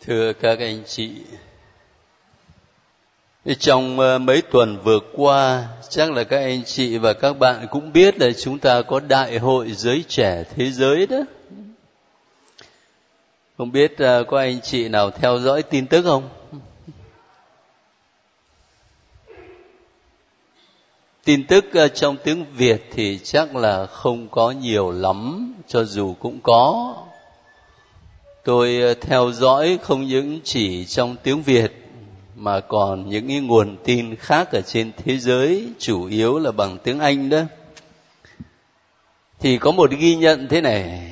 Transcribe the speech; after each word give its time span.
Thưa 0.00 0.32
các 0.32 0.58
anh 0.58 0.82
chị, 0.86 1.10
trong 3.58 4.00
ờ, 4.00 4.18
mấy 4.18 4.42
tuần 4.42 4.78
vừa 4.84 4.98
qua, 5.12 5.68
chắc 5.88 6.12
là 6.12 6.24
các 6.24 6.38
anh 6.38 6.64
chị 6.64 6.98
và 6.98 7.12
các 7.12 7.32
bạn 7.38 7.66
cũng 7.70 7.92
biết 7.92 8.20
là 8.20 8.26
chúng 8.38 8.58
ta 8.58 8.82
có 8.82 9.00
đại 9.00 9.38
hội 9.38 9.72
giới 9.72 10.04
trẻ 10.08 10.44
thế 10.56 10.70
giới 10.70 11.06
đó. 11.06 11.20
Không 13.58 13.72
biết 13.72 13.98
ờ, 13.98 14.24
có 14.24 14.38
anh 14.38 14.60
chị 14.60 14.88
nào 14.88 15.10
theo 15.10 15.38
dõi 15.38 15.62
tin 15.62 15.86
tức 15.86 16.02
không? 16.02 16.28
tin 21.26 21.46
tức 21.46 21.64
ờ, 21.74 21.88
trong 21.88 22.16
tiếng 22.24 22.44
việt 22.56 22.90
thì 22.92 23.18
chắc 23.24 23.56
là 23.56 23.86
không 23.86 24.28
có 24.28 24.50
nhiều 24.50 24.90
lắm 24.90 25.52
cho 25.68 25.84
dù 25.84 26.14
cũng 26.20 26.38
có 26.42 26.94
tôi 28.46 28.80
ờ, 28.80 28.94
theo 28.94 29.32
dõi 29.32 29.78
không 29.82 30.06
những 30.06 30.40
chỉ 30.44 30.84
trong 30.84 31.16
tiếng 31.22 31.42
việt, 31.42 31.72
mà 32.36 32.60
còn 32.60 33.08
những 33.08 33.28
cái 33.28 33.40
nguồn 33.40 33.76
tin 33.84 34.16
khác 34.16 34.48
ở 34.52 34.60
trên 34.60 34.92
thế 34.96 35.18
giới, 35.18 35.68
chủ 35.78 36.04
yếu 36.04 36.38
là 36.38 36.52
bằng 36.52 36.78
tiếng 36.84 36.98
anh 36.98 37.28
đó. 37.28 37.42
Thì 39.40 39.58
có 39.58 39.70
một 39.70 39.90
ghi 39.90 40.16
nhận 40.16 40.48
thế 40.48 40.60
này, 40.60 41.10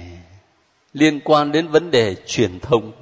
liên 0.92 1.20
quan 1.20 1.52
đến 1.52 1.68
vấn 1.68 1.90
đề 1.90 2.16
truyền 2.26 2.60
thông. 2.60 2.92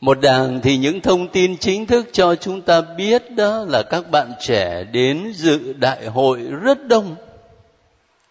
Một 0.00 0.20
đảng 0.20 0.60
thì 0.62 0.76
những 0.76 1.00
thông 1.00 1.28
tin 1.28 1.56
chính 1.58 1.86
thức 1.86 2.08
cho 2.12 2.34
chúng 2.34 2.62
ta 2.62 2.80
biết 2.80 3.30
đó 3.36 3.64
là 3.68 3.82
các 3.82 4.10
bạn 4.10 4.32
trẻ 4.40 4.84
đến 4.84 5.32
dự 5.34 5.72
đại 5.72 6.06
hội 6.06 6.42
rất 6.42 6.86
đông 6.86 7.16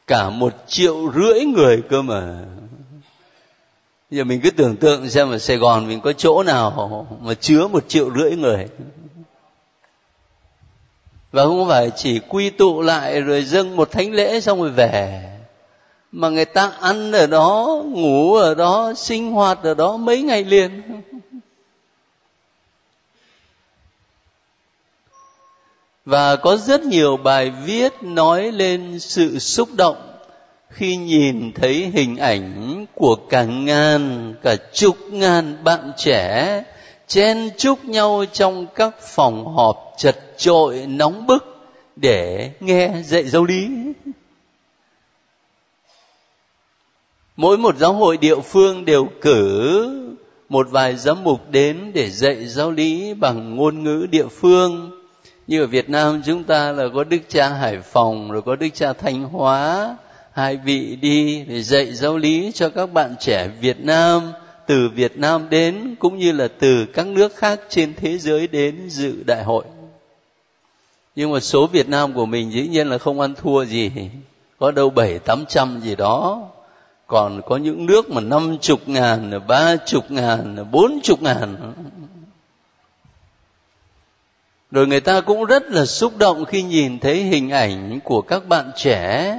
cả 0.10 0.30
một 0.30 0.54
triệu 0.68 1.12
rưỡi 1.16 1.46
người 1.46 1.82
cơ 1.90 2.02
mà. 2.02 2.40
Giờ 4.12 4.24
mình 4.24 4.42
cứ 4.42 4.52
tưởng 4.52 4.76
tượng 4.76 5.10
xem 5.10 5.32
ở 5.32 5.38
sài 5.38 5.58
gòn 5.58 5.88
mình 5.88 6.02
có 6.02 6.14
chỗ 6.14 6.44
nào 6.44 7.08
mà 7.22 7.34
chứa 7.34 7.68
một 7.68 7.84
triệu 7.88 8.12
rưỡi 8.16 8.32
người. 8.32 8.68
Và 11.32 11.46
không 11.46 11.68
phải 11.68 11.92
chỉ 11.96 12.20
quy 12.20 12.50
tụ 12.50 12.82
lại 12.82 13.22
rồi 13.22 13.44
dâng 13.44 13.76
một 13.76 13.92
thánh 13.92 14.12
lễ 14.12 14.40
xong 14.40 14.62
rồi 14.62 14.70
về, 14.70 15.24
mà 16.12 16.30
người 16.30 16.46
ta 16.46 16.72
ăn 16.80 17.12
ở 17.12 17.28
đó, 17.28 17.82
ngủ 17.86 18.36
ở 18.36 18.56
đó, 18.56 18.94
sinh 18.96 19.32
hoạt 19.32 19.64
ở 19.64 19.74
đó 19.74 19.98
mấy 19.98 20.22
ngày 20.22 20.44
liền. 20.44 20.82
Và 26.10 26.36
có 26.36 26.58
rất 26.58 26.82
nhiều 26.82 27.18
bài 27.18 27.52
viết 27.66 27.94
nói 28.02 28.52
lên 28.52 29.00
sự 29.00 29.40
xúc 29.40 29.70
động 29.74 29.96
khi 30.70 30.96
nhìn 30.96 31.52
thấy 31.56 31.92
hình 31.94 32.18
ảnh 32.18 32.86
của 32.96 33.16
cả 33.16 33.44
ngàn, 33.44 34.34
cả 34.44 34.56
chục 34.74 34.98
ngàn 35.12 35.64
bạn 35.64 35.92
trẻ 35.98 36.64
chen 37.08 37.50
chúc 37.58 37.86
nhau 37.86 38.26
trong 38.34 38.68
các 38.76 39.02
phòng 39.02 39.56
họp 39.56 39.94
chật 39.98 40.18
chội 40.38 40.86
nóng 40.88 41.28
bức 41.28 41.46
để 41.96 42.52
nghe 42.60 42.92
dạy 43.06 43.24
giáo 43.24 43.44
lý. 43.44 43.68
Mỗi 47.36 47.58
một 47.58 47.78
giáo 47.78 47.94
hội 47.94 48.18
địa 48.18 48.40
phương 48.40 48.86
đều 48.86 49.08
cử 49.22 49.90
một 50.50 50.68
vài 50.72 50.96
giám 50.96 51.24
mục 51.24 51.52
đến 51.52 51.92
để 51.94 52.10
dạy 52.10 52.46
giáo 52.46 52.72
lý 52.72 53.14
bằng 53.14 53.56
ngôn 53.56 53.84
ngữ 53.84 54.08
địa 54.12 54.28
phương 54.28 54.99
như 55.50 55.62
ở 55.62 55.68
Việt 55.68 55.90
Nam 55.90 56.22
chúng 56.26 56.44
ta 56.44 56.72
là 56.72 56.84
có 56.94 57.04
Đức 57.04 57.18
Cha 57.30 57.50
Hải 57.50 57.82
Phòng, 57.82 58.32
rồi 58.32 58.42
có 58.42 58.56
Đức 58.56 58.68
Cha 58.74 58.94
Thanh 58.94 59.24
Hóa. 59.24 59.98
Hai 60.32 60.58
vị 60.58 60.96
đi 60.96 61.44
để 61.48 61.62
dạy 61.62 61.94
giáo 61.94 62.18
lý 62.18 62.52
cho 62.54 62.70
các 62.70 62.94
bạn 62.94 63.16
trẻ 63.20 63.48
Việt 63.62 63.80
Nam, 63.80 64.32
từ 64.68 64.90
Việt 64.96 65.18
Nam 65.18 65.50
đến, 65.50 65.96
cũng 66.00 66.18
như 66.18 66.32
là 66.32 66.48
từ 66.60 66.86
các 66.86 67.08
nước 67.08 67.36
khác 67.36 67.60
trên 67.70 67.94
thế 67.96 68.18
giới 68.18 68.48
đến 68.48 68.90
dự 68.90 69.24
đại 69.24 69.44
hội. 69.44 69.64
Nhưng 71.16 71.32
mà 71.32 71.40
số 71.40 71.68
Việt 71.68 71.90
Nam 71.90 72.14
của 72.14 72.26
mình 72.26 72.52
dĩ 72.52 72.68
nhiên 72.68 72.88
là 72.88 72.98
không 72.98 73.20
ăn 73.20 73.34
thua 73.36 73.66
gì, 73.66 73.92
có 74.60 74.72
đâu 74.72 74.90
bảy, 74.90 75.20
tám 75.20 75.46
trăm 75.48 75.80
gì 75.80 75.96
đó. 75.96 76.48
Còn 77.08 77.42
có 77.46 77.58
những 77.58 77.86
nước 77.86 78.10
mà 78.10 78.22
năm 78.22 78.58
chục 78.62 78.80
ngàn, 78.90 79.40
ba 79.48 79.76
chục 79.76 80.12
ngàn, 80.12 80.66
bốn 80.72 81.00
chục 81.04 81.22
ngàn 81.22 81.74
rồi 84.72 84.88
người 84.88 85.00
ta 85.00 85.22
cũng 85.22 85.46
rất 85.46 85.72
là 85.72 85.86
xúc 85.86 86.18
động 86.18 86.46
khi 86.46 86.64
nhìn 86.64 87.00
thấy 87.00 87.24
hình 87.24 87.50
ảnh 87.50 88.00
của 88.04 88.22
các 88.22 88.48
bạn 88.48 88.72
trẻ. 88.76 89.36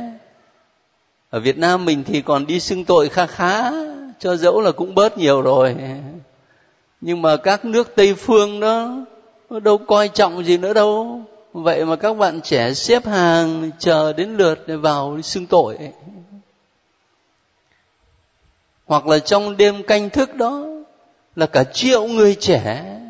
Ở 1.30 1.40
việt 1.40 1.58
nam 1.58 1.84
mình 1.84 2.04
thì 2.04 2.22
còn 2.22 2.46
đi 2.46 2.60
xưng 2.60 2.84
tội 2.84 3.08
kha 3.08 3.26
khá, 3.26 3.70
cho 4.18 4.36
dẫu 4.36 4.60
là 4.60 4.72
cũng 4.72 4.94
bớt 4.94 5.18
nhiều 5.18 5.42
rồi. 5.42 5.76
Nhưng 7.00 7.22
mà 7.22 7.36
các 7.36 7.64
nước 7.64 7.96
tây 7.96 8.14
phương 8.14 8.60
đó 8.60 9.06
đâu 9.62 9.78
coi 9.78 10.08
trọng 10.08 10.44
gì 10.44 10.56
nữa 10.56 10.72
đâu. 10.72 11.20
Vậy 11.52 11.84
mà 11.84 11.96
các 11.96 12.16
bạn 12.16 12.40
trẻ 12.40 12.74
xếp 12.74 13.06
hàng 13.06 13.70
chờ 13.78 14.12
đến 14.12 14.36
lượt 14.36 14.68
để 14.68 14.76
vào 14.76 15.22
xưng 15.22 15.46
tội. 15.46 15.78
Hoặc 18.86 19.06
là 19.06 19.18
trong 19.18 19.56
đêm 19.56 19.82
canh 19.82 20.10
thức 20.10 20.34
đó, 20.34 20.66
là 21.36 21.46
cả 21.46 21.64
triệu 21.64 22.06
người 22.06 22.34
trẻ 22.34 23.00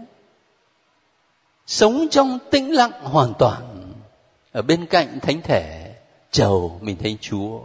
sống 1.70 2.08
trong 2.10 2.38
tĩnh 2.50 2.74
lặng 2.74 2.92
hoàn 3.02 3.32
toàn. 3.38 3.92
Ở 4.52 4.62
bên 4.62 4.86
cạnh 4.86 5.20
thánh 5.22 5.42
thể, 5.42 5.94
chầu 6.30 6.78
mình 6.80 6.96
thánh 6.96 7.16
chúa. 7.20 7.60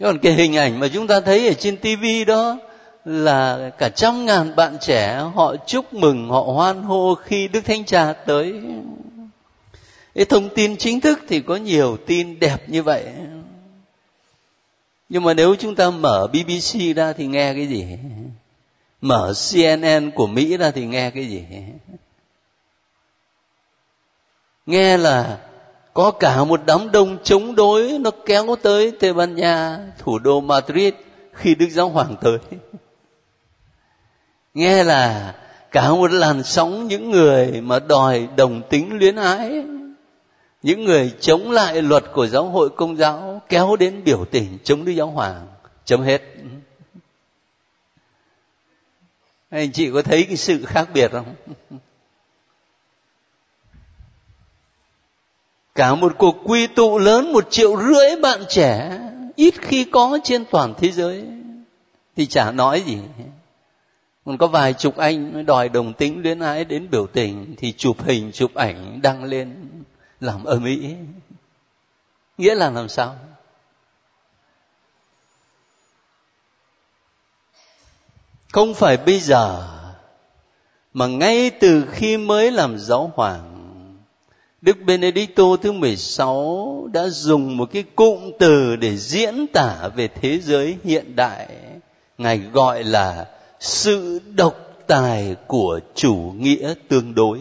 Còn 0.00 0.18
cái 0.18 0.32
hình 0.32 0.56
ảnh 0.56 0.80
mà 0.80 0.88
chúng 0.88 1.06
ta 1.06 1.20
thấy 1.20 1.48
ở 1.48 1.54
trên 1.54 1.76
tivi 1.76 2.24
đó 2.24 2.58
là 3.04 3.70
cả 3.78 3.88
trăm 3.88 4.26
ngàn 4.26 4.56
bạn 4.56 4.76
trẻ, 4.80 5.30
họ 5.34 5.56
chúc 5.66 5.94
mừng, 5.94 6.28
họ 6.28 6.40
hoan 6.40 6.82
hô 6.82 7.14
khi 7.14 7.48
đức 7.48 7.60
thánh 7.64 7.84
cha 7.84 8.12
tới. 8.12 8.54
Cái 10.14 10.24
thông 10.24 10.48
tin 10.48 10.76
chính 10.76 11.00
thức 11.00 11.20
thì 11.28 11.40
có 11.40 11.56
nhiều 11.56 11.96
tin 12.06 12.38
đẹp 12.38 12.68
như 12.68 12.82
vậy. 12.82 13.04
Nhưng 15.08 15.22
mà 15.22 15.34
nếu 15.34 15.54
chúng 15.54 15.74
ta 15.74 15.90
mở 15.90 16.26
bbc 16.26 16.96
ra 16.96 17.12
thì 17.12 17.26
nghe 17.26 17.54
cái 17.54 17.66
gì? 17.66 17.86
Mở 19.04 19.32
cnn 19.50 20.10
của 20.10 20.26
mỹ 20.26 20.56
ra 20.56 20.70
thì 20.70 20.86
nghe 20.86 21.10
cái 21.10 21.26
gì? 21.26 21.44
Nghe 24.66 24.96
là 24.96 25.38
có 25.94 26.10
cả 26.10 26.44
một 26.44 26.60
đám 26.66 26.92
đông 26.92 27.18
chống 27.22 27.54
đối 27.54 27.98
nó 27.98 28.10
kéo 28.26 28.56
tới 28.62 28.92
tây 29.00 29.12
ban 29.12 29.34
nha, 29.34 29.78
thủ 29.98 30.18
đô 30.18 30.40
madrid 30.40 30.94
khi 31.32 31.54
đức 31.54 31.66
giáo 31.70 31.88
hoàng 31.88 32.16
tới. 32.20 32.38
Nghe 34.54 34.84
là 34.84 35.34
cả 35.70 35.90
một 35.90 36.12
làn 36.12 36.42
sóng 36.42 36.88
những 36.88 37.10
người 37.10 37.60
mà 37.60 37.78
đòi 37.78 38.28
đồng 38.36 38.62
tính 38.70 38.98
luyến 38.98 39.16
ái, 39.16 39.64
những 40.62 40.84
người 40.84 41.12
chống 41.20 41.50
lại 41.50 41.82
luật 41.82 42.04
của 42.12 42.26
giáo 42.26 42.44
hội 42.44 42.70
công 42.76 42.96
giáo 42.96 43.42
kéo 43.48 43.76
đến 43.76 44.04
biểu 44.04 44.24
tình 44.30 44.58
chống 44.64 44.84
đức 44.84 44.92
giáo 44.92 45.06
hoàng, 45.06 45.46
chấm 45.84 46.02
hết 46.02 46.22
anh 49.60 49.72
chị 49.72 49.90
có 49.90 50.02
thấy 50.02 50.24
cái 50.24 50.36
sự 50.36 50.64
khác 50.64 50.88
biệt 50.94 51.10
không? 51.12 51.34
Cả 55.74 55.94
một 55.94 56.12
cuộc 56.18 56.36
quy 56.44 56.66
tụ 56.66 56.98
lớn, 56.98 57.32
một 57.32 57.50
triệu 57.50 57.76
rưỡi 57.76 58.16
bạn 58.22 58.40
trẻ, 58.48 58.98
ít 59.36 59.54
khi 59.60 59.84
có 59.84 60.18
trên 60.24 60.44
toàn 60.50 60.74
thế 60.78 60.90
giới, 60.90 61.24
thì 62.16 62.26
chả 62.26 62.52
nói 62.52 62.82
gì. 62.86 62.98
Còn 64.24 64.38
có 64.38 64.46
vài 64.46 64.72
chục 64.72 64.96
anh 64.96 65.46
đòi 65.46 65.68
đồng 65.68 65.92
tính 65.92 66.22
luyến 66.22 66.40
ái 66.40 66.64
đến 66.64 66.90
biểu 66.90 67.06
tình, 67.06 67.54
thì 67.58 67.72
chụp 67.72 67.96
hình, 68.04 68.30
chụp 68.32 68.54
ảnh 68.54 69.00
đăng 69.02 69.24
lên 69.24 69.54
làm 70.20 70.44
ở 70.44 70.58
mỹ 70.58 70.94
nghĩa 72.38 72.54
là 72.54 72.70
làm 72.70 72.88
sao? 72.88 73.16
Không 78.54 78.74
phải 78.74 78.96
bây 78.96 79.20
giờ 79.20 79.62
mà 80.92 81.06
ngay 81.06 81.50
từ 81.50 81.84
khi 81.92 82.16
mới 82.16 82.50
làm 82.50 82.78
giáo 82.78 83.12
hoàng 83.14 83.50
Đức 84.60 84.76
Benedicto 84.86 85.44
thứ 85.62 85.72
16 85.72 86.88
đã 86.92 87.08
dùng 87.08 87.56
một 87.56 87.68
cái 87.72 87.84
cụm 87.94 88.30
từ 88.38 88.76
để 88.76 88.96
diễn 88.96 89.46
tả 89.52 89.88
về 89.96 90.08
thế 90.08 90.38
giới 90.38 90.76
hiện 90.84 91.16
đại. 91.16 91.48
Ngài 92.18 92.38
gọi 92.38 92.84
là 92.84 93.26
sự 93.60 94.20
độc 94.34 94.54
tài 94.86 95.36
của 95.46 95.80
chủ 95.94 96.34
nghĩa 96.38 96.74
tương 96.88 97.14
đối. 97.14 97.40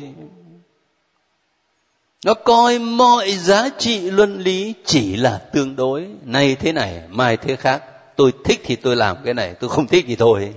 Nó 2.26 2.34
coi 2.34 2.80
mọi 2.80 3.32
giá 3.32 3.70
trị 3.78 4.00
luân 4.00 4.40
lý 4.40 4.74
chỉ 4.86 5.16
là 5.16 5.38
tương 5.38 5.76
đối. 5.76 6.08
Nay 6.24 6.56
thế 6.56 6.72
này, 6.72 7.02
mai 7.10 7.38
thế 7.38 7.56
khác. 7.56 7.84
Tôi 8.16 8.32
thích 8.46 8.62
thì 8.64 8.76
tôi 8.76 8.96
làm 8.96 9.18
cái 9.26 9.34
này, 9.34 9.54
tôi 9.60 9.70
không 9.70 9.88
thích 9.88 10.06
thì 10.08 10.16
thôi 10.16 10.54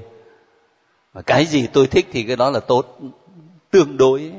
và 1.17 1.23
cái 1.23 1.47
gì 1.47 1.67
tôi 1.73 1.87
thích 1.87 2.07
thì 2.13 2.23
cái 2.23 2.37
đó 2.37 2.51
là 2.51 2.61
tốt, 2.61 2.99
tương 3.71 3.97
đối. 3.97 4.33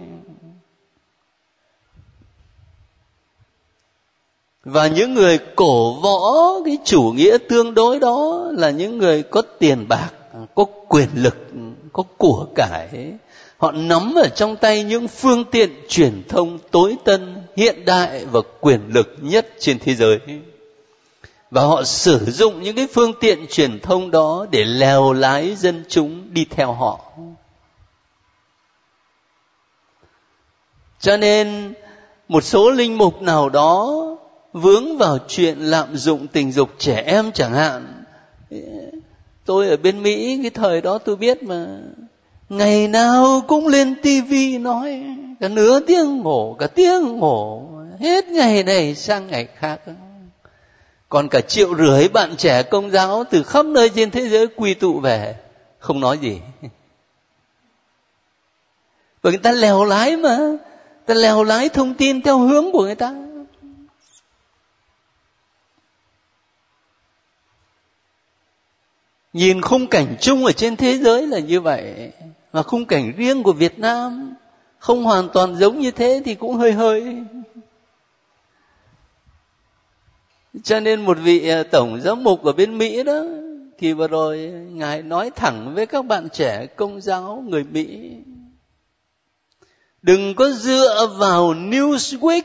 Và 4.64 4.88
những 4.88 5.14
người 5.14 5.40
cổ 5.56 5.94
võ, 6.02 6.52
cái 6.66 6.78
chủ 6.86 7.14
nghĩa 7.16 7.38
tương 7.50 7.74
đối 7.74 8.00
đó 8.00 8.48
là 8.52 8.70
những 8.70 8.98
người 8.98 9.24
có 9.24 9.42
tiền 9.60 9.88
bạc, 9.88 10.10
có 10.56 10.66
quyền 10.88 11.10
lực, 11.16 11.38
có 11.94 12.04
của 12.18 12.48
cải. 12.56 13.14
Họ 13.58 13.72
nắm 13.72 14.14
ở 14.16 14.28
trong 14.36 14.56
tay 14.56 14.84
những 14.84 15.08
phương 15.08 15.46
tiện 15.52 15.70
truyền 15.90 16.24
thông 16.30 16.60
tối 16.72 16.96
tân, 17.04 17.36
hiện 17.56 17.86
đại 17.86 18.26
và 18.26 18.40
quyền 18.60 18.82
lực 18.94 19.16
nhất 19.22 19.48
trên 19.60 19.80
thế 19.80 19.96
giới 19.96 20.20
và 21.52 21.62
họ 21.62 21.84
sử 21.84 22.26
dụng 22.26 22.62
những 22.62 22.76
cái 22.76 22.88
phương 22.94 23.14
tiện 23.20 23.46
truyền 23.50 23.80
thông 23.80 24.12
đó 24.12 24.46
để 24.52 24.66
lèo 24.66 25.14
lái 25.14 25.56
dân 25.56 25.84
chúng 25.90 26.34
đi 26.34 26.46
theo 26.50 26.74
họ. 26.74 27.00
Cho 31.00 31.18
nên, 31.18 31.74
một 32.28 32.44
số 32.44 32.72
linh 32.72 32.98
mục 32.98 33.22
nào 33.22 33.50
đó 33.50 34.04
vướng 34.54 34.98
vào 34.98 35.18
chuyện 35.28 35.60
lạm 35.60 35.98
dụng 35.98 36.28
tình 36.28 36.52
dục 36.52 36.70
trẻ 36.78 37.04
em 37.06 37.32
chẳng 37.32 37.54
hạn. 37.54 38.04
Tôi 39.46 39.70
ở 39.70 39.78
bên 39.78 40.04
mỹ, 40.04 40.40
cái 40.42 40.50
thời 40.50 40.82
đó 40.82 40.98
tôi 40.98 41.16
biết 41.16 41.44
mà, 41.44 41.68
ngày 42.50 42.88
nào 42.88 43.42
cũng 43.48 43.68
lên 43.68 43.96
tivi 44.02 44.58
nói, 44.58 45.04
cả 45.40 45.48
nửa 45.48 45.80
tiếng 45.80 46.18
ngủ, 46.18 46.56
cả 46.60 46.68
tiếng 46.68 47.18
ngủ, 47.18 47.70
hết 48.00 48.28
ngày 48.28 48.64
này 48.64 48.96
sang 48.96 49.28
ngày 49.28 49.48
khác 49.56 49.80
còn 51.10 51.30
cả 51.30 51.42
triệu 51.42 51.76
rưỡi 51.76 52.08
bạn 52.08 52.36
trẻ 52.38 52.64
công 52.64 52.92
giáo 52.92 53.24
từ 53.30 53.44
khắp 53.44 53.66
nơi 53.66 53.90
trên 53.90 54.12
thế 54.12 54.30
giới 54.30 54.48
quy 54.48 54.74
tụ 54.74 55.00
về. 55.00 55.36
Không 55.80 56.00
nói 56.00 56.18
gì. 56.18 56.42
Bởi 59.24 59.34
người 59.34 59.42
ta 59.44 59.52
lèo 59.52 59.86
lái 59.86 60.18
mà. 60.18 60.38
Ta 61.06 61.14
lèo 61.14 61.44
lái 61.44 61.70
thông 61.70 61.94
tin 61.94 62.22
theo 62.22 62.40
hướng 62.40 62.72
của 62.72 62.82
người 62.84 62.96
ta. 62.96 63.16
Nhìn 69.34 69.62
khung 69.62 69.88
cảnh 69.88 70.16
chung 70.22 70.46
ở 70.46 70.52
trên 70.52 70.76
thế 70.76 70.98
giới 70.98 71.28
là 71.28 71.40
như 71.40 71.62
vậy. 71.62 72.12
Mà 72.54 72.64
khung 72.64 72.86
cảnh 72.86 73.14
riêng 73.18 73.44
của 73.44 73.54
việt 73.54 73.80
nam 73.80 74.34
không 74.80 75.04
hoàn 75.04 75.30
toàn 75.30 75.56
giống 75.56 75.80
như 75.80 75.92
thế 75.92 76.22
thì 76.26 76.36
cũng 76.36 76.56
hơi 76.56 76.72
hơi. 76.72 77.18
Cho 80.64 80.80
nên 80.80 81.06
một 81.06 81.18
vị 81.24 81.50
à, 81.50 81.64
tổng 81.64 82.02
giám 82.02 82.24
mục 82.24 82.44
ở 82.44 82.52
bên 82.52 82.78
mỹ 82.78 83.04
đó, 83.04 83.24
thì 83.78 83.94
vừa 83.94 84.08
rồi 84.08 84.38
ngài 84.72 85.02
nói 85.02 85.32
thẳng 85.36 85.76
với 85.76 85.86
các 85.86 86.06
bạn 86.06 86.30
trẻ, 86.34 86.66
công 86.76 87.02
giáo 87.02 87.44
người 87.48 87.64
mỹ. 87.64 88.12
Đừng 90.02 90.36
có 90.36 90.50
dựa 90.50 91.16
vào 91.20 91.54
newsweek 91.54 92.42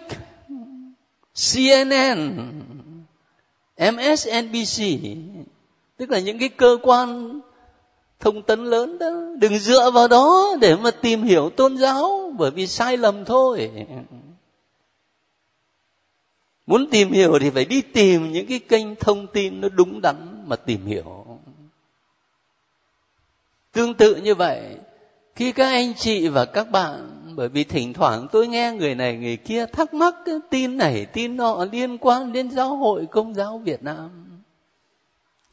cnn 1.35 2.37
msnbc 3.79 4.83
tức 5.97 6.11
là 6.11 6.19
những 6.19 6.39
cái 6.39 6.49
cơ 6.49 6.79
quan 6.83 7.41
thông 8.21 8.43
tấn 8.43 8.65
lớn 8.65 8.99
đó. 8.99 9.11
Đừng 9.39 9.59
dựa 9.59 9.91
vào 9.91 10.09
đó 10.09 10.57
để 10.61 10.77
mà 10.77 10.91
tìm 10.91 11.23
hiểu 11.23 11.51
tôn 11.51 11.79
giáo, 11.79 12.33
bởi 12.39 12.51
vì 12.51 12.67
sai 12.67 12.97
lầm 12.97 13.25
thôi 13.25 13.71
muốn 16.73 16.91
tìm 16.91 17.13
hiểu 17.13 17.39
thì 17.39 17.51
phải 17.51 17.65
đi 17.65 17.83
tìm 17.83 18.33
những 18.33 18.47
cái 18.47 18.59
kênh 18.59 18.97
thông 18.97 19.27
tin 19.27 19.61
nó 19.61 19.69
đúng 19.69 20.01
đắn 20.01 20.45
mà 20.47 20.57
tìm 20.57 20.87
hiểu. 20.87 21.27
Tương 23.73 23.95
tự 23.95 24.17
như 24.17 24.35
vậy, 24.35 24.77
khi 25.35 25.53
các 25.53 25.67
anh 25.67 25.95
chị 25.95 26.29
và 26.29 26.45
các 26.45 26.71
bạn, 26.71 27.23
bởi 27.37 27.49
vì 27.49 27.65
thỉnh 27.65 27.93
thoảng 27.93 28.27
tôi 28.33 28.49
nghe 28.49 28.73
người 28.73 28.95
này, 28.95 29.17
người 29.17 29.37
kia 29.37 29.67
thắc 29.67 29.95
mắc 29.95 30.15
cái 30.25 30.35
tin 30.51 30.77
này, 30.77 31.07
tin 31.07 31.37
nọ 31.37 31.65
liên 31.73 31.99
quan 31.99 32.33
đến 32.33 32.51
giáo 32.51 32.77
hội 32.77 33.07
công 33.07 33.35
giáo 33.35 33.59
việt 33.59 33.83
nam, 33.83 34.11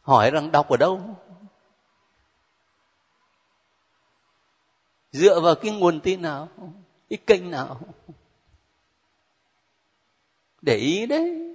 hỏi 0.01 0.31
rằng 0.31 0.51
đọc 0.51 0.69
ở 0.69 0.77
đâu? 0.77 1.01
Dựa 5.11 5.39
vào 5.39 5.55
cái 5.55 5.71
nguồn 5.71 5.99
tin 5.99 6.21
nào? 6.21 6.49
Cái 7.09 7.17
kênh 7.27 7.51
nào? 7.51 7.79
Để 10.61 10.75
ý 10.75 11.05
đấy. 11.05 11.49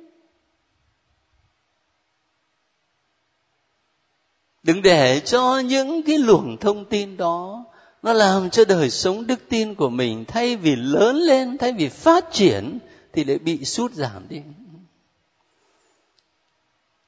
Đừng 4.63 4.83
để 4.83 5.21
cho 5.21 5.59
những 5.59 6.03
cái 6.03 6.19
luồng 6.19 6.57
thông 6.57 6.85
tin 6.85 7.17
đó, 7.17 7.65
nó 8.03 8.13
làm 8.13 8.51
cho 8.51 8.65
đời 8.65 8.91
sống 8.91 9.27
đức 9.27 9.41
tin 9.49 9.75
của 9.75 9.89
mình 9.89 10.25
thay 10.25 10.57
vì 10.57 10.77
lớn 10.77 11.17
lên, 11.17 11.59
thay 11.59 11.73
vì 11.73 11.89
phát 11.89 12.25
triển, 12.33 12.79
thì 13.13 13.25
lại 13.25 13.39
bị 13.39 13.65
sút 13.65 13.93
giảm 13.93 14.29
đi. 14.29 14.43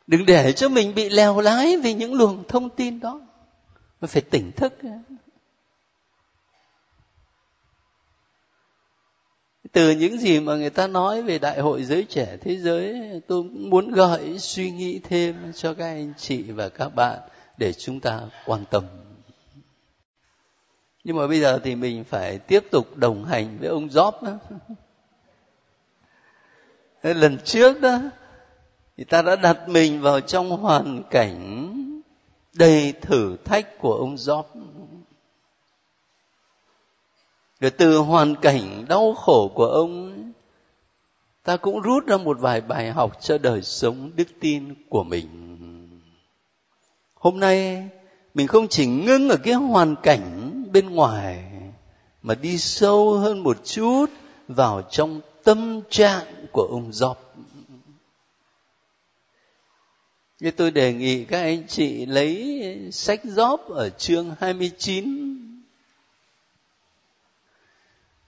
Đừng 0.06 0.26
để 0.26 0.52
cho 0.52 0.68
mình 0.68 0.94
bị 0.94 1.08
lèo 1.08 1.40
lái 1.40 1.76
vì 1.76 1.94
những 1.94 2.14
luồng 2.14 2.44
thông 2.48 2.70
tin 2.70 3.00
đó. 3.00 3.20
Mà 4.00 4.08
phải 4.08 4.22
tỉnh 4.22 4.52
thức. 4.52 4.78
Từ 9.76 9.90
những 9.90 10.18
gì 10.18 10.40
mà 10.40 10.56
người 10.56 10.70
ta 10.70 10.86
nói 10.86 11.22
về 11.22 11.38
đại 11.38 11.60
hội 11.60 11.84
giới 11.84 12.04
trẻ 12.04 12.36
thế 12.40 12.56
giới, 12.56 12.94
tôi 13.26 13.42
cũng 13.42 13.70
muốn 13.70 13.90
gợi 13.92 14.38
suy 14.38 14.70
nghĩ 14.70 15.00
thêm 15.04 15.52
cho 15.54 15.74
các 15.74 15.86
anh 15.86 16.12
chị 16.16 16.42
và 16.42 16.68
các 16.68 16.88
bạn 16.94 17.18
để 17.58 17.72
chúng 17.72 18.00
ta 18.00 18.20
quan 18.46 18.64
tâm 18.70 18.84
nhưng 21.06 21.16
mà 21.16 21.26
bây 21.26 21.40
giờ 21.40 21.60
thì 21.64 21.74
mình 21.74 22.04
phải 22.04 22.38
tiếp 22.38 22.64
tục 22.70 22.96
đồng 22.96 23.24
hành 23.24 23.58
với 23.60 23.68
ông 23.68 23.88
Job 23.88 24.12
đó. 24.22 24.38
lần 27.02 27.38
trước 27.44 27.80
đó 27.80 28.00
thì 28.96 29.04
ta 29.04 29.22
đã 29.22 29.36
đặt 29.36 29.68
mình 29.68 30.00
vào 30.00 30.20
trong 30.20 30.50
hoàn 30.50 31.02
cảnh 31.10 31.72
đầy 32.52 32.92
thử 33.00 33.36
thách 33.44 33.78
của 33.78 33.94
ông 33.94 34.14
Job 34.14 34.44
rồi 37.60 37.70
từ 37.70 37.98
hoàn 37.98 38.36
cảnh 38.36 38.84
đau 38.88 39.14
khổ 39.14 39.52
của 39.54 39.66
ông, 39.66 40.12
ta 41.44 41.56
cũng 41.56 41.80
rút 41.80 42.06
ra 42.06 42.16
một 42.16 42.40
vài 42.40 42.60
bài 42.60 42.92
học 42.92 43.20
cho 43.20 43.38
đời 43.38 43.62
sống 43.62 44.10
đức 44.16 44.28
tin 44.40 44.74
của 44.88 45.04
mình 45.04 45.46
hôm 47.26 47.40
nay, 47.40 47.88
mình 48.34 48.46
không 48.46 48.68
chỉ 48.68 48.86
ngưng 48.86 49.28
ở 49.28 49.36
cái 49.36 49.54
hoàn 49.54 49.94
cảnh 50.02 50.64
bên 50.72 50.90
ngoài, 50.90 51.44
mà 52.22 52.34
đi 52.34 52.58
sâu 52.58 53.12
hơn 53.12 53.42
một 53.42 53.64
chút 53.64 54.06
vào 54.48 54.82
trong 54.90 55.20
tâm 55.44 55.80
trạng 55.90 56.46
của 56.52 56.62
ông 56.62 56.90
Job. 56.90 57.14
Như 60.40 60.50
tôi 60.50 60.70
đề 60.70 60.92
nghị 60.92 61.24
các 61.24 61.40
anh 61.40 61.66
chị 61.68 62.06
lấy 62.06 62.62
sách 62.92 63.20
Job 63.24 63.56
ở 63.56 63.90
chương 63.90 64.34
29 64.40 65.36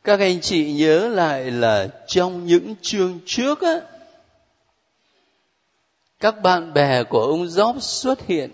các 0.08 0.20
anh 0.20 0.40
chị 0.40 0.72
nhớ 0.72 1.08
lại 1.08 1.50
là 1.50 1.88
trong 2.06 2.46
những 2.46 2.74
chương 2.82 3.18
trước 3.26 3.60
á, 3.60 3.80
các 6.20 6.42
bạn 6.42 6.74
bè 6.74 7.04
của 7.04 7.20
ông 7.20 7.44
Job 7.44 7.78
xuất 7.78 8.26
hiện. 8.26 8.50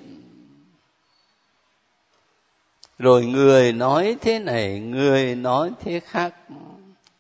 Rồi 2.99 3.25
người 3.25 3.73
nói 3.73 4.17
thế 4.21 4.39
này, 4.39 4.79
người 4.79 5.35
nói 5.35 5.71
thế 5.81 6.01
khác. 6.01 6.35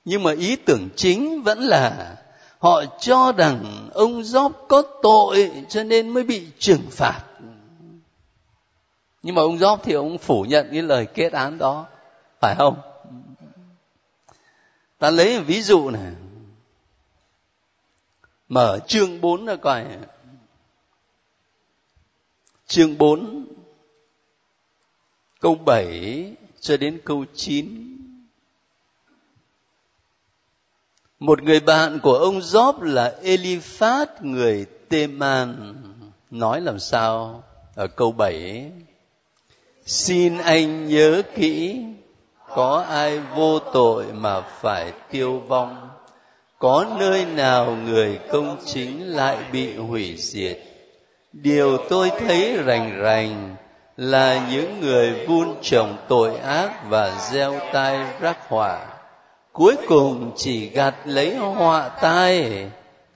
Nhưng 0.04 0.22
mà 0.22 0.32
ý 0.32 0.56
tưởng 0.56 0.88
chính 0.96 1.42
vẫn 1.42 1.58
là 1.58 2.16
họ 2.58 2.84
cho 3.00 3.32
rằng 3.32 3.88
ông 3.94 4.20
Job 4.20 4.50
có 4.68 4.82
tội 5.02 5.50
cho 5.68 5.82
nên 5.84 6.08
mới 6.08 6.22
bị 6.24 6.46
trừng 6.58 6.86
phạt. 6.90 7.20
Nhưng 9.22 9.34
mà 9.34 9.42
ông 9.42 9.56
Job 9.56 9.76
thì 9.82 9.92
ông 9.92 10.18
phủ 10.18 10.42
nhận 10.48 10.68
cái 10.72 10.82
lời 10.82 11.06
kết 11.06 11.32
án 11.32 11.58
đó, 11.58 11.86
phải 12.40 12.54
không? 12.58 12.93
Ta 14.98 15.10
lấy 15.10 15.38
một 15.38 15.44
ví 15.46 15.62
dụ 15.62 15.90
này. 15.90 16.12
Mở 18.48 18.78
chương 18.86 19.20
4 19.20 19.46
ra 19.46 19.56
coi. 19.56 19.84
Chương 22.66 22.98
4 22.98 23.46
câu 25.40 25.54
7 25.54 26.36
cho 26.60 26.76
đến 26.76 27.00
câu 27.04 27.24
9 27.34 27.94
một 31.24 31.42
người 31.42 31.60
bạn 31.60 31.98
của 32.02 32.14
ông 32.14 32.40
Job 32.40 32.82
là 32.82 33.14
Eliphat, 33.22 34.24
người 34.24 34.66
Teman. 34.88 35.74
Nói 36.30 36.60
làm 36.60 36.78
sao? 36.78 37.44
Ở 37.74 37.86
câu 37.86 38.12
7 38.12 38.70
xin 39.86 40.38
anh 40.38 40.88
nhớ 40.88 41.22
kỹ 41.34 41.84
có 42.54 42.84
ai 42.90 43.20
vô 43.36 43.58
tội 43.58 44.04
mà 44.12 44.40
phải 44.40 44.92
tiêu 45.10 45.42
vong? 45.48 45.88
Có 46.58 46.86
nơi 46.98 47.24
nào 47.24 47.76
người 47.86 48.18
công 48.30 48.56
chính 48.64 49.06
lại 49.06 49.36
bị 49.52 49.76
hủy 49.76 50.14
diệt? 50.16 50.58
Điều 51.32 51.76
tôi 51.88 52.10
thấy 52.18 52.56
rành 52.64 53.00
rành 53.02 53.56
là 53.96 54.48
những 54.50 54.80
người 54.80 55.26
vun 55.26 55.54
trồng 55.62 55.96
tội 56.08 56.36
ác 56.36 56.88
và 56.88 57.12
gieo 57.30 57.60
tai 57.72 57.98
rắc 58.20 58.48
họa. 58.48 58.86
Cuối 59.52 59.76
cùng 59.88 60.32
chỉ 60.36 60.68
gặt 60.68 60.94
lấy 61.04 61.36
họa 61.36 61.88
tai. 61.88 62.66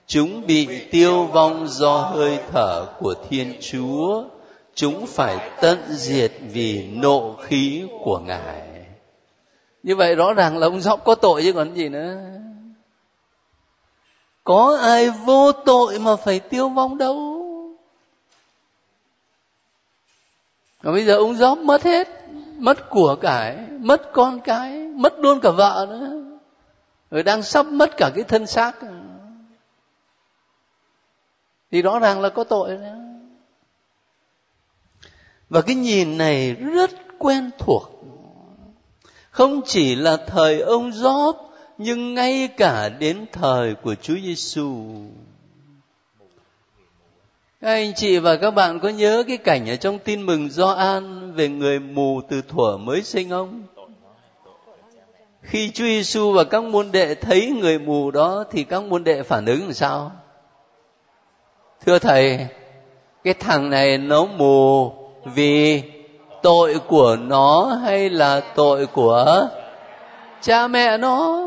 Chúng 0.07 0.47
bị 0.47 0.67
tiêu 0.91 1.23
vong 1.23 1.67
do 1.67 1.97
hơi 1.97 2.37
thở 2.51 2.85
của 2.99 3.13
thiên 3.29 3.53
chúa. 3.61 4.23
Chúng 4.75 5.05
phải 5.05 5.37
tận 5.61 5.79
diệt 5.89 6.31
vì 6.51 6.87
nộ 6.93 7.35
khí 7.41 7.83
của 8.03 8.19
ngài 8.19 8.78
như 9.83 9.95
vậy 9.95 10.15
rõ 10.15 10.33
ràng 10.33 10.57
là 10.57 10.67
ông 10.67 10.81
gióp 10.81 11.03
có 11.05 11.15
tội 11.15 11.43
chứ 11.43 11.53
còn 11.53 11.73
gì 11.73 11.89
nữa. 11.89 12.17
Có 14.43 14.77
ai 14.81 15.09
vô 15.09 15.51
tội 15.51 15.99
mà 15.99 16.15
phải 16.15 16.39
tiêu 16.39 16.69
vong 16.69 16.97
đâu? 16.97 17.35
Còn 20.83 20.93
bây 20.93 21.05
giờ 21.05 21.15
ông 21.15 21.35
gióp 21.35 21.57
mất 21.57 21.83
hết, 21.83 22.07
mất 22.57 22.89
của 22.89 23.15
cải, 23.15 23.57
mất 23.79 24.01
con 24.13 24.39
cái, 24.39 24.79
mất 24.79 25.19
luôn 25.19 25.39
cả 25.39 25.49
vợ 25.49 25.87
nữa. 25.89 26.37
Rồi 27.11 27.23
đang 27.23 27.43
sắp 27.43 27.65
mất 27.65 27.97
cả 27.97 28.11
cái 28.15 28.23
thân 28.23 28.47
xác. 28.47 28.75
Thì 31.71 31.81
rõ 31.81 31.99
ràng 31.99 32.21
là 32.21 32.29
có 32.29 32.43
tội 32.43 32.77
nữa. 32.77 32.95
Và 35.49 35.61
cái 35.61 35.75
nhìn 35.75 36.17
này 36.17 36.53
rất 36.53 36.91
quen 37.17 37.49
thuộc 37.57 37.98
không 39.31 39.61
chỉ 39.65 39.95
là 39.95 40.17
thời 40.17 40.61
ông 40.61 40.91
Gióp 40.91 41.49
nhưng 41.77 42.13
ngay 42.13 42.47
cả 42.57 42.89
đến 42.89 43.25
thời 43.31 43.75
của 43.75 43.95
Chúa 43.95 44.15
Giêsu. 44.23 44.83
Các 47.61 47.69
anh 47.69 47.93
chị 47.95 48.17
và 48.17 48.35
các 48.35 48.51
bạn 48.51 48.79
có 48.79 48.89
nhớ 48.89 49.23
cái 49.27 49.37
cảnh 49.37 49.69
ở 49.69 49.75
trong 49.75 49.99
tin 49.99 50.21
mừng 50.21 50.49
Gioan 50.49 51.33
về 51.33 51.49
người 51.49 51.79
mù 51.79 52.21
từ 52.29 52.41
thuở 52.41 52.77
mới 52.77 53.03
sinh 53.03 53.29
không? 53.29 53.63
Khi 55.41 55.71
Chúa 55.71 55.83
Giêsu 55.83 56.31
và 56.31 56.43
các 56.43 56.63
môn 56.63 56.91
đệ 56.91 57.15
thấy 57.15 57.51
người 57.61 57.79
mù 57.79 58.11
đó 58.11 58.43
thì 58.51 58.63
các 58.63 58.83
môn 58.83 59.03
đệ 59.03 59.23
phản 59.23 59.45
ứng 59.45 59.61
làm 59.61 59.73
sao? 59.73 60.11
Thưa 61.85 61.99
thầy, 61.99 62.47
cái 63.23 63.33
thằng 63.33 63.69
này 63.69 63.97
nó 63.97 64.25
mù 64.25 64.91
vì 65.25 65.81
tội 66.43 66.79
của 66.87 67.15
nó 67.15 67.65
hay 67.83 68.09
là 68.09 68.41
tội 68.55 68.87
của 68.87 69.49
cha 70.41 70.67
mẹ 70.67 70.97
nó? 70.97 71.45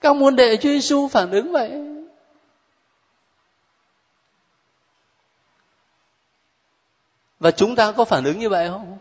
Các 0.00 0.16
môn 0.16 0.36
đệ 0.36 0.56
Chúa 0.56 0.68
Giêsu 0.68 1.08
phản 1.08 1.30
ứng 1.30 1.52
vậy. 1.52 1.70
Và 7.40 7.50
chúng 7.50 7.76
ta 7.76 7.92
có 7.92 8.04
phản 8.04 8.24
ứng 8.24 8.38
như 8.38 8.48
vậy 8.48 8.68
không? 8.68 8.98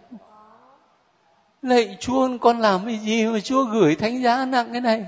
Lạy 1.61 1.97
Chúa, 1.99 2.29
con 2.41 2.59
làm 2.59 2.85
cái 2.85 2.97
gì 2.97 3.25
mà 3.25 3.39
Chúa 3.39 3.63
gửi 3.63 3.95
thánh 3.95 4.23
giá 4.23 4.45
nặng 4.45 4.69
cái 4.71 4.81
này? 4.81 5.05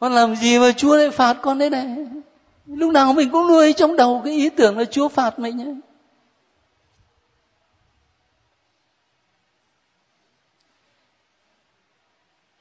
Con 0.00 0.12
làm 0.12 0.36
gì 0.36 0.58
mà 0.58 0.72
Chúa 0.76 0.96
lại 0.96 1.10
phạt 1.10 1.36
con 1.42 1.58
thế 1.58 1.70
này? 1.70 2.06
Lúc 2.66 2.92
nào 2.92 3.12
mình 3.12 3.30
cũng 3.30 3.48
nuôi 3.48 3.72
trong 3.72 3.96
đầu 3.96 4.22
cái 4.24 4.34
ý 4.34 4.48
tưởng 4.48 4.78
là 4.78 4.84
chúa 4.84 5.08
phạt 5.08 5.38
mình 5.38 5.60
ấy. 5.60 5.74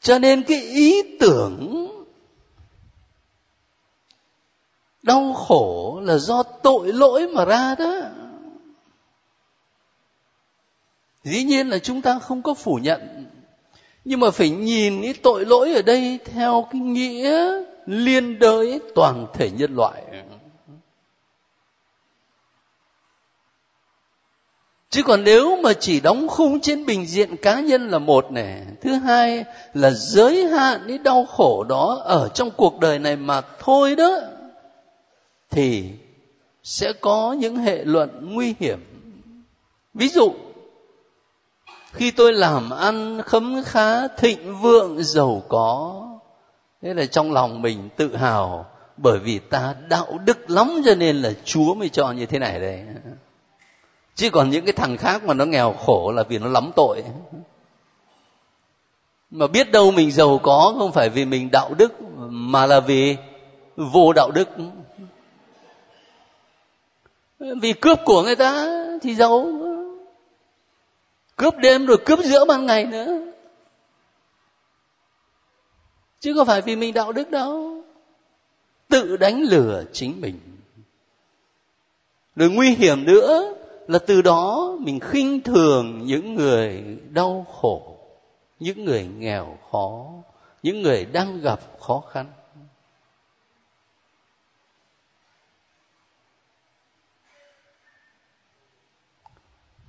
cho 0.01 0.19
nên 0.19 0.43
cái 0.43 0.62
ý 0.62 1.17
tưởng 1.19 1.88
đau 5.03 5.33
khổ 5.33 6.00
là 6.03 6.17
do 6.17 6.43
tội 6.43 6.93
lỗi 6.93 7.27
mà 7.27 7.45
ra 7.45 7.75
đó 7.75 8.01
dĩ 11.24 11.43
nhiên 11.43 11.69
là 11.69 11.79
chúng 11.79 12.01
ta 12.01 12.19
không 12.19 12.41
có 12.41 12.53
phủ 12.53 12.75
nhận, 12.75 13.25
nhưng 14.05 14.19
mà 14.19 14.31
phải 14.31 14.50
nhìn 14.50 15.01
cái 15.01 15.13
tội 15.13 15.45
lỗi 15.45 15.74
ở 15.74 15.81
đây 15.81 16.19
theo 16.25 16.67
cái 16.72 16.81
nghĩa 16.81 17.63
liên 17.85 18.39
đới 18.39 18.79
toàn 18.95 19.27
thể 19.33 19.51
nhân 19.51 19.75
loại. 19.75 20.03
Chứ 24.89 25.03
còn 25.03 25.23
nếu 25.23 25.57
mà 25.63 25.73
chỉ 25.73 25.99
đóng 25.99 26.27
khung 26.27 26.59
trên 26.59 26.85
bình 26.85 27.05
diện 27.05 27.37
cá 27.37 27.59
nhân 27.59 27.87
là 27.87 27.99
một 27.99 28.31
này 28.31 28.65
thứ 28.81 28.93
hai 28.93 29.45
là 29.73 29.91
giới 29.91 30.45
hạn 30.45 30.81
cái 30.87 30.97
đau 30.97 31.25
khổ 31.25 31.63
đó 31.63 32.01
ở 32.03 32.29
trong 32.33 32.51
cuộc 32.51 32.79
đời 32.79 32.99
này 32.99 33.15
mà 33.15 33.41
thôi 33.59 33.95
đó, 33.95 34.19
thì 35.49 35.89
sẽ 36.63 36.93
có 36.93 37.35
những 37.39 37.55
hệ 37.55 37.83
luận 37.83 38.09
nguy 38.21 38.55
hiểm. 38.59 38.79
Ví 39.93 40.07
dụ, 40.09 40.33
khi 41.93 42.11
tôi 42.11 42.33
làm 42.33 42.69
ăn 42.69 43.21
khấm 43.21 43.63
khá 43.65 44.07
thịnh 44.07 44.55
vượng 44.61 45.03
giàu 45.03 45.43
có 45.49 45.99
thế 46.83 46.93
là 46.93 47.05
trong 47.05 47.31
lòng 47.31 47.61
mình 47.61 47.89
tự 47.95 48.15
hào, 48.15 48.65
bởi 48.97 49.19
vì 49.19 49.39
ta 49.39 49.75
đạo 49.89 50.19
đức 50.25 50.49
lắm 50.49 50.81
cho 50.85 50.95
nên 50.95 51.15
là 51.15 51.31
chúa 51.43 51.73
mới 51.73 51.89
cho 51.89 52.11
như 52.11 52.25
thế 52.25 52.39
này 52.39 52.59
đây 52.59 52.85
chứ 54.15 54.29
còn 54.29 54.49
những 54.49 54.65
cái 54.65 54.73
thằng 54.73 54.97
khác 54.97 55.23
mà 55.23 55.33
nó 55.33 55.45
nghèo 55.45 55.73
khổ 55.73 56.11
là 56.11 56.23
vì 56.23 56.39
nó 56.39 56.47
lắm 56.47 56.71
tội. 56.75 57.03
Mà 59.31 59.47
biết 59.47 59.71
đâu 59.71 59.91
mình 59.91 60.11
giàu 60.11 60.39
có 60.43 60.73
không 60.77 60.91
phải 60.91 61.09
vì 61.09 61.25
mình 61.25 61.51
đạo 61.51 61.73
đức, 61.77 62.01
mà 62.29 62.65
là 62.65 62.79
vì 62.79 63.17
vô 63.75 64.13
đạo 64.13 64.31
đức. 64.31 64.49
Vì 67.39 67.73
cướp 67.73 67.99
của 68.05 68.21
người 68.21 68.35
ta 68.35 68.67
thì 69.01 69.15
giàu. 69.15 69.47
Cướp 71.35 71.57
đêm 71.57 71.85
rồi 71.85 71.97
cướp 72.05 72.19
giữa 72.19 72.45
ban 72.45 72.65
ngày 72.65 72.85
nữa 72.85 73.32
chứ 76.23 76.33
không 76.33 76.47
phải 76.47 76.61
vì 76.61 76.75
mình 76.75 76.93
đạo 76.93 77.11
đức 77.11 77.29
đâu. 77.31 77.83
Tự 78.89 79.17
đánh 79.17 79.41
lừa 79.41 79.83
chính 79.93 80.21
mình. 80.21 80.39
Rồi 82.35 82.49
nguy 82.49 82.75
hiểm 82.75 83.05
nữa 83.05 83.55
là 83.87 83.99
từ 83.99 84.21
đó 84.21 84.75
mình 84.79 84.99
khinh 84.99 85.41
thường 85.41 86.05
những 86.05 86.35
người 86.35 86.83
đau 87.09 87.45
khổ, 87.61 87.97
những 88.59 88.85
người 88.85 89.05
nghèo 89.17 89.57
khó, 89.71 90.11
những 90.63 90.81
người 90.81 91.05
đang 91.05 91.41
gặp 91.41 91.59
khó 91.79 92.03
khăn. 92.11 92.25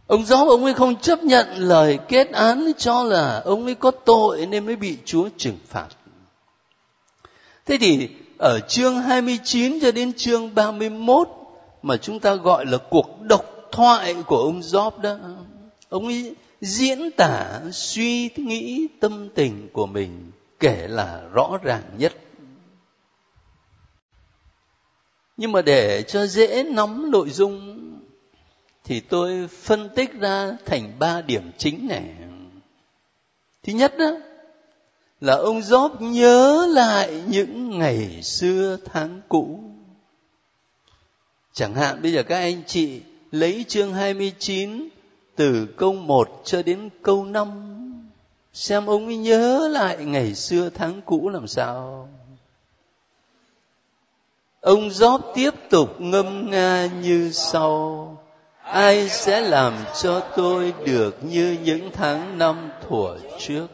Ông 0.07 0.25
Gióp, 0.25 0.49
ông 0.49 0.65
ấy 0.65 0.75
không 0.75 0.97
chấp 0.97 1.25
nhận 1.25 1.47
lời 1.57 1.99
kết 2.09 2.31
án 2.33 2.73
cho 2.77 3.03
là 3.03 3.41
ông 3.45 3.65
ấy 3.65 3.75
có 3.75 3.91
tội 3.91 4.47
nên 4.47 4.67
mới 4.67 4.77
bị 4.77 4.99
Chúa 5.05 5.29
trừng 5.37 5.59
phạt. 5.69 5.89
Thế 7.67 7.79
thì 7.81 8.09
ở 8.39 8.61
chương 8.61 8.99
29 8.99 9.81
cho 9.81 9.93
đến 9.93 10.13
chương 10.13 10.55
31 10.55 11.29
mà 11.83 11.97
chúng 11.97 12.21
ta 12.21 12.35
gọi 12.35 12.67
là 12.67 12.79
cuộc 12.91 13.21
độc 13.21 13.45
thoại 13.73 14.15
của 14.27 14.39
ông 14.39 14.61
Job 14.61 15.01
đó. 15.01 15.19
Ông 15.89 16.07
ấy 16.07 16.35
diễn 16.61 17.11
tả 17.11 17.61
suy 17.73 18.31
nghĩ 18.37 18.89
tâm 19.01 19.29
tình 19.35 19.69
của 19.73 19.87
mình 19.87 20.31
kể 20.61 20.89
là 20.89 21.23
rõ 21.33 21.59
ràng 21.63 21.83
nhất. 21.99 22.13
Nhưng 25.37 25.53
mà 25.53 25.63
để 25.63 26.03
cho 26.03 26.27
dễ 26.27 26.63
nắm 26.63 27.11
nội 27.11 27.31
dung 27.31 27.81
thì 28.85 29.01
tôi 29.01 29.49
phân 29.49 29.89
tích 29.95 30.13
ra 30.13 30.57
thành 30.67 30.93
ba 30.99 31.21
điểm 31.21 31.51
chính 31.59 31.87
này. 31.89 32.15
Thứ 33.63 33.73
nhất 33.73 33.99
đó 33.99 34.11
là 35.21 35.35
ông 35.35 35.61
Job 35.61 35.91
nhớ 36.01 36.67
lại 36.71 37.23
những 37.27 37.79
ngày 37.79 38.23
xưa 38.23 38.77
tháng 38.85 39.21
cũ. 39.29 39.61
Chẳng 41.53 41.75
hạn 41.75 42.03
bây 42.03 42.13
giờ 42.13 42.23
các 42.23 42.37
anh 42.37 42.63
chị 42.67 43.01
lấy 43.33 43.65
chương 43.69 43.95
29 43.95 44.89
từ 45.37 45.67
câu 45.77 45.93
1 45.95 46.43
cho 46.45 46.63
đến 46.63 46.89
câu 47.03 47.25
5 47.25 47.75
xem 48.53 48.87
ông 48.87 49.07
ấy 49.07 49.17
nhớ 49.17 49.69
lại 49.69 49.97
ngày 50.05 50.35
xưa 50.35 50.71
tháng 50.75 51.01
cũ 51.07 51.29
làm 51.29 51.47
sao. 51.47 52.09
Ông 54.61 54.89
Job 54.89 55.21
tiếp 55.35 55.51
tục 55.71 56.01
ngâm 56.01 56.51
nga 56.51 56.87
như 57.03 57.31
sau. 57.33 58.11
Ai 58.63 59.09
sẽ 59.09 59.41
làm 59.41 59.73
cho 60.03 60.21
tôi 60.21 60.75
được 60.87 61.25
như 61.25 61.57
những 61.65 61.91
tháng 61.93 62.39
năm 62.39 62.71
thuở 62.89 63.17
trước? 63.39 63.67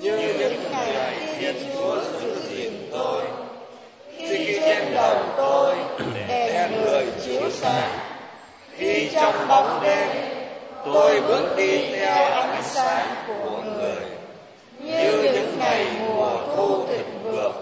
Như 0.00 0.34
những 0.38 0.72
ngày 0.72 1.12
Thiên 1.38 1.54
Chúa 1.74 1.96
giữ 2.20 2.36
gìn 2.48 2.88
tôi. 2.92 3.22
Khi 4.18 4.58
trên 4.60 4.94
đầu 4.94 5.16
tôi 5.36 5.74
đèn 6.28 6.82
người 6.82 7.06
chiếu 7.24 7.50
sáng, 7.50 7.90
khi 8.76 9.10
trong 9.14 9.48
bóng 9.48 9.80
đêm 9.82 10.08
tôi 10.84 11.20
bước 11.20 11.56
đi 11.56 11.86
theo 11.92 12.24
ánh 12.24 12.62
sáng 12.62 13.06
của 13.26 13.62
người. 13.76 14.02
Như 14.78 15.30
những 15.32 15.58
ngày 15.58 15.86
mùa 16.00 16.30
thu 16.56 16.86
thịnh 16.88 17.22
vượng, 17.22 17.56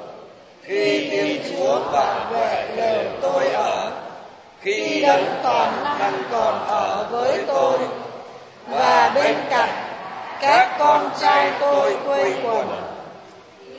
khi 0.62 1.08
Thiên 1.10 1.42
Chúa 1.50 1.80
bảo 1.92 2.26
vệ 2.32 2.68
đời 2.76 3.06
tôi 3.22 3.48
ở, 3.48 3.92
khi 4.60 5.02
đấng 5.02 5.24
toàn 5.42 5.84
năng 5.84 6.22
còn 6.30 6.66
ở 6.68 7.06
với 7.10 7.38
tôi, 7.46 7.78
và 8.68 9.12
bên 9.14 9.36
cạnh 9.50 9.85
các 10.40 10.76
con 10.78 11.10
trai 11.20 11.52
tôi 11.60 11.96
quây 12.06 12.34
quần. 12.44 12.68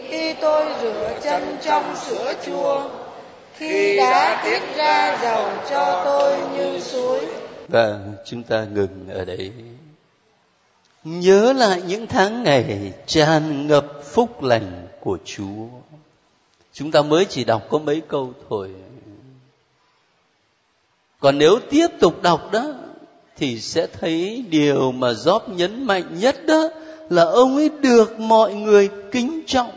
Khi 0.10 0.34
tôi 0.34 0.66
rửa 0.82 1.20
chân 1.24 1.58
trong 1.62 1.96
sữa 1.96 2.34
chua, 2.46 2.90
khi 3.54 3.98
đã 3.98 4.44
tiết 4.46 4.62
ra 4.76 5.18
dầu 5.22 5.50
cho 5.70 6.02
tôi 6.06 6.38
như 6.58 6.80
suối. 6.80 7.20
Và 7.68 8.00
chúng 8.26 8.44
ta 8.44 8.64
ngừng 8.64 9.10
ở 9.10 9.26
đấy 9.26 9.52
nhớ 11.04 11.54
lại 11.54 11.82
những 11.88 12.08
tháng 12.08 12.44
ngày 12.44 12.94
tràn 13.06 13.68
ngập 13.68 13.86
phúc 14.04 14.44
lành 14.44 14.88
của 15.00 15.18
chúa. 15.26 15.68
Chúng 16.74 16.92
ta 16.92 17.02
mới 17.02 17.26
chỉ 17.26 17.44
đọc 17.44 17.62
có 17.70 17.78
mấy 17.78 18.02
câu 18.08 18.34
thôi. 18.50 18.72
Còn 21.20 21.38
nếu 21.38 21.60
tiếp 21.70 21.88
tục 22.00 22.22
đọc 22.22 22.52
đó 22.52 22.74
thì 23.38 23.60
sẽ 23.60 23.88
thấy 23.88 24.46
điều 24.50 24.92
mà 24.92 25.12
Job 25.12 25.40
nhấn 25.48 25.84
mạnh 25.84 26.20
nhất 26.20 26.46
đó 26.46 26.70
là 27.10 27.24
ông 27.24 27.56
ấy 27.56 27.70
được 27.70 28.20
mọi 28.20 28.54
người 28.54 28.90
kính 29.12 29.42
trọng. 29.48 29.72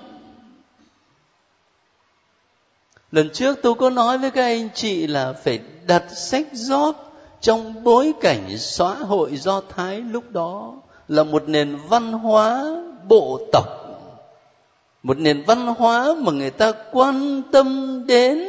Lần 3.13 3.31
trước 3.31 3.59
tôi 3.63 3.75
có 3.75 3.91
nói 3.91 4.19
với 4.19 4.31
các 4.31 4.43
anh 4.43 4.69
chị 4.75 5.07
là 5.07 5.33
phải 5.33 5.61
đặt 5.87 6.05
sách 6.17 6.47
Job 6.53 6.93
trong 7.41 7.85
bối 7.85 8.13
cảnh 8.21 8.59
xã 8.59 8.95
hội 8.95 9.37
Do 9.37 9.63
Thái 9.69 10.01
lúc 10.01 10.31
đó 10.31 10.75
là 11.09 11.25
một 11.25 11.49
nền 11.49 11.77
văn 11.89 12.13
hóa 12.13 12.65
bộ 13.09 13.41
tộc, 13.53 13.67
một 15.03 15.19
nền 15.19 15.43
văn 15.47 15.67
hóa 15.67 16.15
mà 16.19 16.33
người 16.33 16.51
ta 16.51 16.73
quan 16.93 17.43
tâm 17.53 18.03
đến 18.07 18.49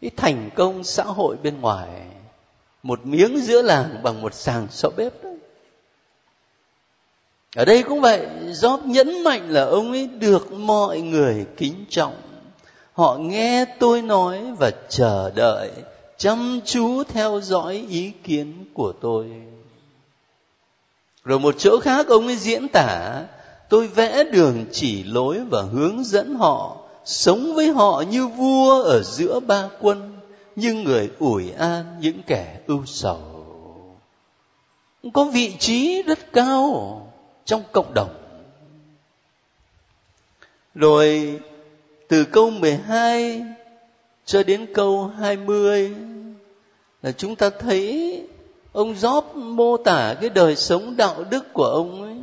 cái 0.00 0.10
thành 0.16 0.50
công 0.54 0.84
xã 0.84 1.04
hội 1.04 1.36
bên 1.42 1.60
ngoài 1.60 1.88
một 2.86 3.06
miếng 3.06 3.40
giữa 3.40 3.62
làng 3.62 4.00
bằng 4.02 4.22
một 4.22 4.34
sàng 4.34 4.66
xọ 4.70 4.88
bếp 4.96 5.24
đấy. 5.24 5.36
Ở 7.56 7.64
đây 7.64 7.82
cũng 7.82 8.00
vậy 8.00 8.26
Job 8.46 8.78
nhấn 8.86 9.24
mạnh 9.24 9.50
là 9.50 9.64
ông 9.64 9.92
ấy 9.92 10.06
được 10.06 10.52
mọi 10.52 11.00
người 11.00 11.46
kính 11.56 11.84
trọng. 11.88 12.14
Họ 12.92 13.16
nghe 13.16 13.64
tôi 13.78 14.02
nói 14.02 14.40
và 14.58 14.70
chờ 14.88 15.30
đợi, 15.34 15.70
chăm 16.18 16.60
chú 16.64 17.02
theo 17.04 17.40
dõi 17.40 17.86
ý 17.88 18.12
kiến 18.24 18.64
của 18.74 18.92
tôi. 19.00 19.26
Rồi 21.24 21.38
một 21.38 21.54
chỗ 21.58 21.80
khác 21.80 22.08
ông 22.08 22.26
ấy 22.26 22.36
diễn 22.36 22.68
tả, 22.68 23.22
tôi 23.68 23.88
vẽ 23.88 24.24
đường 24.24 24.64
chỉ 24.72 25.02
lối 25.02 25.38
và 25.50 25.62
hướng 25.62 26.04
dẫn 26.04 26.34
họ 26.34 26.76
sống 27.04 27.54
với 27.54 27.68
họ 27.68 28.04
như 28.10 28.26
vua 28.26 28.82
ở 28.82 29.02
giữa 29.02 29.40
ba 29.40 29.68
quân 29.80 30.15
như 30.56 30.74
người 30.74 31.10
ủi 31.18 31.50
an, 31.50 31.84
những 32.00 32.22
kẻ 32.26 32.60
ưu 32.66 32.86
sầu. 32.86 33.18
Có 35.12 35.24
vị 35.24 35.56
trí 35.58 36.02
rất 36.02 36.32
cao 36.32 37.12
trong 37.44 37.62
cộng 37.72 37.94
đồng. 37.94 38.14
Rồi 40.74 41.40
từ 42.08 42.24
câu 42.24 42.50
12 42.50 43.42
cho 44.24 44.42
đến 44.42 44.66
câu 44.74 45.06
20 45.18 45.94
là 47.02 47.12
chúng 47.12 47.36
ta 47.36 47.50
thấy 47.50 48.22
ông 48.72 48.94
Gióp 48.96 49.36
mô 49.36 49.76
tả 49.76 50.14
cái 50.20 50.30
đời 50.30 50.56
sống 50.56 50.96
đạo 50.96 51.24
đức 51.30 51.52
của 51.52 51.64
ông 51.64 52.02
ấy, 52.02 52.16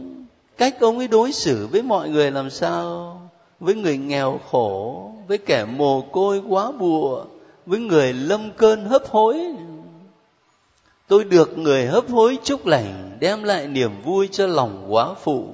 cách 0.57 0.79
ông 0.79 0.97
ấy 0.97 1.07
đối 1.07 1.31
xử 1.31 1.67
với 1.71 1.81
mọi 1.81 2.09
người 2.09 2.31
làm 2.31 2.49
sao, 2.49 3.21
với 3.59 3.75
người 3.75 3.97
nghèo 3.97 4.39
khổ, 4.51 5.11
với 5.27 5.37
kẻ 5.37 5.65
mồ 5.65 6.01
côi 6.01 6.41
quá 6.47 6.71
bùa 6.71 7.25
với 7.65 7.79
người 7.79 8.13
lâm 8.13 8.51
cơn 8.57 8.85
hấp 8.85 9.05
hối. 9.09 9.39
Tôi 11.07 11.23
được 11.23 11.57
người 11.57 11.85
hấp 11.85 12.09
hối 12.09 12.37
chúc 12.43 12.65
lành, 12.65 13.17
đem 13.19 13.43
lại 13.43 13.67
niềm 13.67 14.01
vui 14.03 14.29
cho 14.31 14.47
lòng 14.47 14.85
quá 14.89 15.13
phụ. 15.23 15.47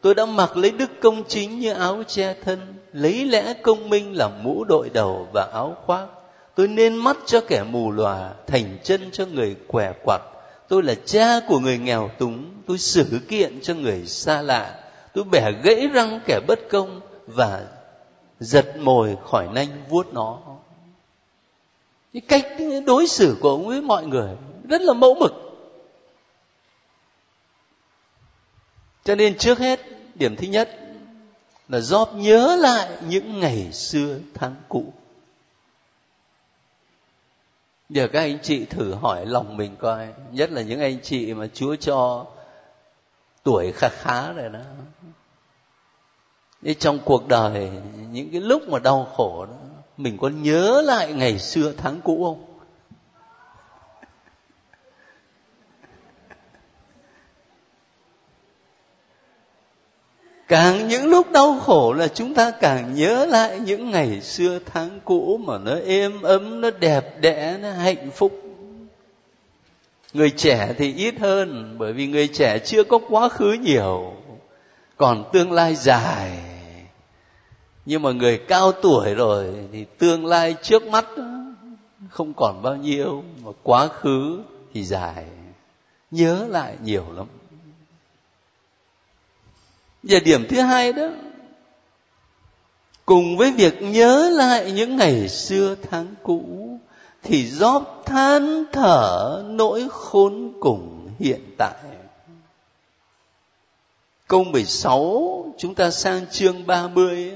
Tôi 0.00 0.14
đã 0.14 0.26
mặc 0.26 0.56
lấy 0.56 0.70
đức 0.70 0.90
công 1.00 1.24
chính 1.28 1.58
như 1.58 1.72
áo 1.72 2.02
che 2.06 2.34
thân, 2.44 2.74
lấy 2.92 3.24
lẽ 3.24 3.54
công 3.62 3.90
minh 3.90 4.16
làm 4.16 4.42
mũ 4.42 4.64
đội 4.64 4.90
đầu 4.90 5.28
và 5.34 5.50
áo 5.52 5.76
khoác. 5.86 6.06
Tôi 6.54 6.68
nên 6.68 6.96
mắt 6.96 7.16
cho 7.26 7.40
kẻ 7.40 7.64
mù 7.70 7.90
lòa, 7.90 8.30
thành 8.46 8.78
chân 8.82 9.00
cho 9.12 9.26
người 9.26 9.56
què 9.66 9.92
quặt. 10.04 10.20
Tôi 10.68 10.82
là 10.82 10.94
cha 11.04 11.40
của 11.48 11.58
người 11.58 11.78
nghèo 11.78 12.10
túng, 12.18 12.44
tôi 12.66 12.78
xử 12.78 13.20
kiện 13.28 13.60
cho 13.62 13.74
người 13.74 14.06
xa 14.06 14.42
lạ. 14.42 14.74
Tôi 15.14 15.24
bẻ 15.24 15.52
gãy 15.62 15.88
răng 15.92 16.20
kẻ 16.26 16.40
bất 16.46 16.58
công 16.70 17.00
và 17.26 17.66
giật 18.40 18.76
mồi 18.78 19.16
khỏi 19.30 19.48
nanh 19.54 19.68
vuốt 19.88 20.14
nó 20.14 20.38
cái 22.12 22.22
cách 22.28 22.46
đối 22.86 23.06
xử 23.06 23.36
của 23.40 23.50
ông 23.50 23.66
với 23.66 23.82
mọi 23.82 24.06
người 24.06 24.36
rất 24.68 24.82
là 24.82 24.92
mẫu 24.92 25.14
mực. 25.14 25.32
Cho 29.04 29.14
nên 29.14 29.38
trước 29.38 29.58
hết, 29.58 29.80
điểm 30.14 30.36
thứ 30.36 30.46
nhất 30.46 30.78
là 31.68 31.78
Job 31.78 32.16
nhớ 32.16 32.56
lại 32.60 32.98
những 33.08 33.40
ngày 33.40 33.72
xưa 33.72 34.18
tháng 34.34 34.54
cũ. 34.68 34.92
Giờ 37.88 38.08
các 38.12 38.20
anh 38.20 38.38
chị 38.42 38.64
thử 38.64 38.94
hỏi 38.94 39.26
lòng 39.26 39.56
mình 39.56 39.76
coi, 39.76 40.08
nhất 40.32 40.50
là 40.50 40.62
những 40.62 40.80
anh 40.80 41.00
chị 41.02 41.34
mà 41.34 41.46
chúa 41.54 41.76
cho 41.76 42.26
tuổi 43.42 43.72
khá 43.72 43.88
khá 43.88 44.32
rồi 44.32 44.48
đó. 44.48 44.60
Thế 46.62 46.74
trong 46.74 46.98
cuộc 47.04 47.28
đời, 47.28 47.70
những 48.10 48.30
cái 48.32 48.40
lúc 48.40 48.68
mà 48.68 48.78
đau 48.78 49.12
khổ 49.16 49.46
đó 49.46 49.71
mình 49.96 50.18
có 50.18 50.28
nhớ 50.28 50.82
lại 50.84 51.12
ngày 51.12 51.38
xưa 51.38 51.72
tháng 51.76 52.00
cũ 52.04 52.24
không? 52.24 52.44
Càng 60.48 60.88
những 60.88 61.06
lúc 61.06 61.32
đau 61.32 61.58
khổ 61.58 61.92
là 61.92 62.08
chúng 62.08 62.34
ta 62.34 62.50
càng 62.50 62.94
nhớ 62.94 63.26
lại 63.26 63.60
những 63.60 63.90
ngày 63.90 64.20
xưa 64.20 64.58
tháng 64.72 65.00
cũ 65.04 65.40
mà 65.44 65.58
nó 65.58 65.76
êm 65.86 66.22
ấm, 66.22 66.60
nó 66.60 66.70
đẹp 66.70 67.20
đẽ, 67.20 67.58
nó 67.62 67.70
hạnh 67.70 68.10
phúc. 68.10 68.42
Người 70.12 70.30
trẻ 70.30 70.74
thì 70.78 70.94
ít 70.94 71.14
hơn, 71.20 71.76
bởi 71.78 71.92
vì 71.92 72.06
người 72.06 72.28
trẻ 72.28 72.58
chưa 72.58 72.84
có 72.84 72.98
quá 73.08 73.28
khứ 73.28 73.52
nhiều, 73.52 74.12
còn 74.96 75.30
tương 75.32 75.52
lai 75.52 75.74
dài 75.74 76.51
nhưng 77.86 78.02
mà 78.02 78.12
người 78.12 78.38
cao 78.38 78.72
tuổi 78.72 79.14
rồi 79.14 79.54
thì 79.72 79.84
tương 79.98 80.26
lai 80.26 80.56
trước 80.62 80.86
mắt 80.86 81.06
không 82.10 82.34
còn 82.34 82.62
bao 82.62 82.76
nhiêu, 82.76 83.24
mà 83.42 83.50
quá 83.62 83.88
khứ 83.88 84.42
thì 84.74 84.84
dài. 84.84 85.26
Nhớ 86.10 86.46
lại 86.48 86.76
nhiều 86.84 87.04
lắm. 87.16 87.26
Và 90.02 90.18
điểm 90.24 90.46
thứ 90.48 90.60
hai 90.60 90.92
đó, 90.92 91.08
cùng 93.06 93.36
với 93.36 93.52
việc 93.52 93.82
nhớ 93.82 94.30
lại 94.32 94.72
những 94.72 94.96
ngày 94.96 95.28
xưa 95.28 95.76
tháng 95.90 96.14
cũ, 96.22 96.68
thì 97.22 97.46
gióp 97.46 98.02
than 98.06 98.64
thở 98.72 99.42
nỗi 99.46 99.88
khốn 99.90 100.52
cùng 100.60 101.08
hiện 101.18 101.40
tại. 101.58 101.74
Câu 104.28 104.44
16 104.44 105.54
chúng 105.58 105.74
ta 105.74 105.90
sang 105.90 106.26
chương 106.30 106.66
30 106.66 107.32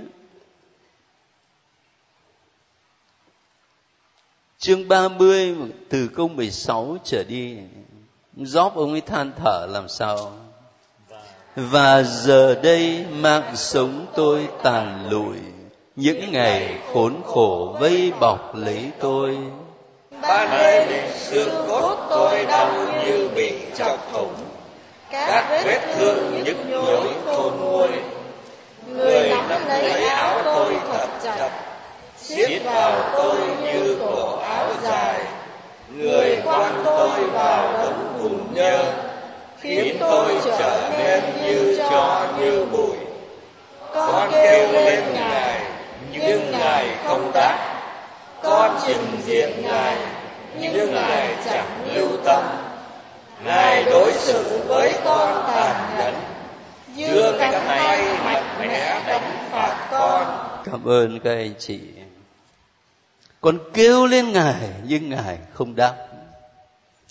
chương 4.59 4.88
30 4.88 5.55
từ 5.88 6.09
câu 6.16 6.29
16 6.29 6.97
trở 7.05 7.25
đi 7.29 7.57
Gióp 8.37 8.77
ông 8.77 8.92
ấy 8.92 9.01
than 9.01 9.33
thở 9.45 9.66
làm 9.71 9.88
sao? 9.88 10.33
Và 11.57 12.03
giờ 12.03 12.55
đây 12.62 13.05
mạng 13.12 13.57
sống 13.57 14.07
tôi 14.14 14.49
tàn 14.62 15.09
lụi, 15.11 15.37
những 15.97 16.33
ngày 16.33 16.79
khốn 16.92 17.23
khổ 17.25 17.77
vây 17.81 18.12
bọc 18.21 18.55
lấy 18.55 18.90
tôi. 19.01 19.38
Ban 20.23 20.51
đêm 20.51 21.11
xương 21.14 21.64
cốt 21.69 22.07
tôi 22.11 22.47
đau 22.47 22.87
như 23.05 23.29
bị 23.35 23.53
chọc 23.79 24.12
thủng, 24.12 24.35
các 25.11 25.62
vết 25.64 25.95
thương 25.97 26.45
nhức 26.45 26.57
nhối 26.71 27.09
khôn 27.25 27.53
nguôi. 27.61 27.88
Người 28.87 29.31
nắm 29.49 29.69
lấy 29.69 30.09
áo 30.09 30.40
tôi 30.45 30.75
thật 30.92 31.09
chặt 31.23 31.65
siết 32.18 32.62
vào 32.64 32.92
tôi 33.16 33.37
như 33.62 33.96
cổ 34.00 34.38
áo 34.38 34.68
dài. 34.83 35.20
Người 35.94 36.38
quan 36.44 36.83
tôi 36.85 37.24
vào 37.33 37.72
đống 37.72 38.18
bùn 38.18 38.55
nhơ, 38.55 38.85
khiến 39.61 39.96
tôi 40.00 40.35
trở 40.59 40.90
nên 40.98 41.22
như 41.42 41.79
cho 41.90 42.26
như 42.38 42.64
bụi. 42.72 42.96
Con 43.94 44.31
kêu 44.33 44.72
lên 44.72 45.05
ngài, 45.14 45.61
nhưng 46.12 46.50
ngài 46.52 46.87
không 47.05 47.31
đáp. 47.35 47.59
Con 48.42 48.79
trình 48.87 49.20
diện 49.24 49.62
ngài, 49.62 49.96
nhưng 50.61 50.94
ngài 50.94 51.29
chẳng 51.44 51.94
lưu 51.94 52.09
tâm. 52.24 52.44
Ngài 53.44 53.85
đối 53.85 54.12
xử 54.12 54.61
với 54.68 54.92
con 55.05 55.44
tàn 55.46 55.74
nhẫn. 55.98 56.14
Dương 56.96 57.37
cánh 57.38 57.62
tay 57.68 57.98
mạnh 58.24 58.44
mẽ 58.61 59.00
đánh 59.07 59.48
phạt 59.50 59.88
con. 59.90 60.24
Cảm 60.64 60.85
ơn 60.85 61.20
các 61.24 61.31
anh 61.31 61.55
chị 61.59 61.81
con 63.40 63.59
kêu 63.75 64.07
lên 64.07 64.33
ngài, 64.33 64.70
nhưng 64.88 65.11
ngài 65.11 65.38
không 65.53 65.77
đáp. 65.77 65.96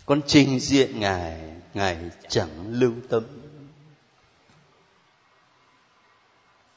Con 0.05 0.21
trình 0.27 0.59
diện 0.59 0.99
ngài 0.99 1.39
ngài 1.73 1.97
chẳng 2.27 2.49
lưu 2.69 2.91
tâm. 3.09 3.23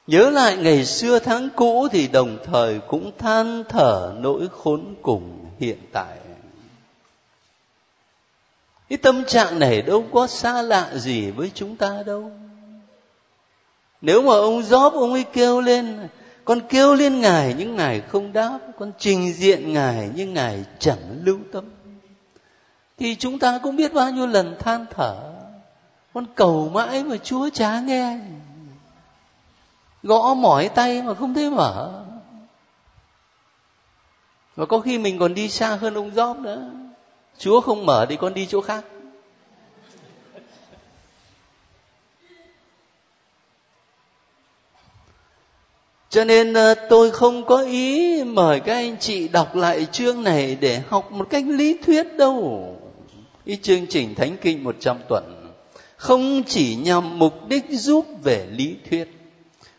Nhớ 0.06 0.30
lại 0.30 0.56
ngày 0.56 0.84
xưa 0.84 1.18
tháng 1.18 1.48
cũ 1.56 1.88
thì 1.92 2.08
đồng 2.08 2.38
thời 2.44 2.80
cũng 2.88 3.12
than 3.18 3.64
thở 3.68 4.14
nỗi 4.18 4.48
khốn 4.52 4.94
cùng 5.02 5.46
hiện 5.60 5.78
tại. 5.92 6.18
Cái 8.88 8.98
tâm 8.98 9.24
trạng 9.24 9.58
này 9.58 9.82
đâu 9.82 10.04
có 10.12 10.26
xa 10.26 10.62
lạ 10.62 10.90
gì 10.94 11.30
với 11.30 11.50
chúng 11.54 11.76
ta 11.76 12.02
đâu. 12.06 12.32
Nếu 14.00 14.22
mà 14.22 14.32
ông 14.32 14.60
Job 14.60 14.90
ông 14.90 15.12
ấy 15.12 15.24
kêu 15.32 15.60
lên 15.60 16.08
con 16.48 16.60
kêu 16.68 16.94
lên 16.94 17.20
ngài, 17.20 17.54
nhưng 17.58 17.76
ngài 17.76 18.00
không 18.00 18.32
đáp. 18.32 18.58
Con 18.78 18.92
trình 18.98 19.32
diện 19.32 19.72
ngài, 19.72 20.10
nhưng 20.14 20.34
ngài 20.34 20.64
chẳng 20.78 21.20
lưu 21.24 21.38
tâm. 21.52 21.64
Thì 22.98 23.16
chúng 23.16 23.38
ta 23.38 23.58
cũng 23.62 23.76
biết 23.76 23.94
bao 23.94 24.10
nhiêu 24.10 24.26
lần 24.26 24.56
than 24.58 24.86
thở. 24.90 25.16
Con 26.14 26.26
cầu 26.34 26.70
mãi 26.74 27.04
mà 27.04 27.16
chúa 27.16 27.48
chả 27.50 27.80
nghe. 27.80 28.18
Gõ 30.02 30.34
mỏi 30.34 30.68
tay 30.68 31.02
mà 31.02 31.14
không 31.14 31.34
thấy 31.34 31.50
mở. 31.50 32.04
Và 34.56 34.66
có 34.66 34.80
khi 34.80 34.98
mình 34.98 35.18
còn 35.18 35.34
đi 35.34 35.48
xa 35.48 35.76
hơn 35.76 35.94
ông 35.94 36.14
gióp 36.14 36.38
nữa. 36.38 36.70
Chúa 37.38 37.60
không 37.60 37.86
mở 37.86 38.06
thì 38.08 38.16
con 38.16 38.34
đi 38.34 38.46
chỗ 38.46 38.60
khác. 38.60 38.84
Cho 46.10 46.24
nên 46.24 46.52
ờ, 46.52 46.74
tôi 46.74 47.10
không 47.10 47.46
có 47.46 47.62
ý 47.62 48.24
mời 48.24 48.60
các 48.60 48.74
anh 48.74 48.96
chị 49.00 49.28
đọc 49.28 49.56
lại 49.56 49.86
chương 49.92 50.24
này 50.24 50.56
để 50.60 50.82
học 50.88 51.12
một 51.12 51.26
cách 51.30 51.44
lý 51.46 51.76
thuyết 51.86 52.16
đâu. 52.16 52.64
Cái 53.46 53.58
chương 53.62 53.86
trình 53.86 54.14
thánh 54.14 54.36
kinh 54.42 54.64
100 54.64 54.96
tuần 55.08 55.38
không 55.98 56.42
chỉ 56.46 56.76
nhằm 56.76 57.18
mục 57.18 57.48
đích 57.48 57.64
giúp 57.70 58.06
về 58.22 58.46
lý 58.50 58.76
thuyết, 58.90 59.04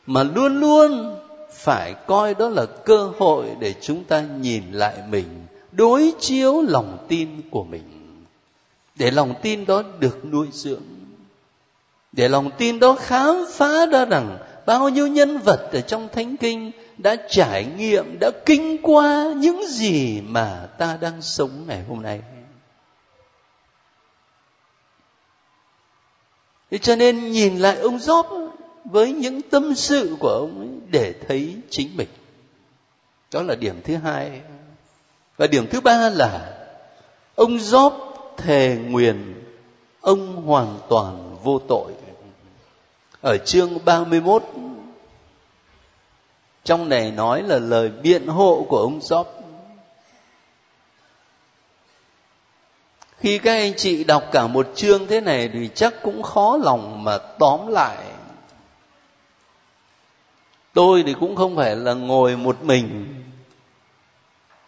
mà 0.05 0.23
luôn 0.23 0.59
luôn 0.59 1.15
phải 1.51 1.93
coi 2.07 2.33
đó 2.33 2.49
là 2.49 2.65
cơ 2.65 3.11
hội 3.17 3.45
để 3.59 3.73
chúng 3.81 4.03
ta 4.03 4.23
nhìn 4.41 4.63
lại 4.71 4.97
mình, 5.09 5.25
đối 5.71 6.13
chiếu 6.19 6.61
lòng 6.61 7.05
tin 7.07 7.29
của 7.51 7.63
mình. 7.63 7.83
Để 8.95 9.11
lòng 9.11 9.33
tin 9.41 9.65
đó 9.65 9.83
được 9.99 10.25
nuôi 10.31 10.47
dưỡng, 10.51 10.81
để 12.11 12.29
lòng 12.29 12.49
tin 12.57 12.79
đó 12.79 12.95
khám 12.99 13.45
phá 13.53 13.85
ra 13.85 14.05
rằng 14.05 14.37
bao 14.69 14.89
nhiêu 14.89 15.07
nhân 15.07 15.37
vật 15.37 15.69
ở 15.73 15.81
trong 15.81 16.09
thánh 16.09 16.37
kinh 16.37 16.71
đã 16.97 17.15
trải 17.29 17.65
nghiệm, 17.77 18.19
đã 18.19 18.31
kinh 18.45 18.77
qua 18.81 19.33
những 19.37 19.67
gì 19.67 20.21
mà 20.21 20.67
ta 20.77 20.97
đang 21.01 21.21
sống 21.21 21.65
ngày 21.67 21.83
hôm 21.87 22.01
nay? 22.01 22.21
Thế 26.71 26.77
cho 26.77 26.95
nên 26.95 27.31
nhìn 27.31 27.57
lại 27.57 27.79
ông 27.79 27.99
gióp 27.99 28.27
với 28.85 29.11
những 29.11 29.41
tâm 29.41 29.75
sự 29.75 30.15
của 30.19 30.29
ông 30.29 30.59
ấy 30.59 30.69
để 30.91 31.13
thấy 31.27 31.55
chính 31.69 31.97
mình. 31.97 32.09
Đó 33.31 33.41
là 33.41 33.55
điểm 33.55 33.81
thứ 33.83 33.95
hai. 33.95 34.41
Và 35.37 35.47
điểm 35.47 35.67
thứ 35.71 35.81
ba 35.81 36.09
là 36.09 36.57
ông 37.35 37.59
gióp 37.59 37.93
thề 38.37 38.77
nguyền 38.89 39.43
ông 40.01 40.45
hoàn 40.45 40.79
toàn 40.89 41.35
vô 41.43 41.59
tội 41.67 41.91
ở 43.21 43.37
chương 43.37 43.85
31 43.85 44.43
trong 46.63 46.89
này 46.89 47.11
nói 47.11 47.43
là 47.43 47.59
lời 47.59 47.89
biện 47.89 48.27
hộ 48.27 48.65
của 48.69 48.77
ông 48.77 48.99
Job. 48.99 49.25
Khi 53.17 53.37
các 53.37 53.51
anh 53.53 53.73
chị 53.77 54.03
đọc 54.03 54.23
cả 54.31 54.47
một 54.47 54.67
chương 54.75 55.07
thế 55.07 55.21
này 55.21 55.49
thì 55.53 55.69
chắc 55.75 55.93
cũng 56.03 56.23
khó 56.23 56.57
lòng 56.57 57.03
mà 57.03 57.17
tóm 57.17 57.67
lại. 57.67 57.97
Tôi 60.73 61.03
thì 61.05 61.15
cũng 61.19 61.35
không 61.35 61.55
phải 61.55 61.75
là 61.75 61.93
ngồi 61.93 62.37
một 62.37 62.63
mình 62.63 63.15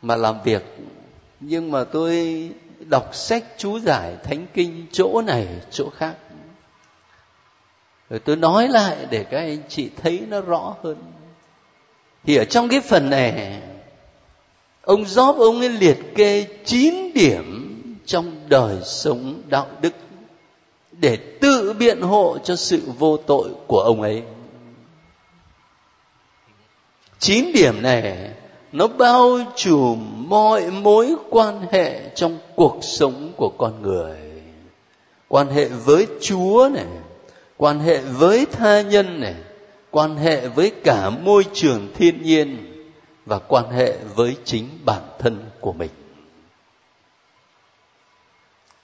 mà 0.02 0.16
làm 0.16 0.42
việc, 0.44 0.64
nhưng 1.40 1.72
mà 1.72 1.84
tôi 1.84 2.50
đọc 2.80 3.16
sách 3.16 3.44
chú 3.58 3.80
giải 3.80 4.16
thánh 4.24 4.46
kinh 4.54 4.88
chỗ 4.92 5.22
này, 5.22 5.48
chỗ 5.72 5.90
khác 5.90 6.16
rồi 8.12 8.20
tôi 8.20 8.36
nói 8.36 8.68
lại 8.68 8.98
để 9.10 9.24
các 9.24 9.38
anh 9.38 9.64
chị 9.70 9.90
thấy 10.02 10.24
nó 10.30 10.42
rõ 10.42 10.76
hơn. 10.84 10.98
Thì 12.24 12.36
ở 12.36 12.46
trong 12.46 12.70
cái 12.70 12.80
phần 12.80 13.10
này, 13.10 13.62
ông 14.82 15.04
Job 15.04 15.34
ông 15.34 15.60
ấy 15.60 15.70
liệt 15.70 15.98
kê 16.16 16.48
9 16.66 17.14
điểm 17.14 17.78
trong 18.06 18.36
đời 18.50 18.78
sống 18.84 19.42
đạo 19.48 19.68
đức 19.82 19.94
để 20.92 21.18
tự 21.42 21.74
biện 21.74 22.02
hộ 22.02 22.38
cho 22.44 22.56
sự 22.56 22.82
vô 22.98 23.18
tội 23.18 23.50
của 23.68 23.80
ông 23.80 24.02
ấy. 24.02 24.24
Chín 27.20 27.52
điểm 27.54 27.82
này, 27.82 28.32
nó 28.72 28.88
bao 28.88 29.40
trùm 29.56 30.30
mọi 30.30 30.72
mối 30.72 31.16
quan 31.30 31.68
hệ 31.72 32.10
trong 32.16 32.38
cuộc 32.56 32.78
sống 32.82 33.34
của 33.38 33.50
con 33.58 33.82
người. 33.82 34.18
Quan 35.28 35.48
hệ 35.48 35.68
với 35.68 36.08
chúa 36.22 36.70
này 36.74 36.86
quan 37.62 37.80
hệ 37.80 38.02
với 38.02 38.46
tha 38.46 38.82
nhân 38.82 39.20
này, 39.20 39.36
quan 39.92 40.16
hệ 40.16 40.48
với 40.48 40.72
cả 40.84 41.10
môi 41.10 41.46
trường 41.54 41.88
thiên 41.94 42.24
nhiên 42.24 42.58
và 43.26 43.40
quan 43.40 43.70
hệ 43.70 43.98
với 44.16 44.36
chính 44.46 44.70
bản 44.86 45.02
thân 45.20 45.50
của 45.60 45.74
mình. 45.74 45.90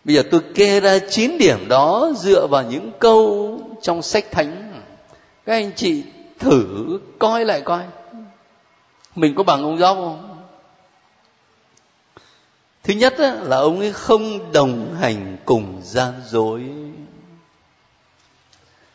Bây 0.03 0.15
giờ 0.15 0.23
tôi 0.31 0.41
kê 0.55 0.79
ra 0.79 0.99
chín 1.09 1.37
điểm 1.37 1.67
đó 1.67 2.11
dựa 2.17 2.47
vào 2.47 2.63
những 2.63 2.91
câu 2.99 3.59
trong 3.81 4.01
sách 4.01 4.25
thánh. 4.31 4.81
Các 5.45 5.53
anh 5.53 5.71
chị 5.75 6.03
thử 6.39 6.99
coi 7.19 7.45
lại 7.45 7.61
coi. 7.61 7.83
Mình 9.15 9.35
có 9.35 9.43
bằng 9.43 9.63
ông 9.63 9.77
giáo 9.77 9.95
không? 9.95 10.43
Thứ 12.83 12.93
nhất 12.93 13.19
là 13.19 13.57
ông 13.57 13.79
ấy 13.79 13.91
không 13.91 14.51
đồng 14.51 14.95
hành 14.99 15.37
cùng 15.45 15.81
gian 15.83 16.13
dối 16.27 16.63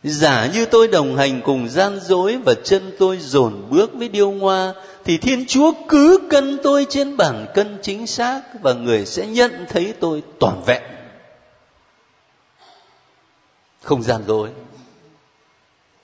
giả 0.02 0.46
như 0.54 0.66
tôi 0.66 0.88
đồng 0.88 1.16
hành 1.16 1.40
cùng 1.44 1.68
gian 1.68 2.00
dối 2.00 2.36
và 2.36 2.54
chân 2.64 2.92
tôi 2.98 3.18
dồn 3.18 3.66
bước 3.70 3.94
với 3.94 4.08
điêu 4.08 4.30
ngoa, 4.30 4.74
thì 5.04 5.18
thiên 5.18 5.46
chúa 5.46 5.72
cứ 5.88 6.20
cân 6.30 6.58
tôi 6.62 6.86
trên 6.90 7.16
bản 7.16 7.46
cân 7.54 7.78
chính 7.82 8.06
xác 8.06 8.42
và 8.62 8.72
người 8.72 9.06
sẽ 9.06 9.26
nhận 9.26 9.66
thấy 9.68 9.94
tôi 10.00 10.22
toàn 10.40 10.62
vẹn. 10.66 10.82
Không 13.82 14.02
gian 14.02 14.22
dối. 14.26 14.48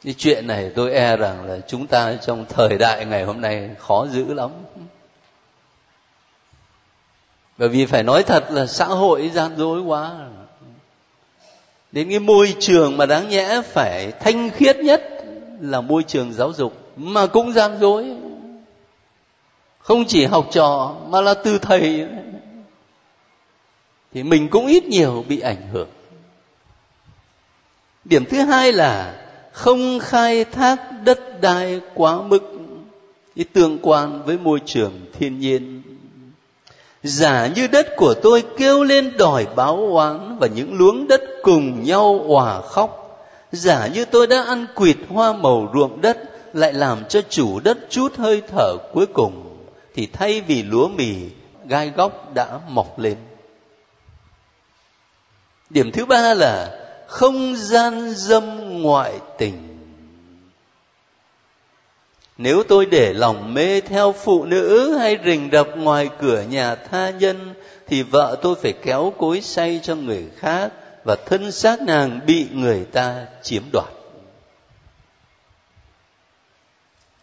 Cái 0.05 0.15
chuyện 0.19 0.47
này 0.47 0.71
tôi 0.75 0.93
e 0.93 1.17
rằng 1.17 1.45
là 1.45 1.59
chúng 1.69 1.87
ta 1.87 2.15
trong 2.27 2.45
thời 2.49 2.79
đại 2.79 3.05
ngày 3.05 3.25
hôm 3.25 3.41
nay 3.41 3.71
khó 3.79 4.07
giữ 4.07 4.35
lắm. 4.35 4.51
Bởi 7.59 7.69
vì 7.69 7.87
phải 7.87 8.03
nói 8.03 8.23
thật 8.23 8.45
là 8.51 8.67
xã 8.67 8.85
hội 8.85 9.31
gian 9.35 9.57
dối 9.57 9.81
quá 9.81 10.29
đến 11.93 12.11
cái 12.11 12.19
môi 12.19 12.55
trường 12.61 12.97
mà 12.97 13.07
đáng 13.07 13.29
nhẽ 13.29 13.63
phải 13.65 14.13
thanh 14.21 14.51
khiết 14.51 14.77
nhất 14.77 15.25
là 15.61 15.81
môi 15.81 16.03
trường 16.03 16.33
giáo 16.33 16.53
dục, 16.53 16.77
mà 16.97 17.27
cũng 17.27 17.53
gian 17.53 17.79
dối. 17.81 18.05
Không 19.79 20.05
chỉ 20.05 20.25
học 20.25 20.49
trò 20.51 20.97
mà 21.09 21.21
là 21.21 21.35
từ 21.35 21.59
thầy. 21.59 22.07
Thì 24.13 24.23
mình 24.23 24.49
cũng 24.49 24.67
ít 24.67 24.85
nhiều 24.85 25.25
bị 25.29 25.41
ảnh 25.41 25.69
hưởng. 25.73 25.89
Điểm 28.05 28.25
thứ 28.25 28.41
hai 28.41 28.73
là 28.73 29.25
không 29.53 29.99
khai 29.99 30.45
thác 30.45 30.81
đất 31.05 31.41
đai 31.41 31.81
quá 31.95 32.23
mức, 32.23 32.43
cái 33.37 33.45
tương 33.53 33.79
quan 33.83 34.23
với 34.25 34.39
môi 34.39 34.61
trường 34.67 34.93
thiên 35.19 35.41
nhiên 35.41 35.78
giả 37.09 37.47
như 37.47 37.67
đất 37.67 37.87
của 37.97 38.15
tôi 38.15 38.45
kêu 38.57 38.85
lên 38.85 39.17
đòi 39.17 39.47
báo 39.57 39.77
oán 39.77 40.39
và 40.39 40.47
những 40.47 40.79
luống 40.79 41.09
đất 41.09 41.21
cùng 41.43 41.83
nhau 41.83 42.25
òa 42.29 42.61
khóc. 42.61 43.05
Giả 43.53 43.87
như 43.87 44.05
tôi 44.05 44.27
đã 44.27 44.43
ăn 44.43 44.67
quỵt 44.75 44.97
hoa 45.09 45.33
màu 45.33 45.71
ruộng 45.75 46.01
đất, 46.01 46.19
lại 46.53 46.73
làm 46.73 47.05
cho 47.09 47.21
chủ 47.29 47.61
đất 47.61 47.79
chút 47.91 48.17
hơi 48.17 48.43
thở 48.49 48.77
cuối 48.93 49.07
cùng, 49.07 49.59
thì 49.95 50.07
thay 50.07 50.41
vì 50.41 50.63
lúa 50.63 50.89
mì, 50.89 51.15
gai 51.67 51.93
góc 51.97 52.35
đã 52.35 52.61
mọc 52.69 52.99
lên. 52.99 53.17
Điểm 55.71 55.93
thứ 55.93 56.05
ba 56.05 56.35
là 56.35 56.79
không 57.07 57.57
gian 57.57 58.13
dâm 58.15 58.73
ngoại 58.83 59.13
tình 59.39 59.68
nếu 62.39 62.63
tôi 62.69 62.87
để 62.87 63.13
lòng 63.13 63.55
mê 63.55 63.81
theo 63.81 64.13
phụ 64.13 64.45
nữ 64.45 64.97
hay 64.99 65.19
rình 65.25 65.49
rập 65.53 65.69
ngoài 65.77 66.11
cửa 66.21 66.43
nhà 66.43 66.75
tha 66.75 67.11
nhân, 67.11 67.55
thì 67.87 68.03
vợ 68.03 68.39
tôi 68.43 68.55
phải 68.63 68.73
kéo 68.73 69.13
cối 69.19 69.41
say 69.41 69.81
cho 69.83 69.95
người 69.95 70.31
khác 70.37 70.73
và 71.05 71.17
thân 71.27 71.53
xác 71.53 71.81
nàng 71.81 72.21
bị 72.27 72.49
người 72.53 72.85
ta 72.85 73.27
chiếm 73.43 73.63
đoạt. 73.73 73.89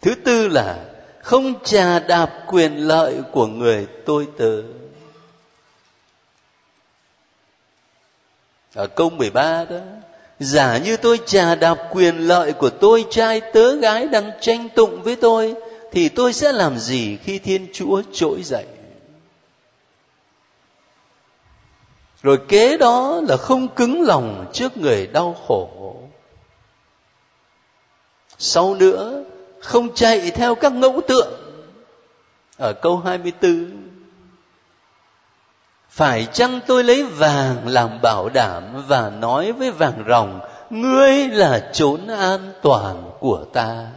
Thứ 0.02 0.16
tư 0.16 0.48
là, 0.48 0.86
không 1.22 1.64
trà 1.64 2.00
đạp 2.00 2.32
quyền 2.48 2.78
lợi 2.78 3.22
của 3.32 3.48
người 3.48 3.88
tôi 4.06 4.28
tớ. 4.38 4.62
Ở 8.74 8.88
câu 8.88 9.10
13 9.10 9.66
đó 9.66 9.80
giả 10.40 10.78
như 10.78 10.98
tôi 10.98 11.20
trà 11.26 11.56
đạp 11.56 11.78
quyền 11.92 12.18
lợi 12.18 12.54
của 12.54 12.70
tôi, 12.70 13.06
trai 13.10 13.42
tớ 13.42 13.76
gái 13.76 14.08
đang 14.08 14.32
tranh 14.42 14.70
tụng 14.76 15.02
với 15.02 15.16
tôi, 15.16 15.56
thì 15.92 16.10
tôi 16.10 16.34
sẽ 16.34 16.52
làm 16.52 16.78
gì 16.78 17.18
khi 17.24 17.40
thiên 17.40 17.68
chúa 17.74 18.02
trỗi 18.14 18.44
dậy? 18.44 18.66
Rồi 22.24 22.40
kế 22.48 22.78
đó 22.78 23.22
là 23.28 23.38
không 23.38 23.68
cứng 23.68 24.02
lòng 24.02 24.46
trước 24.54 24.78
người 24.78 25.08
đau 25.08 25.36
khổ. 25.48 25.96
Sau 28.38 28.76
nữa, 28.76 29.24
không 29.60 29.96
chạy 29.96 30.32
theo 30.32 30.56
các 30.56 30.72
ngẫu 30.72 31.02
tượng. 31.08 31.34
Ở 32.58 32.74
câu 32.74 32.98
24 32.98 33.72
phải 35.96 36.28
chăng 36.34 36.60
tôi 36.68 36.84
lấy 36.84 37.04
vàng 37.04 37.68
làm 37.68 38.02
bảo 38.02 38.30
đảm 38.30 38.64
và 38.88 39.10
nói 39.10 39.52
với 39.52 39.72
vàng 39.72 40.04
ròng, 40.08 40.40
ngươi 40.70 41.28
là 41.28 41.70
chốn 41.74 42.08
an 42.08 42.54
toàn 42.62 43.12
của 43.20 43.46
ta 43.54 43.88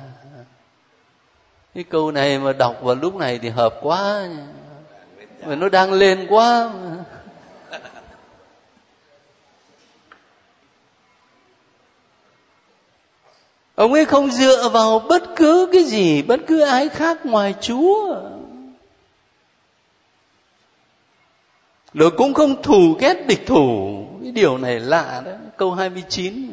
cái 1.78 1.84
câu 1.84 2.10
này 2.10 2.38
mà 2.38 2.52
đọc 2.52 2.76
vào 2.82 2.94
lúc 2.94 3.16
này 3.16 3.38
thì 3.38 3.48
hợp 3.48 3.74
quá. 3.82 4.28
Mà 5.46 5.54
nó 5.54 5.68
đang 5.68 5.92
lên 5.92 6.26
quá. 6.30 6.70
Ông 13.74 13.92
ấy 13.92 14.04
không 14.04 14.30
dựa 14.30 14.68
vào 14.68 14.98
bất 14.98 15.22
cứ 15.36 15.68
cái 15.72 15.84
gì, 15.84 16.22
bất 16.22 16.40
cứ 16.46 16.60
ai 16.60 16.88
khác 16.88 17.26
ngoài 17.26 17.54
chúa. 17.60 18.16
Rồi 21.94 22.10
cũng 22.10 22.34
không 22.34 22.62
thù 22.62 22.96
ghét 23.00 23.26
địch 23.26 23.46
thủ. 23.46 24.04
Cái 24.22 24.32
điều 24.32 24.58
này 24.58 24.80
lạ 24.80 25.22
đó 25.24 25.32
câu 25.56 25.72
29 25.72 26.52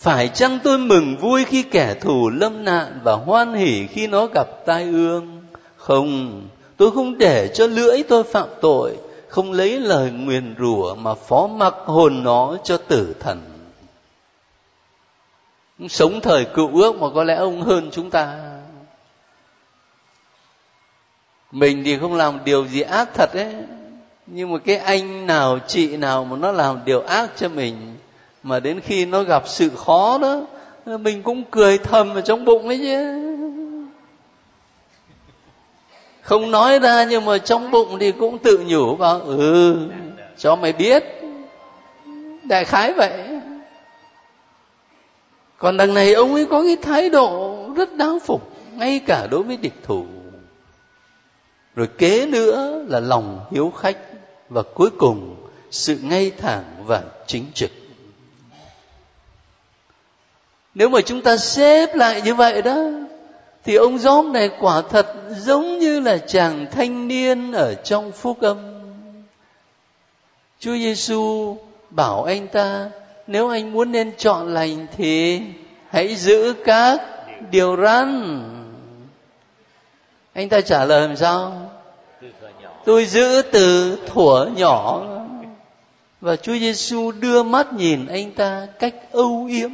phải 0.00 0.28
chăng 0.28 0.58
tôi 0.64 0.78
mừng 0.78 1.16
vui 1.16 1.44
khi 1.44 1.62
kẻ 1.62 1.94
thù 1.94 2.30
lâm 2.30 2.64
nạn 2.64 3.00
và 3.04 3.12
hoan 3.12 3.54
hỉ 3.54 3.86
khi 3.86 4.06
nó 4.06 4.26
gặp 4.26 4.46
tai 4.66 4.82
ương? 4.82 5.42
Không, 5.76 6.42
tôi 6.76 6.90
không 6.90 7.18
để 7.18 7.50
cho 7.54 7.66
lưỡi 7.66 8.02
tôi 8.02 8.24
phạm 8.24 8.48
tội, 8.60 8.96
không 9.28 9.52
lấy 9.52 9.80
lời 9.80 10.10
nguyền 10.10 10.54
rủa 10.58 10.94
mà 10.94 11.14
phó 11.14 11.46
mặc 11.46 11.74
hồn 11.84 12.24
nó 12.24 12.56
cho 12.64 12.76
tử 12.76 13.14
thần. 13.20 13.40
Sống 15.88 16.20
thời 16.20 16.44
cựu 16.44 16.82
ước 16.82 16.96
mà 16.96 17.06
có 17.14 17.24
lẽ 17.24 17.34
ông 17.34 17.62
hơn 17.62 17.88
chúng 17.92 18.10
ta 18.10 18.49
mình 21.52 21.84
thì 21.84 21.98
không 21.98 22.14
làm 22.14 22.38
điều 22.44 22.66
gì 22.66 22.80
ác 22.80 23.08
thật 23.14 23.32
ấy. 23.32 23.54
Nhưng 24.26 24.52
mà 24.52 24.58
cái 24.58 24.76
anh 24.76 25.26
nào, 25.26 25.58
chị 25.66 25.96
nào 25.96 26.24
mà 26.24 26.36
nó 26.36 26.52
làm 26.52 26.80
điều 26.84 27.00
ác 27.00 27.30
cho 27.36 27.48
mình, 27.48 27.96
mà 28.42 28.60
đến 28.60 28.80
khi 28.80 29.06
nó 29.06 29.22
gặp 29.22 29.48
sự 29.48 29.70
khó 29.76 30.18
đó, 30.18 30.42
mình 30.86 31.22
cũng 31.22 31.44
cười 31.50 31.78
thầm 31.78 32.14
ở 32.14 32.20
trong 32.20 32.44
bụng 32.44 32.68
ấy 32.68 32.78
chứ. 32.78 33.26
Không 36.22 36.50
nói 36.50 36.78
ra 36.78 37.04
nhưng 37.04 37.24
mà 37.24 37.38
trong 37.38 37.70
bụng 37.70 37.98
thì 38.00 38.12
cũng 38.12 38.38
tự 38.38 38.64
nhủ 38.66 38.96
vào 38.96 39.20
ừ 39.20 39.76
cho 40.38 40.56
mày 40.56 40.72
biết. 40.72 41.04
Đại 42.42 42.64
khái 42.64 42.92
vậy. 42.92 43.12
Còn 45.58 45.76
đằng 45.76 45.94
này 45.94 46.14
ông 46.14 46.34
ấy 46.34 46.46
có 46.46 46.62
cái 46.62 46.76
thái 46.76 47.10
độ 47.10 47.58
rất 47.76 47.94
đáng 47.94 48.20
phục, 48.20 48.52
ngay 48.76 49.00
cả 49.06 49.26
đối 49.30 49.42
với 49.42 49.56
địch 49.56 49.74
thủ 49.82 50.04
rồi 51.74 51.88
kế 51.98 52.26
nữa 52.26 52.84
là 52.88 53.00
lòng 53.00 53.40
hiếu 53.50 53.72
khách 53.76 53.98
và 54.48 54.62
cuối 54.74 54.90
cùng 54.98 55.36
sự 55.70 55.98
ngay 56.02 56.30
thẳng 56.30 56.64
và 56.86 57.02
chính 57.26 57.44
trực. 57.54 57.70
Nếu 60.74 60.88
mà 60.88 61.00
chúng 61.00 61.22
ta 61.22 61.36
xếp 61.36 61.94
lại 61.94 62.22
như 62.22 62.34
vậy 62.34 62.62
đó, 62.62 62.76
thì 63.64 63.74
ông 63.74 63.98
gióm 63.98 64.32
này 64.32 64.50
quả 64.60 64.82
thật 64.82 65.14
giống 65.36 65.78
như 65.78 66.00
là 66.00 66.18
chàng 66.18 66.66
thanh 66.72 67.08
niên 67.08 67.52
ở 67.52 67.74
trong 67.74 68.12
phúc 68.12 68.40
âm. 68.40 68.58
Chúa 70.58 70.74
giêsu 70.74 71.56
bảo 71.90 72.24
anh 72.24 72.48
ta, 72.48 72.90
nếu 73.26 73.48
anh 73.48 73.72
muốn 73.72 73.92
nên 73.92 74.12
chọn 74.16 74.54
lành 74.54 74.86
thì 74.96 75.40
hãy 75.88 76.16
giữ 76.16 76.54
các 76.64 77.00
điều 77.50 77.76
răn 77.76 78.40
anh 80.32 80.48
ta 80.48 80.60
trả 80.60 80.84
lời 80.84 81.08
làm 81.08 81.16
sao? 81.16 81.70
Tôi 82.84 83.06
giữ 83.06 83.42
từ 83.52 83.98
thuở 84.06 84.48
nhỏ. 84.56 85.06
Và 86.20 86.36
Chúa 86.36 86.58
Giêsu 86.58 87.12
đưa 87.12 87.42
mắt 87.42 87.72
nhìn 87.72 88.06
anh 88.06 88.32
ta 88.32 88.66
cách 88.78 88.94
âu 89.12 89.46
yếm. 89.50 89.70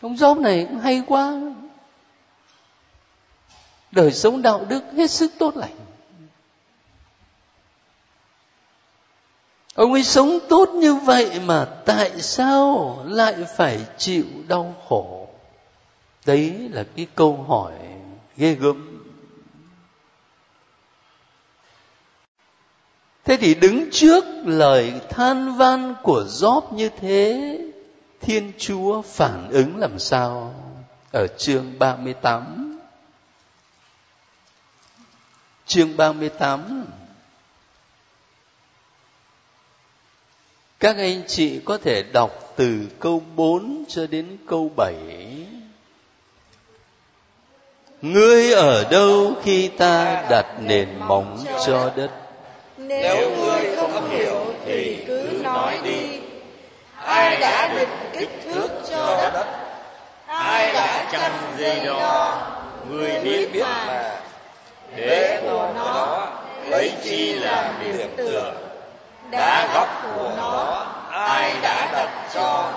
Ông 0.00 0.16
Gióp 0.16 0.38
này 0.38 0.66
cũng 0.68 0.78
hay 0.78 1.02
quá. 1.06 1.40
Đời 3.92 4.12
sống 4.12 4.42
đạo 4.42 4.64
đức 4.68 4.84
hết 4.96 5.10
sức 5.10 5.32
tốt 5.38 5.56
lành. 5.56 5.76
Ông 9.74 9.92
ấy 9.92 10.02
sống 10.02 10.38
tốt 10.48 10.68
như 10.68 10.94
vậy 10.94 11.40
mà 11.44 11.64
tại 11.64 12.20
sao 12.20 12.98
lại 13.06 13.34
phải 13.56 13.80
chịu 13.98 14.24
đau 14.48 14.74
khổ? 14.88 15.28
Đấy 16.26 16.68
là 16.72 16.84
cái 16.96 17.06
câu 17.14 17.44
hỏi 17.48 17.72
ghê 18.36 18.54
gớm. 18.54 19.02
Thế 23.24 23.36
thì 23.36 23.54
đứng 23.54 23.90
trước 23.90 24.24
lời 24.44 25.00
than 25.08 25.56
van 25.56 25.94
của 26.02 26.24
gióp 26.28 26.72
như 26.72 26.88
thế, 26.88 27.58
thiên 28.20 28.52
chúa 28.58 29.02
phản 29.02 29.48
ứng 29.50 29.76
làm 29.76 29.98
sao? 29.98 30.54
Ở 31.12 31.26
chương 31.38 31.78
38 31.78 32.66
chương 35.66 35.96
38 35.96 36.86
Các 40.80 40.96
anh 40.96 41.22
chị 41.26 41.60
có 41.64 41.78
thể 41.78 42.02
đọc 42.02 42.54
từ 42.56 42.88
câu 42.98 43.22
4 43.36 43.84
cho 43.88 44.06
đến 44.06 44.36
câu 44.46 44.70
7. 44.76 44.94
Ngươi 48.02 48.52
ở 48.52 48.84
đâu 48.90 49.32
khi 49.42 49.68
ta 49.68 50.22
đặt 50.30 50.46
nền 50.60 50.88
móng 50.98 51.44
cho 51.66 51.90
đất? 51.96 52.10
Nếu 52.76 53.30
ngươi 53.30 53.76
không 53.76 54.10
hiểu 54.10 54.44
thì 54.66 55.04
cứ 55.06 55.40
nói 55.42 55.78
đi. 55.84 56.20
Ai 57.04 57.36
đã 57.40 57.68
định 57.74 57.88
kích 58.18 58.40
thước 58.44 58.68
cho 58.90 59.30
đất? 59.34 59.46
Ai 60.26 60.72
đã 60.72 61.08
chăn 61.12 61.32
dây 61.58 61.80
đo? 61.84 62.38
Ngươi 62.90 63.20
biết 63.22 63.52
biết 63.52 63.62
mà. 63.62 64.10
Đế 64.96 65.40
của 65.42 65.68
nó 65.74 66.26
lấy 66.68 66.92
chi 67.04 67.32
là 67.32 67.72
điểm 67.84 68.14
tựa 68.16 68.52
đá 69.30 69.68
góc 69.74 69.88
của 70.16 70.30
nó 70.36 70.86
ai 71.10 71.54
đã 71.62 71.88
đặt 71.92 72.08
cho 72.34 72.72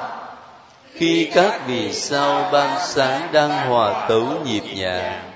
khi 0.93 1.30
các 1.34 1.62
vì 1.67 1.93
sao 1.93 2.49
ban 2.52 2.80
sáng 2.88 3.30
đang 3.32 3.67
hòa 3.69 4.06
tấu 4.10 4.28
nhịp 4.45 4.63
nhàng, 4.75 5.32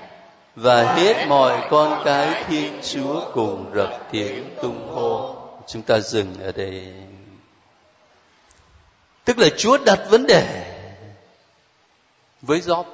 và 0.56 0.94
hết 0.94 1.26
mọi 1.28 1.68
con 1.70 2.02
cái 2.04 2.44
thiên 2.48 2.72
chúa 2.82 3.20
cùng 3.32 3.70
rập 3.74 4.08
tiếng 4.12 4.44
tung 4.62 4.88
hô. 4.88 5.36
Chúng 5.66 5.82
ta 5.82 5.98
dừng 5.98 6.34
ở 6.44 6.52
đây. 6.52 6.92
Tức 9.24 9.38
là 9.38 9.48
chúa 9.56 9.78
đặt 9.78 10.00
vấn 10.10 10.26
đề 10.26 10.64
với 12.42 12.60
gióp 12.60 12.86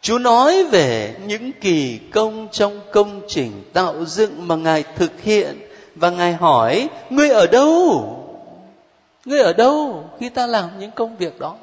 chúa 0.00 0.18
nói 0.18 0.64
về 0.64 1.14
những 1.26 1.52
kỳ 1.60 1.98
công 2.12 2.48
trong 2.52 2.80
công 2.92 3.20
trình 3.28 3.64
tạo 3.72 4.04
dựng 4.04 4.48
mà 4.48 4.56
ngài 4.56 4.82
thực 4.82 5.20
hiện, 5.22 5.68
và 5.94 6.10
ngài 6.10 6.32
hỏi, 6.32 6.88
ngươi 7.10 7.30
ở 7.30 7.46
đâu? 7.46 8.18
Ngươi 9.24 9.40
ở 9.40 9.52
đâu 9.52 10.10
khi 10.20 10.28
ta 10.28 10.46
làm 10.46 10.78
những 10.78 10.90
công 10.90 11.16
việc 11.16 11.38
đó? 11.38 11.56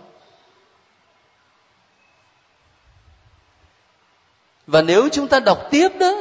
Và 4.67 4.81
nếu 4.81 5.09
chúng 5.11 5.27
ta 5.27 5.39
đọc 5.39 5.67
tiếp 5.71 5.89
đó, 5.99 6.15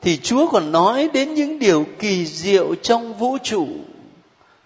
thì 0.00 0.16
chúa 0.16 0.48
còn 0.50 0.72
nói 0.72 1.08
đến 1.12 1.34
những 1.34 1.58
điều 1.58 1.86
kỳ 1.98 2.26
diệu 2.26 2.74
trong 2.74 3.14
vũ 3.14 3.38
trụ 3.42 3.66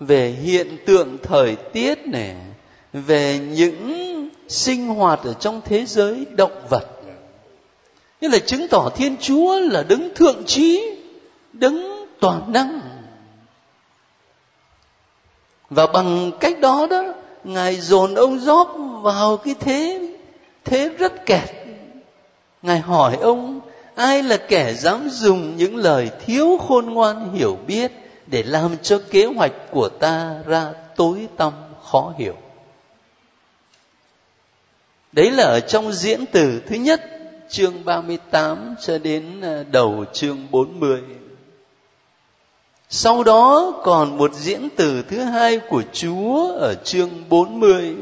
về 0.01 0.31
hiện 0.31 0.77
tượng 0.87 1.19
thời 1.23 1.57
tiết 1.57 2.07
này 2.07 2.37
về 2.93 3.39
những 3.39 4.07
sinh 4.49 4.89
hoạt 4.89 5.21
ở 5.25 5.35
trong 5.35 5.61
thế 5.65 5.87
giới 5.87 6.27
động 6.31 6.67
vật. 6.71 6.87
Như 8.21 8.29
là 8.29 8.39
chứng 8.39 8.69
tỏ 8.69 8.91
thiên 8.97 9.17
chúa 9.21 9.61
là 9.61 9.83
đứng 9.83 10.15
thượng 10.15 10.45
trí, 10.47 10.97
đứng 11.53 12.07
toàn 12.21 12.53
năng 12.53 12.81
và 15.71 15.87
bằng 15.87 16.31
cách 16.41 16.61
đó 16.61 16.87
đó, 16.91 17.05
ngài 17.45 17.77
dồn 17.77 18.15
ông 18.15 18.39
gióp 18.39 18.77
vào 19.03 19.37
cái 19.37 19.55
thế 19.61 20.09
thế 20.65 20.89
rất 20.89 21.27
kẹt. 21.27 21.51
Ngài 22.63 22.79
hỏi 22.79 23.17
ông, 23.21 23.61
ai 23.95 24.23
là 24.23 24.37
kẻ 24.37 24.75
dám 24.75 25.09
dùng 25.11 25.57
những 25.57 25.77
lời 25.77 26.11
thiếu 26.27 26.59
khôn 26.69 26.87
ngoan 26.87 27.33
hiểu 27.35 27.59
biết 27.67 27.93
để 28.27 28.43
làm 28.43 28.79
cho 28.83 29.01
kế 29.11 29.25
hoạch 29.25 29.53
của 29.71 29.89
ta 29.89 30.35
ra 30.47 30.73
tối 30.97 31.29
tăm 31.37 31.53
khó 31.85 32.13
hiểu? 32.19 32.37
Đấy 35.13 35.31
là 35.31 35.45
ở 35.45 35.61
trong 35.61 35.93
diễn 35.93 36.25
từ 36.33 36.61
thứ 36.67 36.77
nhất, 36.77 37.03
chương 37.49 37.85
38 37.85 38.75
cho 38.81 38.99
đến 38.99 39.41
ờ, 39.41 39.65
đầu 39.71 40.05
chương 40.13 40.47
40 40.51 41.03
sau 42.89 43.25
đó 43.25 43.73
còn 43.85 44.19
một 44.19 44.35
diễn 44.35 44.69
từ 44.77 45.03
thứ 45.03 45.19
hai 45.19 45.59
của 45.59 45.83
Chúa 45.93 46.53
ở 46.53 46.75
chương 46.75 47.11
40 47.29 47.97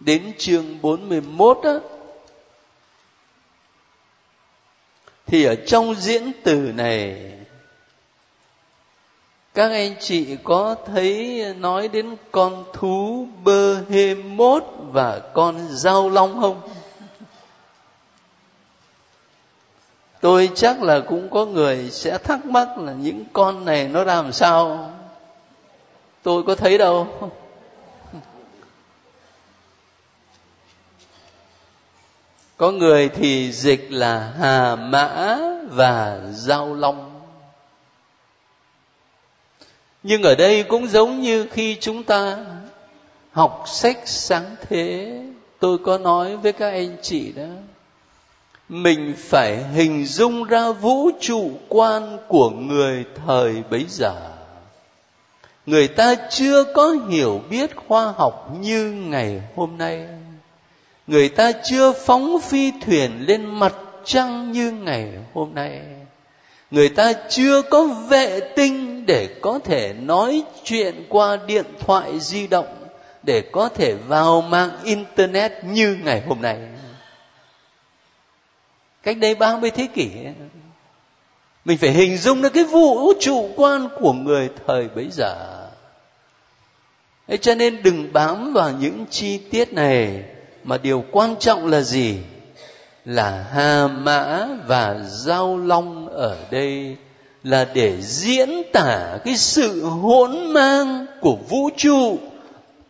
đến 0.00 0.32
chương 0.38 0.78
41 0.82 1.58
á. 1.62 1.74
Thì 5.26 5.44
ở 5.44 5.54
trong 5.54 5.94
diễn 5.94 6.32
từ 6.44 6.54
này, 6.54 7.32
các 9.54 9.70
anh 9.70 9.94
chị 10.00 10.36
có 10.44 10.76
thấy 10.86 11.44
nói 11.58 11.88
đến 11.88 12.16
con 12.30 12.64
thú 12.72 13.26
bơ 13.44 13.82
hê 13.90 14.14
mốt 14.14 14.64
và 14.78 15.18
con 15.34 15.68
dao 15.70 16.10
long 16.10 16.40
không 16.40 16.60
tôi 20.26 20.50
chắc 20.54 20.82
là 20.82 21.00
cũng 21.00 21.28
có 21.30 21.44
người 21.44 21.90
sẽ 21.90 22.18
thắc 22.18 22.46
mắc 22.46 22.78
là 22.78 22.92
những 22.92 23.24
con 23.32 23.64
này 23.64 23.88
nó 23.88 24.04
làm 24.04 24.32
sao? 24.32 24.92
Tôi 26.22 26.42
có 26.42 26.54
thấy 26.54 26.78
đâu. 26.78 27.08
Có 32.56 32.70
người 32.70 33.08
thì 33.08 33.52
dịch 33.52 33.86
là 33.90 34.32
hà 34.38 34.76
mã 34.76 35.38
và 35.70 36.20
giao 36.32 36.74
long. 36.74 37.22
Nhưng 40.02 40.22
ở 40.22 40.34
đây 40.34 40.62
cũng 40.62 40.88
giống 40.88 41.20
như 41.20 41.46
khi 41.50 41.76
chúng 41.80 42.02
ta 42.02 42.38
học 43.32 43.64
sách 43.66 43.98
sáng 44.04 44.56
thế, 44.68 45.20
tôi 45.58 45.78
có 45.78 45.98
nói 45.98 46.36
với 46.36 46.52
các 46.52 46.70
anh 46.70 46.96
chị 47.02 47.32
đó 47.32 47.46
mình 48.68 49.14
phải 49.18 49.64
hình 49.74 50.06
dung 50.06 50.44
ra 50.44 50.70
vũ 50.70 51.10
trụ 51.20 51.50
quan 51.68 52.18
của 52.28 52.50
người 52.50 53.04
thời 53.26 53.62
bấy 53.70 53.84
giờ. 53.88 54.14
Người 55.66 55.88
ta 55.88 56.14
chưa 56.30 56.64
có 56.64 56.96
hiểu 57.10 57.40
biết 57.50 57.76
khoa 57.88 58.12
học 58.12 58.56
như 58.60 58.90
ngày 58.90 59.40
hôm 59.54 59.78
nay. 59.78 60.06
Người 61.06 61.28
ta 61.28 61.52
chưa 61.52 61.92
phóng 61.92 62.40
phi 62.40 62.72
thuyền 62.86 63.10
lên 63.26 63.46
mặt 63.46 63.74
trăng 64.04 64.52
như 64.52 64.70
ngày 64.70 65.12
hôm 65.34 65.54
nay. 65.54 65.80
Người 66.70 66.88
ta 66.88 67.12
chưa 67.28 67.62
có 67.62 67.84
vệ 67.84 68.40
tinh 68.40 69.06
để 69.06 69.28
có 69.40 69.58
thể 69.64 69.92
nói 69.92 70.42
chuyện 70.64 71.06
qua 71.08 71.38
điện 71.46 71.64
thoại 71.86 72.20
di 72.20 72.46
động 72.46 72.76
để 73.22 73.40
có 73.52 73.68
thể 73.68 73.94
vào 74.08 74.40
mạng 74.40 74.70
internet 74.84 75.52
như 75.64 75.98
ngày 76.04 76.22
hôm 76.28 76.42
nay 76.42 76.56
cách 79.06 79.18
đây 79.18 79.34
30 79.34 79.70
thế 79.70 79.86
kỷ, 79.94 80.10
mình 81.64 81.78
phải 81.78 81.90
hình 81.90 82.16
dung 82.16 82.42
được 82.42 82.48
cái 82.48 82.64
vũ 82.64 83.12
trụ 83.20 83.50
quan 83.56 83.88
của 84.00 84.12
người 84.12 84.48
thời 84.66 84.88
bấy 84.88 85.08
giờ. 85.12 85.34
Thế 87.28 87.36
cho 87.36 87.54
nên 87.54 87.82
đừng 87.82 88.12
bám 88.12 88.52
vào 88.52 88.72
những 88.80 89.04
chi 89.10 89.38
tiết 89.38 89.72
này, 89.72 90.24
mà 90.64 90.78
điều 90.78 91.04
quan 91.10 91.36
trọng 91.36 91.66
là 91.66 91.80
gì? 91.80 92.16
Là 93.04 93.46
hà 93.52 93.86
mã 93.86 94.46
và 94.66 94.96
giao 95.08 95.58
long 95.58 96.08
ở 96.08 96.36
đây 96.50 96.96
là 97.42 97.66
để 97.74 98.02
diễn 98.02 98.62
tả 98.72 99.18
cái 99.24 99.36
sự 99.36 99.84
hỗn 99.84 100.52
mang 100.52 101.06
của 101.20 101.36
vũ 101.48 101.70
trụ 101.76 102.18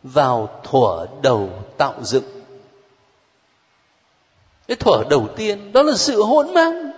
vào 0.02 0.60
thuở 0.64 1.06
đầu 1.22 1.50
tạo 1.78 1.94
dựng 2.02 2.35
cái 4.68 4.76
thuở 4.76 5.04
đầu 5.10 5.28
tiên, 5.36 5.72
đó 5.72 5.82
là 5.82 5.96
sự 5.96 6.22
hỗn 6.22 6.54
mang. 6.54 6.90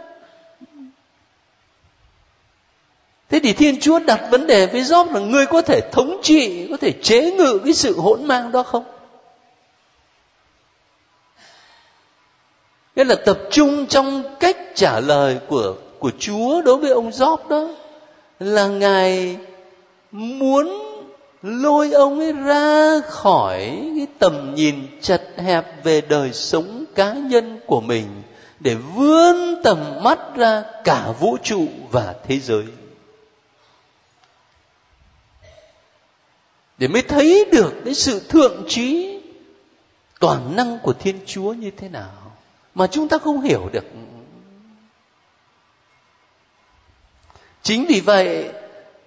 Thế 3.30 3.40
thì 3.42 3.52
thiên 3.52 3.80
chúa 3.80 3.98
đặt 3.98 4.20
vấn 4.30 4.46
đề 4.46 4.66
với 4.66 4.82
gióp 4.82 5.12
là 5.12 5.20
ngươi 5.20 5.46
có 5.46 5.62
thể 5.62 5.80
thống 5.92 6.20
trị, 6.22 6.66
có 6.70 6.76
thể 6.76 6.92
chế 7.02 7.30
ngự 7.30 7.60
cái 7.64 7.72
sự 7.72 8.00
hỗn 8.00 8.24
mang 8.24 8.52
đó 8.52 8.62
không? 8.62 8.84
Nghĩa 12.96 13.04
là 13.04 13.14
tập 13.26 13.38
trung 13.50 13.86
trong 13.86 14.22
cách 14.40 14.56
trả 14.74 15.00
lời 15.00 15.38
của 15.48 15.74
của 15.98 16.10
Chúa 16.18 16.62
đối 16.62 16.76
với 16.76 16.90
ông 16.90 17.12
Gióp 17.12 17.48
đó 17.48 17.68
là 18.40 18.66
ngài 18.66 19.36
muốn 20.12 20.84
lôi 21.42 21.90
ông 21.92 22.18
ấy 22.18 22.32
ra 22.32 23.00
khỏi 23.00 23.58
cái 23.96 24.06
tầm 24.18 24.54
nhìn 24.54 24.86
chật 25.00 25.22
hẹp 25.36 25.84
về 25.84 26.00
đời 26.00 26.32
sống 26.32 26.77
cá 26.98 27.12
nhân 27.12 27.60
của 27.66 27.80
mình 27.80 28.22
để 28.60 28.74
vươn 28.74 29.62
tầm 29.64 30.02
mắt 30.02 30.18
ra 30.36 30.62
cả 30.84 31.12
vũ 31.20 31.36
trụ 31.42 31.66
và 31.90 32.14
thế 32.26 32.38
giới. 32.38 32.64
Để 36.78 36.88
mới 36.88 37.02
thấy 37.02 37.44
được 37.52 37.74
cái 37.84 37.94
sự 37.94 38.20
thượng 38.28 38.64
trí, 38.68 39.20
toàn 40.20 40.56
năng 40.56 40.78
của 40.82 40.92
thiên 40.92 41.20
chúa 41.26 41.52
như 41.52 41.70
thế 41.76 41.88
nào 41.88 42.32
mà 42.74 42.86
chúng 42.86 43.08
ta 43.08 43.18
không 43.18 43.40
hiểu 43.40 43.68
được. 43.72 43.84
Chính 47.62 47.86
vì 47.88 48.00
vậy 48.00 48.50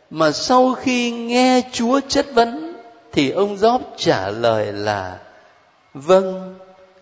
mà 0.09 0.31
sau 0.31 0.73
khi 0.73 1.11
nghe 1.11 1.61
chúa 1.73 1.99
chất 2.07 2.27
vấn 2.33 2.81
thì 3.11 3.29
ông 3.29 3.57
gióp 3.57 3.81
trả 3.97 4.29
lời 4.29 4.73
là 4.73 5.19
vâng 5.93 6.57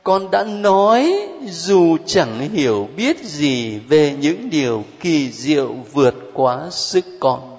con 0.10 0.32
đã 0.32 0.44
nói, 0.44 1.28
dù 1.46 1.98
chẳng 2.06 2.40
hiểu 2.40 2.90
biết 2.96 3.24
gì 3.24 3.80
về 3.80 4.16
những 4.20 4.50
điều 4.50 4.84
kỳ 5.00 5.32
diệu 5.32 5.74
vượt 5.94 6.16
quá 6.34 6.68
sức 6.72 7.06
con. 7.20 7.58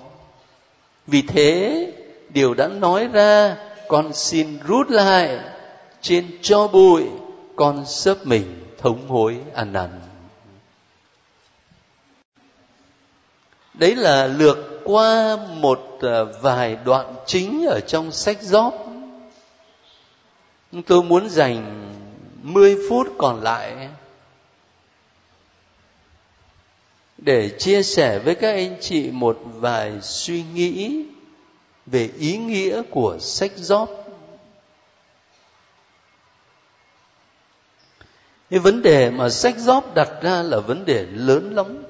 Vì 1.07 1.23
thế, 1.23 1.87
điều 2.29 2.55
đã 2.55 2.69
nói 2.69 3.07
ra, 3.07 3.57
con 3.89 4.13
xin 4.13 4.59
rút 4.67 4.91
lại. 4.91 5.39
Trên 6.03 6.27
cho 6.43 6.69
bụi, 6.69 7.05
con 7.57 7.87
sớp 7.87 8.27
mình 8.27 8.65
thống 8.79 9.09
hối 9.09 9.37
ăn 9.55 9.73
năn 9.73 10.01
đấy 13.75 13.97
là 13.97 14.27
lược 14.27 14.59
qua 14.85 15.37
một 15.37 15.99
à, 16.01 16.23
vài 16.43 16.77
đoạn 16.85 17.15
chính 17.27 17.67
ở 17.67 17.81
trong 17.81 18.13
sách 18.13 18.43
gióp. 18.43 18.75
Tôi 20.87 21.03
muốn 21.03 21.29
dành 21.29 21.91
10 22.43 22.77
phút 22.89 23.09
còn 23.19 23.43
lại 23.43 23.89
để 27.19 27.51
chia 27.59 27.83
sẻ 27.83 28.19
với 28.19 28.35
các 28.35 28.55
anh 28.55 28.77
chị 28.81 29.11
một 29.11 29.39
vài 29.45 29.93
suy 30.03 30.43
nghĩ 30.43 31.05
về 31.87 32.11
ý 32.19 32.37
nghĩa 32.37 32.83
của 32.91 33.19
sách 33.21 33.53
gióp. 33.57 33.91
Cái 38.51 38.59
vấn 38.59 38.83
đề 38.83 39.11
mà 39.11 39.31
sách 39.31 39.59
gióp 39.59 39.95
đặt 39.95 40.09
ra 40.23 40.43
là 40.43 40.61
vấn 40.61 40.85
đề 40.85 41.07
lớn 41.11 41.55
lắm. 41.55 41.85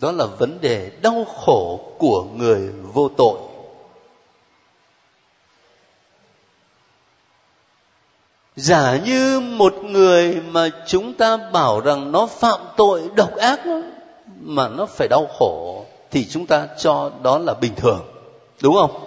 Đó 0.00 0.12
là 0.12 0.26
vấn 0.26 0.60
đề 0.60 0.90
đau 1.02 1.24
khổ 1.24 1.92
của 1.98 2.24
người 2.24 2.72
vô 2.92 3.10
tội. 3.16 3.38
Giả 8.56 8.96
như 9.04 9.40
một 9.40 9.74
người 9.84 10.40
mà 10.40 10.68
chúng 10.86 11.14
ta 11.14 11.36
bảo 11.36 11.80
rằng 11.80 12.12
nó 12.12 12.26
phạm 12.26 12.60
tội 12.76 13.10
độc 13.16 13.36
ác 13.36 13.60
mà 14.40 14.68
nó 14.68 14.86
phải 14.86 15.08
đau 15.08 15.26
khổ, 15.38 15.84
thì 16.10 16.24
chúng 16.24 16.46
ta 16.46 16.68
cho 16.78 17.10
đó 17.22 17.38
là 17.38 17.54
bình 17.54 17.74
thường, 17.76 18.04
đúng 18.62 18.74
không? 18.74 19.02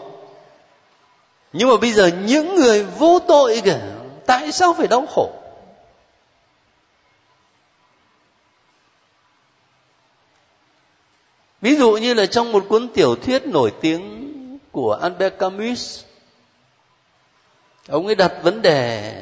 Nhưng 1.54 1.70
mà 1.70 1.78
bây 1.82 1.94
giờ 1.94 2.12
những 2.26 2.56
người 2.56 2.84
vô 2.84 3.20
tội 3.28 3.62
kìa, 3.66 3.80
tại 4.26 4.52
sao 4.52 4.74
phải 4.74 4.88
đau 4.88 5.06
khổ? 5.16 5.30
Ví 11.62 11.76
dụ 11.76 11.92
như 11.92 12.14
là 12.14 12.26
trong 12.26 12.52
một 12.52 12.66
cuốn 12.70 12.88
tiểu 12.88 13.16
thuyết 13.16 13.48
nổi 13.48 13.74
tiếng 13.82 14.30
của 14.72 14.94
Albert 15.02 15.38
Camus, 15.40 16.04
ông 17.88 18.06
ấy 18.06 18.16
đặt 18.16 18.34
vấn 18.44 18.62
đề 18.62 19.14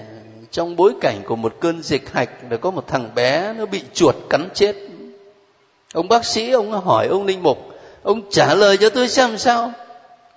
trong 0.52 0.76
bối 0.76 0.94
cảnh 1.02 1.22
của 1.26 1.36
một 1.36 1.56
cơn 1.60 1.84
dịch 1.84 2.14
hạch 2.14 2.30
là 2.50 2.58
có 2.58 2.72
một 2.72 2.88
thằng 2.88 3.16
bé 3.16 3.54
nó 3.54 3.66
bị 3.66 3.82
chuột 3.94 4.16
cắn 4.30 4.50
chết. 4.54 4.76
Ông 5.94 6.08
bác 6.08 6.26
sĩ, 6.26 6.52
ông 6.52 6.72
hỏi 6.72 7.08
ông 7.08 7.26
linh 7.26 7.44
mục, 7.44 7.80
ông 8.04 8.22
trả 8.30 8.56
lời 8.56 8.78
cho 8.78 8.90
tôi 8.90 9.10
xem 9.10 9.38
sao. 9.38 9.72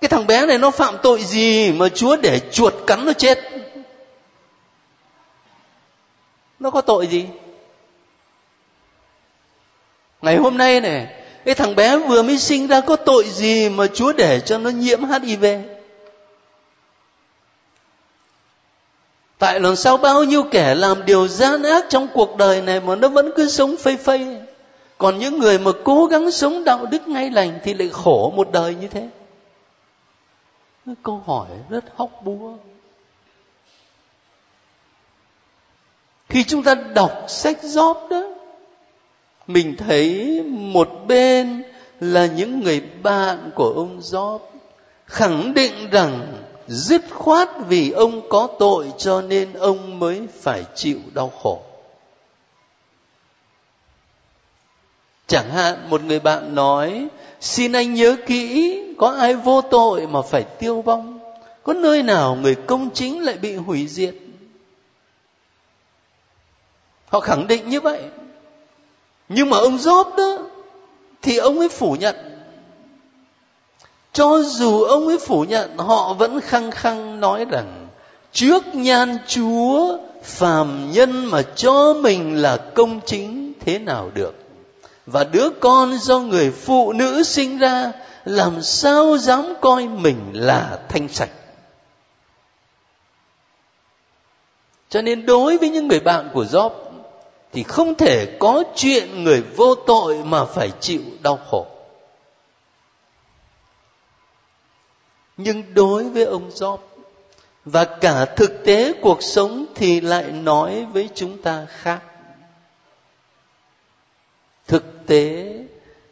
Cái 0.01 0.09
thằng 0.09 0.27
bé 0.27 0.45
này 0.45 0.57
nó 0.57 0.71
phạm 0.71 0.97
tội 1.03 1.23
gì 1.23 1.71
mà 1.71 1.89
chúa 1.89 2.15
để 2.15 2.39
chuột 2.51 2.73
cắn 2.87 3.05
nó 3.05 3.13
chết? 3.13 3.39
Nó 6.59 6.69
có 6.69 6.81
tội 6.81 7.07
gì? 7.07 7.25
Ngày 10.21 10.37
hôm 10.37 10.57
nay 10.57 10.81
này, 10.81 11.07
cái 11.45 11.55
thằng 11.55 11.75
bé 11.75 11.97
vừa 11.97 12.23
mới 12.23 12.37
sinh 12.37 12.67
ra 12.67 12.81
có 12.81 12.95
tội 12.95 13.23
gì 13.29 13.69
mà 13.69 13.87
chúa 13.87 14.13
để 14.13 14.39
cho 14.39 14.57
nó 14.57 14.69
nhiễm 14.69 14.99
hiv 15.03 15.45
tại 19.41 19.59
làm 19.59 19.75
sao 19.75 19.97
bao 19.97 20.23
nhiêu 20.23 20.43
kẻ 20.43 20.75
làm 20.75 21.05
điều 21.05 21.27
gian 21.27 21.63
ác 21.63 21.85
trong 21.89 22.07
cuộc 22.13 22.37
đời 22.37 22.61
này 22.61 22.79
mà 22.79 22.95
nó 22.95 23.07
vẫn 23.09 23.31
cứ 23.35 23.47
sống 23.47 23.75
phây 23.77 23.97
phây. 23.97 24.41
Còn 24.97 25.19
những 25.19 25.39
người 25.39 25.59
mà 25.59 25.71
cố 25.83 26.05
gắng 26.05 26.31
sống 26.31 26.63
đạo 26.63 26.85
đức 26.85 27.07
ngay 27.07 27.29
lành 27.29 27.59
thì 27.63 27.73
lại 27.73 27.89
khổ 27.89 28.33
một 28.35 28.51
đời 28.51 28.75
như 28.75 28.87
thế. 28.87 29.09
Câu 31.03 31.23
hỏi 31.25 31.47
rất 31.69 31.83
hóc 31.95 32.09
búa. 32.23 32.53
Khi 36.29 36.43
chúng 36.43 36.63
ta 36.63 36.75
đọc 36.75 37.25
sách 37.27 37.63
gióp 37.63 38.07
đó, 38.09 38.23
mình 39.47 39.75
thấy 39.77 40.41
một 40.47 40.89
bên 41.07 41.63
là 41.99 42.25
những 42.25 42.59
người 42.59 42.81
bạn 43.03 43.51
của 43.55 43.73
ông 43.75 43.97
gióp 44.01 44.51
khẳng 45.05 45.53
định 45.53 45.89
rằng 45.91 46.27
dứt 46.67 47.01
khoát 47.09 47.49
vì 47.67 47.91
ông 47.91 48.29
có 48.29 48.47
tội 48.59 48.91
cho 48.97 49.21
nên 49.21 49.53
ông 49.53 49.99
mới 49.99 50.27
phải 50.41 50.65
chịu 50.75 50.99
đau 51.13 51.31
khổ. 51.43 51.61
Chẳng 55.27 55.49
hạn, 55.49 55.89
một 55.89 56.03
người 56.03 56.19
bạn 56.19 56.55
nói, 56.55 57.07
xin 57.39 57.71
anh 57.71 57.93
nhớ 57.93 58.15
kỹ, 58.25 58.77
có 58.97 59.09
ai 59.11 59.35
vô 59.35 59.61
tội 59.61 60.07
mà 60.07 60.21
phải 60.21 60.43
tiêu 60.43 60.81
vong? 60.81 61.19
Có 61.63 61.73
nơi 61.73 62.03
nào 62.03 62.35
người 62.35 62.55
công 62.55 62.89
chính 62.93 63.19
lại 63.19 63.37
bị 63.37 63.55
hủy 63.55 63.87
diệt? 63.87 64.15
Họ 67.05 67.19
khẳng 67.19 67.47
định 67.47 67.69
như 67.69 67.81
vậy. 67.81 68.03
Nhưng 69.29 69.49
mà 69.49 69.57
ông 69.57 69.77
Job 69.77 70.15
đó, 70.15 70.37
thì 71.21 71.37
ông 71.37 71.59
ấy 71.59 71.69
phủ 71.69 71.95
nhận 71.99 72.30
cho 74.13 74.41
dù 74.45 74.83
ông 74.83 75.07
ấy 75.07 75.17
phủ 75.17 75.43
nhận, 75.43 75.77
họ 75.77 76.13
vẫn 76.13 76.41
khăng 76.41 76.71
khăng 76.71 77.19
nói 77.19 77.45
rằng, 77.45 77.87
trước 78.31 78.75
nhan 78.75 79.17
chúa, 79.27 79.97
phàm 80.23 80.91
nhân 80.91 81.25
mà 81.25 81.41
cho 81.41 81.93
mình 81.93 82.41
là 82.41 82.57
công 82.57 82.99
chính 83.05 83.53
thế 83.59 83.79
nào 83.79 84.11
được? 84.13 84.35
Và 85.05 85.23
đứa 85.23 85.49
con 85.59 85.97
do 85.97 86.19
người 86.19 86.51
phụ 86.51 86.93
nữ 86.93 87.23
sinh 87.23 87.57
ra, 87.57 87.91
làm 88.25 88.61
sao 88.61 89.17
dám 89.17 89.53
coi 89.61 89.87
mình 89.87 90.17
là 90.33 90.79
thanh 90.89 91.07
sạch? 91.07 91.29
Cho 94.89 95.01
nên 95.01 95.25
đối 95.25 95.57
với 95.57 95.69
những 95.69 95.87
người 95.87 95.99
bạn 95.99 96.29
của 96.33 96.43
Job, 96.43 96.71
thì 97.53 97.63
không 97.63 97.95
thể 97.95 98.37
có 98.39 98.63
chuyện 98.75 99.23
người 99.23 99.41
vô 99.41 99.75
tội 99.75 100.17
mà 100.23 100.45
phải 100.45 100.71
chịu 100.79 101.01
đau 101.21 101.39
khổ. 101.51 101.65
Nhưng 105.43 105.73
đối 105.73 106.03
với 106.03 106.23
ông 106.23 106.49
Job 106.49 106.77
và 107.65 107.85
cả 107.85 108.25
thực 108.25 108.65
tế 108.65 108.93
cuộc 109.01 109.23
sống 109.23 109.65
thì 109.75 110.01
lại 110.01 110.31
nói 110.31 110.85
với 110.93 111.09
chúng 111.15 111.41
ta 111.41 111.65
khác. 111.69 112.01
Thực 114.67 115.07
tế 115.07 115.53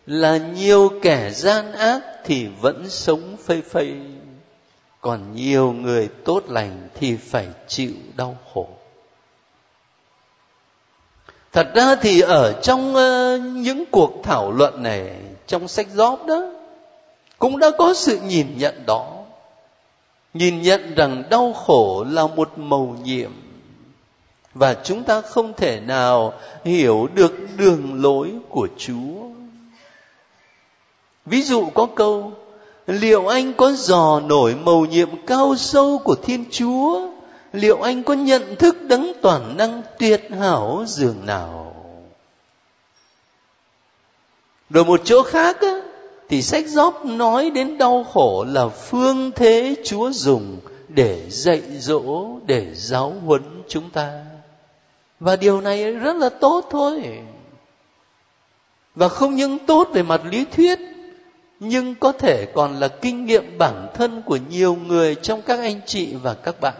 là 0.05 0.37
nhiều 0.37 0.91
kẻ 1.01 1.31
gian 1.31 1.71
ác 1.71 2.01
thì 2.25 2.47
vẫn 2.61 2.89
sống 2.89 3.37
phây 3.37 3.61
phây 3.61 3.95
còn 5.01 5.35
nhiều 5.35 5.71
người 5.71 6.09
tốt 6.25 6.43
lành 6.47 6.89
thì 6.95 7.15
phải 7.15 7.47
chịu 7.67 7.93
đau 8.15 8.37
khổ. 8.53 8.67
Thật 11.51 11.67
ra 11.75 11.95
thì 11.95 12.21
ở 12.21 12.59
trong 12.61 12.95
uh, 12.95 13.41
những 13.41 13.85
cuộc 13.91 14.21
thảo 14.23 14.51
luận 14.51 14.83
này 14.83 15.15
trong 15.47 15.67
sách 15.67 15.87
gióp 15.93 16.25
đó 16.25 16.51
cũng 17.39 17.59
đã 17.59 17.71
có 17.77 17.93
sự 17.93 18.19
nhìn 18.19 18.57
nhận 18.57 18.83
đó 18.85 19.18
nhìn 20.33 20.61
nhận 20.61 20.95
rằng 20.95 21.23
đau 21.29 21.53
khổ 21.53 22.05
là 22.09 22.27
một 22.27 22.57
mầu 22.57 22.95
nhiệm. 23.03 23.31
Và 24.53 24.73
chúng 24.83 25.03
ta 25.03 25.21
không 25.21 25.53
thể 25.53 25.79
nào 25.79 26.33
hiểu 26.65 27.07
được 27.15 27.33
đường 27.57 28.01
lối 28.01 28.33
của 28.49 28.67
chúa. 28.77 29.29
Ví 31.25 31.41
dụ 31.41 31.69
có 31.73 31.87
câu 31.95 32.33
liệu 32.87 33.27
anh 33.27 33.53
có 33.53 33.71
dò 33.71 34.19
nổi 34.19 34.55
mầu 34.55 34.85
nhiệm 34.85 35.25
cao 35.27 35.55
sâu 35.55 36.01
của 36.03 36.15
thiên 36.15 36.45
chúa? 36.51 37.07
Liệu 37.53 37.81
anh 37.81 38.03
có 38.03 38.13
nhận 38.13 38.55
thức 38.55 38.81
đấng 38.81 39.11
toàn 39.21 39.57
năng 39.57 39.81
tuyệt 39.99 40.27
hảo 40.39 40.83
dường 40.87 41.25
nào? 41.25 41.75
Rồi 44.69 44.85
một 44.85 45.01
chỗ 45.03 45.23
khác 45.23 45.61
á, 45.61 45.81
thì 46.29 46.41
sách 46.41 46.67
gióp 46.67 47.05
nói 47.05 47.49
đến 47.49 47.77
đau 47.77 48.03
khổ 48.03 48.45
là 48.49 48.67
phương 48.67 49.31
thế 49.35 49.75
chúa 49.85 50.11
dùng 50.11 50.59
để 50.87 51.29
dạy 51.29 51.61
dỗ, 51.79 52.25
để 52.45 52.73
giáo 52.73 53.13
huấn 53.25 53.41
chúng 53.67 53.89
ta. 53.89 54.25
Và 55.19 55.35
điều 55.35 55.61
này 55.61 55.91
rất 55.91 56.15
là 56.15 56.29
tốt 56.29 56.67
thôi. 56.71 57.21
Và 58.95 59.07
không 59.07 59.35
những 59.35 59.59
tốt 59.59 59.89
về 59.93 60.03
mặt 60.03 60.21
lý 60.25 60.45
thuyết, 60.45 60.79
nhưng 61.59 61.95
có 61.95 62.11
thể 62.11 62.45
còn 62.45 62.79
là 62.79 62.87
kinh 62.87 63.25
nghiệm 63.25 63.57
bản 63.57 63.87
thân 63.93 64.21
của 64.21 64.37
nhiều 64.49 64.75
người 64.75 65.15
trong 65.15 65.41
các 65.41 65.59
anh 65.59 65.81
chị 65.85 66.13
và 66.13 66.33
các 66.33 66.61
bạn. 66.61 66.75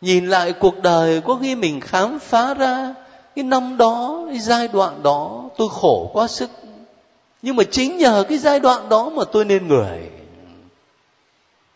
Nhìn 0.00 0.26
lại 0.26 0.52
cuộc 0.52 0.82
đời 0.82 1.20
có 1.20 1.38
khi 1.42 1.54
mình 1.54 1.80
khám 1.80 2.18
phá 2.18 2.54
ra 2.54 2.94
cái 3.36 3.44
năm 3.44 3.76
đó, 3.76 4.24
cái 4.28 4.38
giai 4.38 4.68
đoạn 4.68 5.02
đó, 5.02 5.44
tôi 5.56 5.68
khổ 5.70 6.10
quá 6.12 6.28
sức. 6.28 6.50
Nhưng 7.42 7.56
mà 7.56 7.64
chính 7.64 7.96
nhờ 7.96 8.24
cái 8.28 8.38
giai 8.38 8.60
đoạn 8.60 8.88
đó 8.88 9.10
mà 9.10 9.24
tôi 9.32 9.44
nên 9.44 9.68
người. 9.68 10.10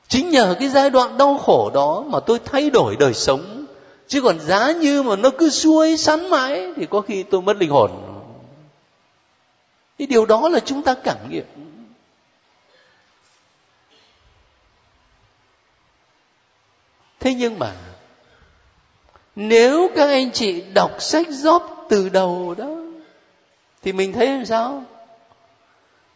Chính 0.08 0.30
nhờ 0.30 0.56
cái 0.60 0.68
giai 0.68 0.90
đoạn 0.90 1.18
đau 1.18 1.38
khổ 1.38 1.70
đó 1.74 2.04
mà 2.06 2.20
tôi 2.20 2.38
thay 2.44 2.70
đổi 2.70 2.96
đời 2.96 3.14
sống. 3.14 3.66
Chứ 4.08 4.20
còn 4.20 4.40
giá 4.40 4.72
như 4.72 5.02
mà 5.02 5.16
nó 5.16 5.30
cứ 5.38 5.50
xuôi 5.50 5.96
sắn 5.96 6.30
mãi 6.30 6.72
thì 6.76 6.86
có 6.86 7.00
khi 7.00 7.22
tôi 7.22 7.42
mất 7.42 7.56
linh 7.56 7.70
hồn. 7.70 7.90
Cái 9.98 10.06
điều 10.06 10.26
đó 10.26 10.48
là 10.48 10.60
chúng 10.60 10.82
ta 10.82 10.94
cảm 10.94 11.30
nghiệm. 11.30 11.44
Thế 17.20 17.34
nhưng 17.34 17.58
mà 17.58 17.72
nếu 19.40 19.90
các 19.96 20.08
anh 20.08 20.30
chị 20.32 20.62
đọc 20.74 21.02
sách 21.02 21.26
gióp 21.30 21.86
từ 21.88 22.08
đầu 22.08 22.54
đó, 22.58 22.68
thì 23.82 23.92
mình 23.92 24.12
thấy 24.12 24.26
làm 24.26 24.46
sao? 24.46 24.84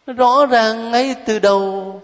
Rõ 0.07 0.45
ràng 0.45 0.91
ngay 0.91 1.15
từ 1.25 1.39
đầu. 1.39 2.01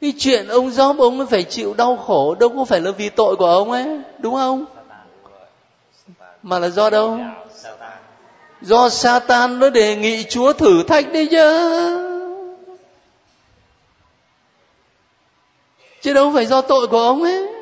Cái 0.00 0.12
chuyện 0.18 0.48
ông 0.48 0.70
gióp, 0.70 0.98
ông 0.98 1.18
ấy 1.18 1.26
phải 1.26 1.42
chịu 1.42 1.74
đau 1.74 1.96
khổ, 1.96 2.34
đâu 2.34 2.48
có 2.48 2.64
phải 2.64 2.80
là 2.80 2.90
vì 2.90 3.08
tội 3.08 3.36
của 3.36 3.46
ông 3.46 3.70
ấy, 3.70 3.86
đúng 4.18 4.34
không? 4.34 4.64
Mà 6.42 6.58
là 6.58 6.68
do 6.68 6.90
đâu? 6.90 7.18
Do 8.60 8.88
Satan 8.88 9.58
nó 9.58 9.70
đề 9.70 9.96
nghị 9.96 10.24
Chúa 10.24 10.52
thử 10.52 10.82
thách 10.82 11.12
đấy 11.12 11.28
chứ. 11.30 12.56
Chứ 16.00 16.12
đâu 16.12 16.32
phải 16.34 16.46
do 16.46 16.60
tội 16.60 16.86
của 16.86 16.98
ông 16.98 17.22
ấy 17.22 17.55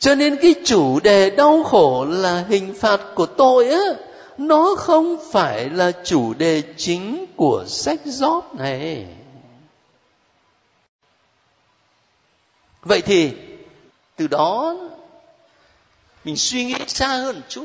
cho 0.00 0.14
nên 0.14 0.36
cái 0.42 0.54
chủ 0.64 1.00
đề 1.00 1.30
đau 1.30 1.62
khổ 1.62 2.06
là 2.08 2.44
hình 2.48 2.74
phạt 2.74 3.00
của 3.14 3.26
tội 3.26 3.70
á, 3.70 3.80
nó 4.38 4.74
không 4.78 5.16
phải 5.32 5.70
là 5.70 5.92
chủ 6.04 6.34
đề 6.34 6.62
chính 6.76 7.26
của 7.36 7.64
sách 7.66 8.00
gióp 8.04 8.54
này. 8.54 9.06
Vậy 12.82 13.00
thì, 13.00 13.32
từ 14.16 14.26
đó, 14.26 14.76
mình 16.24 16.36
suy 16.36 16.64
nghĩ 16.64 16.74
xa 16.86 17.08
hơn 17.08 17.36
một 17.36 17.46
chút. 17.48 17.64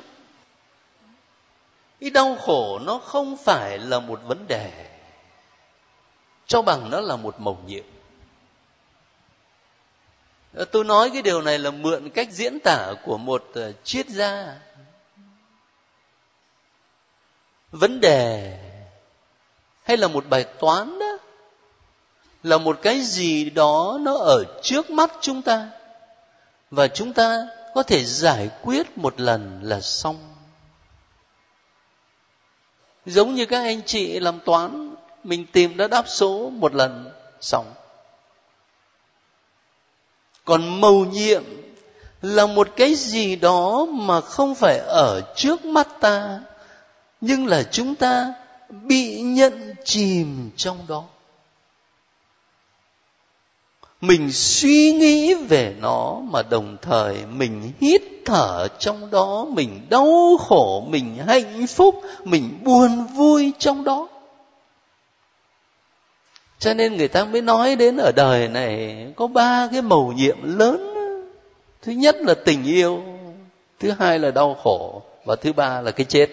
Cái 2.00 2.10
đau 2.10 2.36
khổ 2.36 2.80
nó 2.80 2.98
không 2.98 3.38
phải 3.38 3.80
là 3.80 4.00
một 4.00 4.20
vấn 4.28 4.48
đề, 4.48 4.72
cho 6.48 6.62
bằng 6.62 6.90
nó 6.90 7.02
là 7.02 7.16
một 7.16 7.40
mầu 7.40 7.58
nhiệm 7.68 7.95
tôi 10.72 10.84
nói 10.84 11.10
cái 11.10 11.22
điều 11.22 11.42
này 11.42 11.60
là 11.60 11.72
mượn 11.72 12.10
cách 12.10 12.32
diễn 12.32 12.60
tả 12.60 12.94
của 13.06 13.18
một 13.18 13.46
ờ, 13.54 13.74
triết 13.84 14.10
gia. 14.10 14.56
Vấn 17.72 18.02
đề 18.02 18.58
hay 19.84 19.98
là 19.98 20.08
một 20.08 20.26
bài 20.30 20.44
toán 20.60 21.00
đó, 21.00 21.18
là 22.44 22.58
một 22.58 22.80
cái 22.82 23.02
gì 23.02 23.50
đó 23.50 23.98
nó 24.02 24.18
ở 24.18 24.44
trước 24.62 24.90
mắt 24.90 25.12
chúng 25.22 25.42
ta, 25.42 25.70
và 26.72 26.88
chúng 26.88 27.14
ta 27.14 27.48
có 27.74 27.84
thể 27.84 28.04
giải 28.04 28.50
quyết 28.62 28.98
một 28.98 29.20
lần 29.22 29.60
là 29.64 29.82
xong. 29.82 30.36
Giống 33.06 33.36
như 33.36 33.46
các 33.46 33.62
anh 33.62 33.82
chị 33.86 34.20
làm 34.20 34.40
toán, 34.40 34.96
mình 35.24 35.46
tìm 35.52 35.78
ra 35.78 35.88
đáp 35.88 36.04
số 36.08 36.50
một 36.50 36.76
lần, 36.76 37.12
xong 37.42 37.74
còn 40.46 40.82
mầu 40.82 41.06
nhiệm 41.06 41.44
là 42.22 42.46
một 42.46 42.68
cái 42.76 42.96
gì 42.96 43.36
đó 43.36 43.88
mà 43.92 44.22
không 44.22 44.56
phải 44.56 44.78
ở 44.78 45.22
trước 45.36 45.66
mắt 45.66 45.88
ta, 46.00 46.40
nhưng 47.22 47.48
là 47.48 47.64
chúng 47.64 47.96
ta 47.96 48.34
bị 48.70 49.22
nhận 49.22 49.74
chìm 49.84 50.50
trong 50.56 50.78
đó. 50.88 51.04
Mình 54.02 54.32
suy 54.32 54.92
nghĩ 54.92 55.34
về 55.34 55.76
nó 55.80 56.20
mà 56.32 56.42
đồng 56.42 56.78
thời 56.82 57.26
mình 57.26 57.72
hít 57.82 58.02
thở 58.26 58.68
trong 58.80 59.12
đó, 59.12 59.46
mình 59.50 59.82
đau 59.90 60.38
khổ, 60.40 60.86
mình 60.90 61.18
hạnh 61.28 61.68
phúc, 61.68 62.02
mình 62.24 62.60
buồn 62.64 63.08
vui 63.16 63.52
trong 63.60 63.84
đó 63.84 64.08
cho 66.60 66.74
nên 66.74 66.98
người 66.98 67.08
ta 67.08 67.26
mới 67.26 67.42
nói 67.42 67.76
đến 67.76 67.98
ở 67.98 68.12
đời 68.12 68.48
này, 68.48 68.98
có 69.16 69.28
ba 69.28 69.68
cái 69.72 69.82
mầu 69.82 70.14
nhiệm 70.14 70.58
lớn. 70.58 70.92
Thứ 71.82 71.92
nhất 71.92 72.16
là 72.20 72.34
tình 72.46 72.64
yêu, 72.64 73.04
thứ 73.80 73.92
hai 74.00 74.20
là 74.20 74.32
đau 74.32 74.54
khổ, 74.64 75.02
và 75.26 75.36
thứ 75.36 75.54
ba 75.54 75.82
là 75.82 75.92
cái 75.92 76.06
chết. 76.06 76.30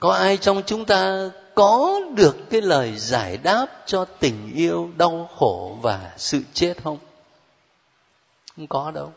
Có 0.00 0.12
ai 0.12 0.36
trong 0.36 0.62
chúng 0.66 0.84
ta 0.84 1.30
có 1.54 2.00
được 2.16 2.36
cái 2.50 2.60
lời 2.60 2.92
giải 2.96 3.36
đáp 3.36 3.66
cho 3.86 4.04
tình 4.04 4.52
yêu, 4.54 4.90
đau 4.96 5.30
khổ 5.36 5.78
và 5.82 6.10
sự 6.16 6.42
chết 6.52 6.74
không? 6.84 6.98
Không 8.56 8.66
có 8.66 8.90
đâu. 8.90 9.12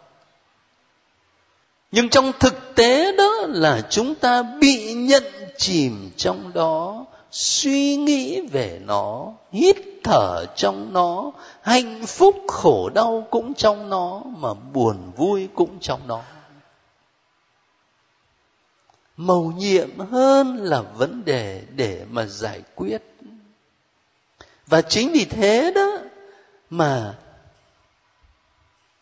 Nhưng 1.92 2.10
trong 2.10 2.32
thực 2.40 2.76
tế 2.76 3.12
đó 3.12 3.32
là 3.48 3.82
chúng 3.90 4.16
ta 4.16 4.44
bị 4.44 4.94
nhận 4.94 5.24
chìm 5.58 6.12
trong 6.18 6.52
đó 6.54 7.06
suy 7.32 7.96
nghĩ 7.96 8.42
về 8.42 8.80
nó, 8.86 9.34
hít 9.52 9.78
thở 10.04 10.46
trong 10.56 10.94
nó, 10.94 11.32
hạnh 11.62 12.06
phúc 12.08 12.36
khổ 12.48 12.90
đau 12.90 13.28
cũng 13.30 13.54
trong 13.54 13.90
nó, 13.90 14.22
mà 14.38 14.54
buồn 14.54 15.12
vui 15.16 15.48
cũng 15.56 15.80
trong 15.80 16.00
nó. 16.08 16.22
Mầu 19.18 19.52
nhiệm 19.52 20.00
hơn 20.00 20.58
là 20.58 20.82
vấn 20.82 21.26
đề 21.26 21.64
để 21.76 22.06
mà 22.10 22.26
giải 22.26 22.62
quyết. 22.76 23.02
Và 24.68 24.82
chính 24.82 25.12
vì 25.12 25.26
thế 25.26 25.72
đó 25.76 25.98
mà 26.70 27.16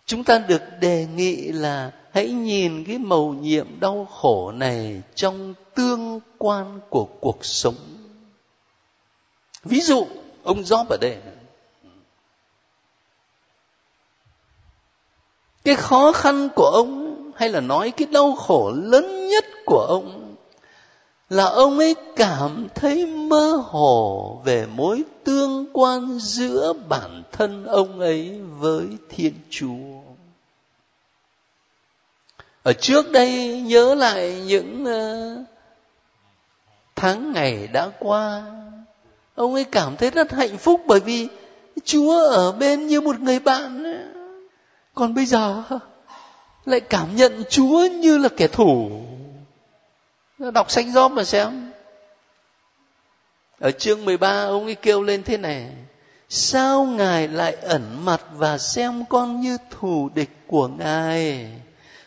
chúng 0.06 0.24
ta 0.24 0.38
được 0.38 0.62
đề 0.80 1.08
nghị 1.16 1.36
là 1.36 1.92
hãy 2.14 2.32
nhìn 2.32 2.84
cái 2.84 2.98
mầu 2.98 3.34
nhiệm 3.34 3.80
đau 3.80 4.08
khổ 4.12 4.52
này 4.52 5.02
trong 5.16 5.54
tương 5.76 6.20
quan 6.38 6.80
của 6.90 7.08
cuộc 7.20 7.46
sống 7.46 7.95
ví 9.66 9.82
dụ, 9.82 10.08
ông 10.44 10.62
Job 10.62 10.86
ở 10.90 10.98
đây. 11.02 11.18
Cái 15.64 15.76
khó 15.76 16.12
khăn 16.12 16.50
của 16.56 16.66
ông, 16.66 17.16
hay 17.36 17.50
là 17.50 17.60
nói 17.60 17.92
cái 17.92 18.08
đau 18.12 18.36
khổ 18.36 18.72
lớn 18.72 19.28
nhất 19.28 19.46
của 19.66 19.86
ông, 19.90 20.36
là 21.30 21.46
ông 21.46 21.80
ấy 21.80 21.96
cảm 22.16 22.68
thấy 22.76 23.06
mơ 23.06 23.62
hồ 23.66 24.42
về 24.46 24.66
mối 24.66 25.04
tương 25.24 25.66
quan 25.74 26.20
giữa 26.20 26.74
bản 26.74 27.24
thân 27.32 27.66
ông 27.66 28.00
ấy 28.00 28.42
với 28.42 28.88
thiên 29.10 29.34
chúa. 29.50 30.02
Ở 32.64 32.74
trước 32.74 33.12
đây, 33.12 33.62
nhớ 33.62 33.96
lại 33.96 34.42
những 34.46 34.86
ờ, 34.86 35.36
tháng 36.96 37.34
ngày 37.34 37.68
đã 37.68 37.90
qua 38.00 38.44
ông 39.36 39.54
ấy 39.54 39.64
cảm 39.64 39.96
thấy 39.98 40.10
rất 40.10 40.32
hạnh 40.32 40.58
phúc 40.58 40.82
bởi 40.88 41.00
vì 41.00 41.28
chúa 41.84 42.30
ở 42.30 42.52
bên 42.52 42.88
như 42.88 43.02
một 43.02 43.20
người 43.20 43.40
bạn. 43.40 43.84
Còn 44.94 45.14
bây 45.14 45.26
giờ, 45.26 45.64
lại 46.66 46.80
cảm 46.80 47.16
nhận 47.16 47.44
chúa 47.50 47.86
như 47.86 48.18
là 48.18 48.30
kẻ 48.38 48.48
thù. 48.48 48.90
Đọc 50.40 50.72
sách 50.72 50.86
gió 50.94 51.08
mà 51.08 51.24
xem. 51.24 51.72
Ở 53.60 53.72
chương 53.72 54.06
13 54.06 54.44
ông 54.44 54.66
ấy 54.66 54.76
kêu 54.76 55.04
lên 55.04 55.24
thế 55.24 55.38
này, 55.38 55.70
sao 56.30 56.86
ngài 56.86 57.28
lại 57.28 57.56
ẩn 57.62 58.06
mặt 58.06 58.22
và 58.36 58.58
xem 58.58 59.04
con 59.10 59.42
như 59.42 59.58
thù 59.70 60.10
địch 60.16 60.30
của 60.48 60.68
ngài? 60.68 61.48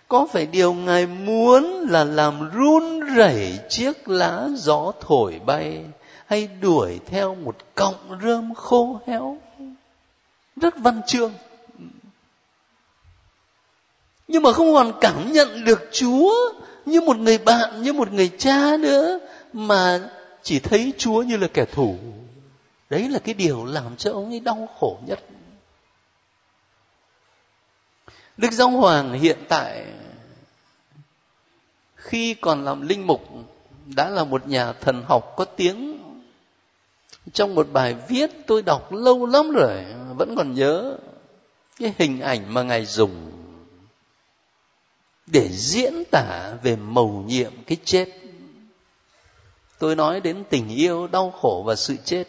Có 0.08 0.26
phải 0.32 0.46
điều 0.46 0.74
ngài 0.74 1.06
muốn 1.06 1.86
là 1.90 2.04
làm 2.04 2.50
run 2.50 3.00
rẩy 3.00 3.58
chiếc 3.68 4.08
lá 4.08 4.48
gió 4.56 4.92
thổi 5.00 5.40
bay 5.46 5.84
hay 6.28 6.46
đuổi 6.46 7.00
theo 7.06 7.34
một 7.34 7.56
cọng 7.74 8.18
rơm 8.22 8.54
khô 8.54 9.00
héo? 9.06 9.38
Rất 10.56 10.78
văn 10.78 11.00
chương. 11.06 11.32
Nhưng 14.28 14.42
mà 14.42 14.52
không 14.52 14.74
còn 14.74 14.92
cảm 15.00 15.32
nhận 15.32 15.64
được 15.64 15.88
chúa 15.92 16.32
như 16.86 17.00
một 17.00 17.16
người 17.16 17.38
bạn, 17.38 17.82
như 17.82 17.92
một 17.92 18.12
người 18.12 18.30
cha 18.38 18.76
nữa, 18.76 19.18
mà 19.52 20.10
chỉ 20.42 20.60
thấy 20.60 20.92
chúa 20.98 21.22
như 21.22 21.36
là 21.36 21.48
kẻ 21.54 21.64
thù. 21.64 21.96
Đấy 22.90 23.08
là 23.08 23.18
cái 23.18 23.34
điều 23.34 23.64
làm 23.64 23.96
cho 23.96 24.12
ông 24.12 24.30
ấy 24.30 24.40
đau 24.40 24.68
khổ 24.80 24.98
nhất. 25.06 25.18
Đức 28.36 28.52
giáo 28.52 28.70
hoàng 28.70 29.12
hiện 29.12 29.38
tại, 29.48 29.86
khi 31.94 32.34
còn 32.34 32.64
làm 32.64 32.88
linh 32.88 33.06
mục, 33.06 33.28
đã 33.86 34.08
là 34.08 34.24
một 34.24 34.48
nhà 34.48 34.72
thần 34.72 35.02
học 35.08 35.34
có 35.36 35.44
tiếng 35.44 36.07
trong 37.32 37.54
một 37.54 37.66
bài 37.72 37.96
viết 38.08 38.30
tôi 38.46 38.62
đọc 38.62 38.92
lâu 38.92 39.26
lắm 39.26 39.50
rồi, 39.50 39.84
vẫn 40.16 40.34
còn 40.36 40.54
nhớ 40.54 40.96
cái 41.78 41.94
hình 41.98 42.20
ảnh 42.20 42.54
mà 42.54 42.62
ngài 42.62 42.84
dùng 42.84 43.32
để 45.26 45.48
diễn 45.52 46.02
tả 46.10 46.54
về 46.62 46.76
mầu 46.76 47.24
nhiệm 47.26 47.52
cái 47.66 47.78
chết. 47.84 48.08
Tôi 49.78 49.96
nói 49.96 50.20
đến 50.20 50.44
tình 50.50 50.68
yêu, 50.68 51.06
đau 51.06 51.30
khổ 51.30 51.62
và 51.66 51.74
sự 51.74 51.96
chết, 52.04 52.24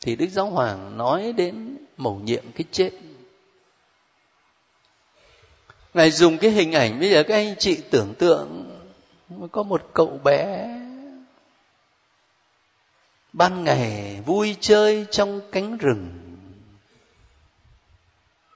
thì 0.00 0.16
đức 0.16 0.26
giáo 0.30 0.50
hoàng 0.50 0.98
nói 0.98 1.32
đến 1.32 1.76
mầu 1.96 2.20
nhiệm 2.24 2.44
cái 2.52 2.64
chết. 2.70 2.90
Ngài 5.94 6.10
dùng 6.10 6.38
cái 6.38 6.50
hình 6.50 6.72
ảnh, 6.72 7.00
bây 7.00 7.10
giờ 7.10 7.22
các 7.22 7.34
anh 7.34 7.54
chị 7.58 7.82
tưởng 7.90 8.14
tượng, 8.14 8.70
có 9.52 9.62
một 9.62 9.82
cậu 9.94 10.20
bé 10.24 10.68
ban 13.34 13.64
ngày 13.64 14.20
vui 14.26 14.56
chơi 14.60 15.06
trong 15.10 15.40
cánh 15.52 15.76
rừng. 15.76 16.08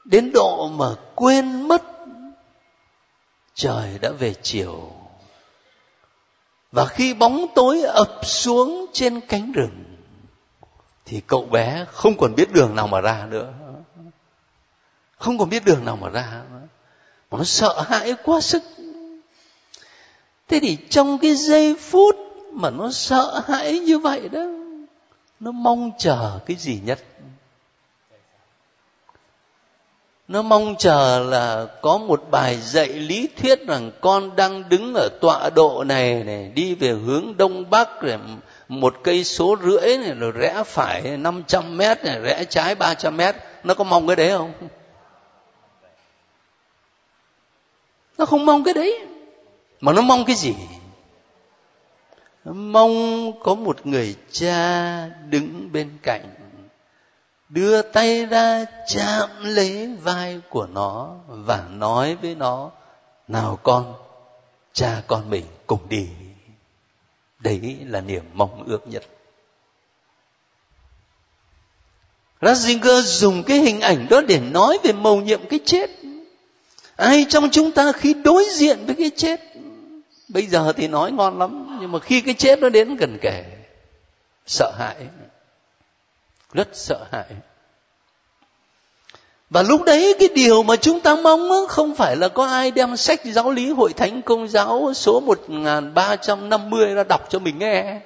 Đến 0.04 0.30
độ 0.34 0.68
mà 0.68 0.86
quên 1.14 1.68
mất, 1.68 1.82
trời 3.54 3.98
đã 4.00 4.10
về 4.10 4.34
chiều. 4.42 4.92
Và 6.72 6.86
khi 6.86 7.14
bóng 7.14 7.46
tối 7.54 7.82
ập 7.82 8.20
xuống 8.22 8.86
trên 8.92 9.20
cánh 9.20 9.52
rừng, 9.52 9.84
thì 11.04 11.20
cậu 11.26 11.46
bé 11.46 11.86
không 11.92 12.16
còn 12.16 12.34
biết 12.34 12.52
đường 12.52 12.74
nào 12.74 12.86
mà 12.86 13.00
ra 13.00 13.26
nữa. 13.30 13.52
Không 15.18 15.38
còn 15.38 15.48
biết 15.48 15.64
đường 15.64 15.84
nào 15.84 15.96
mà 15.96 16.08
ra 16.08 16.42
nữa. 16.52 16.60
Mà 17.30 17.38
nó 17.38 17.44
sợ 17.44 17.84
hãi 17.88 18.14
quá 18.24 18.40
sức. 18.40 18.62
Thế 20.48 20.60
thì 20.62 20.78
trong 20.90 21.18
cái 21.18 21.34
giây 21.34 21.76
phút 21.80 22.16
mà 22.52 22.70
nó 22.70 22.90
sợ 22.92 23.42
hãi 23.46 23.78
như 23.78 23.98
vậy 23.98 24.28
đó 24.28 24.57
nó 25.40 25.50
mong 25.50 25.90
chờ 25.98 26.38
cái 26.46 26.56
gì 26.56 26.80
nhất? 26.84 26.98
Nó 30.28 30.42
mong 30.42 30.74
chờ 30.78 31.26
là 31.30 31.66
có 31.82 31.98
một 31.98 32.22
bài 32.30 32.56
dạy 32.56 32.88
lý 32.88 33.28
thuyết 33.36 33.66
rằng 33.66 33.90
con 34.00 34.36
đang 34.36 34.68
đứng 34.68 34.94
ở 34.94 35.08
tọa 35.20 35.50
độ 35.50 35.84
này 35.84 36.24
này, 36.24 36.50
đi 36.54 36.74
về 36.74 36.88
hướng 36.88 37.36
đông 37.36 37.70
bắc, 37.70 38.00
rồi 38.00 38.18
một 38.68 38.94
cây 39.02 39.24
số 39.24 39.56
rưỡi 39.62 39.98
này, 39.98 40.14
rồi 40.14 40.32
rẽ 40.32 40.62
phải 40.66 41.16
500 41.16 41.76
mét 41.76 42.04
này, 42.04 42.20
rẽ 42.20 42.44
trái 42.44 42.74
300 42.74 43.16
mét. 43.16 43.36
Nó 43.64 43.74
có 43.74 43.84
mong 43.84 44.06
cái 44.06 44.16
đấy 44.16 44.30
không? 44.30 44.52
Nó 48.18 48.26
không 48.26 48.46
mong 48.46 48.64
cái 48.64 48.74
đấy. 48.74 49.06
Mà 49.80 49.92
nó 49.92 50.02
mong 50.02 50.24
cái 50.24 50.36
gì? 50.36 50.54
Mong 52.44 53.32
có 53.42 53.54
một 53.54 53.86
người 53.86 54.16
cha 54.30 55.06
đứng 55.06 55.72
bên 55.72 55.98
cạnh, 56.02 56.34
đưa 57.48 57.82
tay 57.82 58.26
ra 58.26 58.64
chạm 58.88 59.28
lấy 59.42 59.96
vai 60.02 60.40
của 60.48 60.66
nó 60.66 61.16
và 61.26 61.64
nói 61.70 62.16
với 62.16 62.34
nó, 62.34 62.70
nào 63.28 63.58
con, 63.62 63.94
cha 64.72 65.02
con 65.06 65.30
mình 65.30 65.44
cùng 65.66 65.88
đi. 65.88 66.08
Đấy 67.38 67.76
là 67.86 68.00
niềm 68.00 68.24
mong 68.32 68.64
ước 68.66 68.88
nhất. 68.88 69.02
Ratzinger 72.40 73.00
dùng 73.00 73.42
cái 73.42 73.58
hình 73.58 73.80
ảnh 73.80 74.06
đó 74.10 74.20
để 74.20 74.40
nói 74.40 74.78
về 74.82 74.92
mầu 74.92 75.20
nhiệm 75.20 75.48
cái 75.48 75.60
chết. 75.64 75.90
Ai 76.96 77.26
trong 77.28 77.50
chúng 77.50 77.72
ta 77.72 77.92
khi 77.92 78.14
đối 78.14 78.44
diện 78.50 78.78
với 78.86 78.94
cái 78.94 79.10
chết? 79.16 79.40
Bây 80.28 80.46
giờ 80.46 80.72
thì 80.76 80.88
nói 80.88 81.12
ngon 81.12 81.38
lắm 81.38 81.67
nhưng 81.88 81.92
mà 81.92 81.98
khi 81.98 82.20
cái 82.20 82.34
chết 82.34 82.58
nó 82.58 82.68
đến 82.68 82.96
gần 82.96 83.18
kề, 83.20 83.44
sợ 84.46 84.72
hãi, 84.78 84.96
rất 86.52 86.68
sợ 86.72 87.06
hãi 87.12 87.26
và 89.50 89.62
lúc 89.62 89.82
đấy 89.82 90.14
cái 90.18 90.28
điều 90.34 90.62
mà 90.62 90.76
chúng 90.76 91.00
ta 91.00 91.16
mong 91.16 91.50
không 91.68 91.94
phải 91.94 92.16
là 92.16 92.28
có 92.28 92.46
ai 92.46 92.70
đem 92.70 92.96
sách 92.96 93.20
giáo 93.24 93.50
lý 93.50 93.70
hội 93.70 93.92
thánh 93.92 94.22
công 94.22 94.48
giáo 94.48 94.92
số 94.94 95.20
1350 95.20 96.94
ra 96.94 97.04
đọc 97.04 97.26
cho 97.30 97.38
mình 97.38 97.58
nghe. 97.58 98.00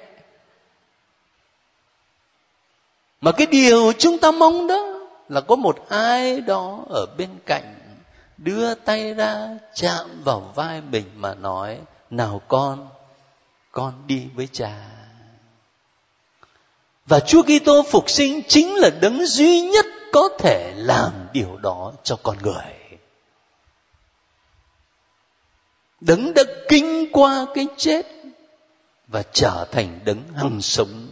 Mà 3.21 3.31
cái 3.31 3.47
điều 3.47 3.93
chúng 3.93 4.17
ta 4.17 4.31
mong 4.31 4.67
đó 4.67 4.99
là 5.29 5.41
có 5.41 5.55
một 5.55 5.89
ai 5.89 6.41
đó 6.41 6.79
ở 6.89 7.05
bên 7.17 7.29
cạnh 7.45 7.75
đưa 8.37 8.73
tay 8.73 9.13
ra 9.13 9.49
chạm 9.73 10.21
vào 10.23 10.51
vai 10.55 10.81
mình 10.91 11.05
mà 11.15 11.35
nói, 11.35 11.77
nào 12.09 12.41
con 12.47 12.89
con 13.73 14.07
đi 14.07 14.27
với 14.35 14.47
cha 14.51 14.93
và 17.05 17.19
Chúa 17.19 17.43
Kitô 17.43 17.83
phục 17.83 18.09
sinh 18.09 18.41
chính 18.47 18.75
là 18.75 18.89
đấng 18.89 19.25
duy 19.25 19.61
nhất 19.61 19.85
có 20.11 20.29
thể 20.39 20.73
làm 20.75 21.11
điều 21.33 21.57
đó 21.57 21.93
cho 22.03 22.15
con 22.23 22.37
người. 22.41 22.99
Đấng 26.01 26.33
đã 26.33 26.43
kinh 26.69 27.11
qua 27.11 27.45
cái 27.53 27.67
chết 27.77 28.07
và 29.07 29.23
trở 29.33 29.67
thành 29.71 29.99
đấng 30.05 30.23
hằng 30.35 30.61
sống, 30.61 31.07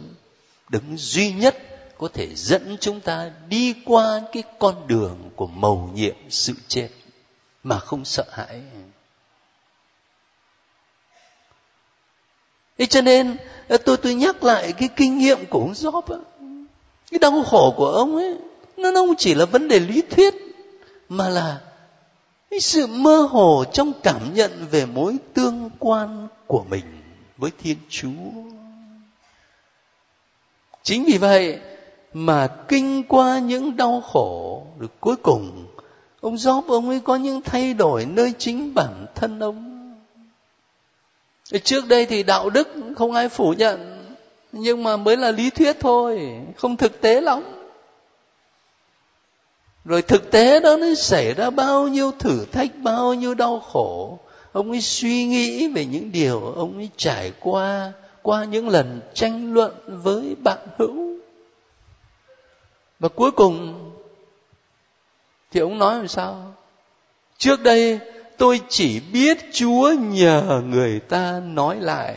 đấng 0.68 0.96
duy 0.98 1.32
nhất 1.32 1.56
có 1.98 2.08
thể 2.14 2.34
dẫn 2.34 2.76
chúng 2.80 3.00
ta 3.00 3.30
đi 3.48 3.74
qua 3.84 4.20
cái 4.32 4.42
con 4.58 4.86
đường 4.86 5.30
của 5.36 5.46
mầu 5.46 5.90
nhiệm 5.94 6.16
sự 6.30 6.52
chết 6.68 6.88
mà 7.62 7.78
không 7.78 8.04
sợ 8.04 8.24
hãi. 8.32 8.62
Thế 12.82 12.86
cho 12.86 13.00
nên 13.00 13.36
ờ, 13.68 13.76
tôi 13.76 13.96
tôi 13.96 14.14
nhắc 14.14 14.44
lại 14.44 14.72
cái 14.72 14.88
kinh 14.96 15.18
nghiệm 15.18 15.46
của 15.46 15.58
ông 15.58 15.72
Job 15.72 16.02
á. 16.08 16.16
Cái 17.10 17.18
đau 17.18 17.42
khổ 17.42 17.74
của 17.76 17.86
ông 17.86 18.16
ấy 18.16 18.36
nó 18.76 18.90
không 18.94 19.14
chỉ 19.18 19.34
là 19.34 19.44
vấn 19.44 19.68
đề 19.68 19.80
lý 19.80 20.02
thuyết, 20.10 20.34
mà 21.08 21.28
là 21.28 21.60
cái 22.50 22.60
sự 22.60 22.86
mơ 22.86 23.28
hồ 23.30 23.64
trong 23.72 23.92
cảm 24.02 24.34
nhận 24.34 24.50
về 24.70 24.86
mối 24.86 25.16
tương 25.34 25.70
quan 25.78 26.28
của 26.46 26.64
mình 26.70 26.84
với 27.38 27.50
Thiên 27.62 27.76
Chúa. 27.88 28.30
Chính 30.82 31.04
vì 31.04 31.18
vậy 31.18 31.58
mà 32.12 32.46
kinh 32.68 33.02
qua 33.02 33.38
những 33.38 33.76
đau 33.76 34.00
khổ, 34.00 34.62
rồi 34.78 34.88
cuối 35.00 35.16
cùng, 35.16 35.66
ông 36.20 36.34
Job, 36.34 36.62
ông 36.68 36.88
ấy 36.88 37.00
có 37.00 37.16
những 37.16 37.42
thay 37.42 37.74
đổi 37.74 38.06
nơi 38.06 38.32
chính 38.38 38.74
bản 38.74 39.06
thân 39.14 39.40
ông 39.40 39.71
trước 41.58 41.88
đây 41.88 42.06
thì 42.06 42.22
đạo 42.22 42.50
đức 42.50 42.68
không 42.96 43.12
ai 43.12 43.28
phủ 43.28 43.54
nhận, 43.58 44.04
nhưng 44.52 44.82
mà 44.82 44.96
mới 44.96 45.16
là 45.16 45.30
lý 45.30 45.50
thuyết 45.50 45.76
thôi, 45.80 46.40
không 46.56 46.76
thực 46.76 47.00
tế 47.00 47.20
lắm. 47.20 47.42
Rồi 49.84 50.02
thực 50.02 50.30
tế 50.30 50.60
đó 50.60 50.76
nó 50.76 50.86
xảy 50.96 51.34
ra 51.34 51.50
bao 51.50 51.88
nhiêu 51.88 52.12
thử 52.18 52.44
thách, 52.44 52.70
bao 52.76 53.14
nhiêu 53.14 53.34
đau 53.34 53.60
khổ. 53.60 54.18
Ông 54.52 54.70
ấy 54.70 54.80
suy 54.80 55.24
nghĩ 55.24 55.68
về 55.68 55.84
những 55.84 56.12
điều 56.12 56.52
ông 56.56 56.76
ấy 56.76 56.90
trải 56.96 57.32
qua 57.40 57.92
qua 58.22 58.44
những 58.44 58.68
lần 58.68 59.00
tranh 59.14 59.54
luận 59.54 59.72
với 59.86 60.36
bạn 60.42 60.58
hữu. 60.78 61.18
Và 62.98 63.08
cuối 63.08 63.30
cùng 63.30 63.90
thì 65.50 65.60
ông 65.60 65.78
nói 65.78 65.96
làm 65.96 66.08
sao? 66.08 66.54
Trước 67.38 67.62
đây 67.62 68.00
tôi 68.42 68.60
chỉ 68.68 69.00
biết 69.00 69.38
chúa 69.52 69.92
nhờ 69.92 70.62
người 70.66 71.00
ta 71.00 71.40
nói 71.44 71.76
lại 71.80 72.16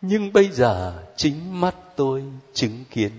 nhưng 0.00 0.32
bây 0.32 0.48
giờ 0.48 0.92
chính 1.16 1.60
mắt 1.60 1.74
tôi 1.96 2.24
chứng 2.54 2.84
kiến. 2.90 3.12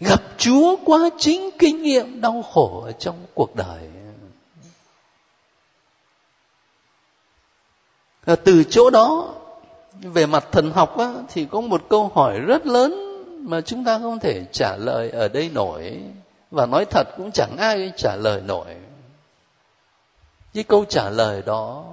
Gặp 0.00 0.22
chúa 0.38 0.76
qua 0.84 1.10
chính 1.18 1.50
kinh 1.58 1.82
nghiệm 1.82 2.20
đau 2.20 2.42
khổ 2.42 2.82
ở 2.84 2.92
trong 2.92 3.26
cuộc 3.34 3.56
đời. 3.56 3.88
Và 8.24 8.36
từ 8.36 8.64
chỗ 8.64 8.90
đó 8.90 9.34
về 10.02 10.26
mặt 10.26 10.44
thần 10.52 10.70
học 10.70 10.98
á, 10.98 11.14
thì 11.28 11.46
có 11.50 11.60
một 11.60 11.82
câu 11.88 12.10
hỏi 12.14 12.40
rất 12.40 12.66
lớn 12.66 12.94
mà 13.48 13.60
chúng 13.60 13.84
ta 13.84 13.98
không 13.98 14.18
thể 14.18 14.44
trả 14.52 14.76
lời 14.76 15.10
ở 15.10 15.28
đây 15.28 15.50
nổi. 15.54 16.00
Và 16.50 16.66
nói 16.66 16.84
thật 16.84 17.08
cũng 17.16 17.30
chẳng 17.32 17.56
ai 17.58 17.92
trả 17.96 18.16
lời 18.16 18.40
nổi 18.46 18.76
với 20.54 20.64
câu 20.64 20.84
trả 20.84 21.10
lời 21.10 21.42
đó, 21.46 21.84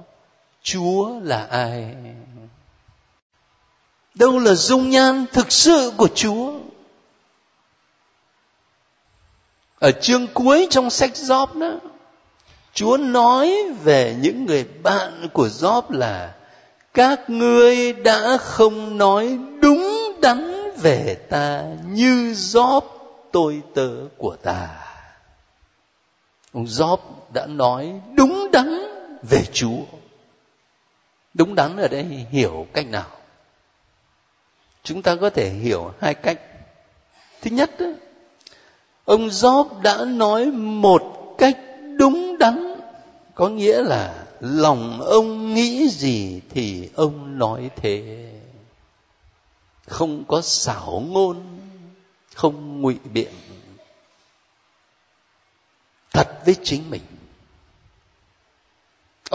chúa 0.62 1.20
là 1.22 1.46
ai 1.50 1.94
đâu 4.14 4.38
là 4.38 4.54
dung 4.54 4.90
nhan 4.90 5.24
thực 5.32 5.52
sự 5.52 5.92
của 5.96 6.08
chúa 6.14 6.52
ở 9.78 9.92
chương 9.92 10.26
cuối 10.34 10.66
trong 10.70 10.90
sách 10.90 11.10
Job 11.14 11.58
đó, 11.58 11.78
Chúa 12.76 12.96
nói 12.96 13.56
về 13.82 14.16
những 14.20 14.46
người 14.46 14.64
bạn 14.82 15.28
của 15.32 15.48
Job 15.48 15.82
là, 15.88 16.34
các 16.94 17.30
ngươi 17.30 17.92
đã 17.92 18.36
không 18.36 18.98
nói 18.98 19.38
đúng 19.60 20.12
đắn 20.20 20.70
về 20.76 21.16
ta 21.30 21.64
như 21.86 22.32
Job 22.32 22.80
tôi 23.32 23.62
tớ 23.74 23.90
của 24.16 24.36
ta. 24.42 24.68
Ông 26.52 26.64
Job 26.64 26.98
đã 27.36 27.46
nói 27.46 28.00
đúng 28.16 28.48
đắn 28.52 28.78
về 29.22 29.44
Chúa. 29.52 29.78
Đúng 31.34 31.54
đắn 31.54 31.76
ở 31.76 31.88
đây 31.88 32.04
hiểu 32.30 32.66
cách 32.72 32.86
nào? 32.86 33.10
Chúng 34.82 35.02
ta 35.02 35.16
có 35.20 35.30
thể 35.30 35.50
hiểu 35.50 35.92
hai 36.00 36.14
cách. 36.14 36.40
Thứ 37.42 37.50
nhất, 37.50 37.70
ông 39.04 39.28
Job 39.28 39.82
đã 39.82 40.04
nói 40.04 40.46
một 40.50 41.34
cách 41.38 41.58
đúng 41.98 42.38
đắn, 42.38 42.74
có 43.34 43.48
nghĩa 43.48 43.82
là 43.82 44.26
lòng 44.40 45.00
ông 45.00 45.54
nghĩ 45.54 45.88
gì 45.88 46.40
thì 46.50 46.90
ông 46.94 47.38
nói 47.38 47.70
thế. 47.76 48.30
Không 49.86 50.24
có 50.28 50.40
xảo 50.42 51.02
ngôn, 51.08 51.58
không 52.34 52.80
ngụy 52.82 52.98
biện. 53.12 53.32
Thật 56.12 56.28
với 56.44 56.56
chính 56.62 56.90
mình 56.90 57.02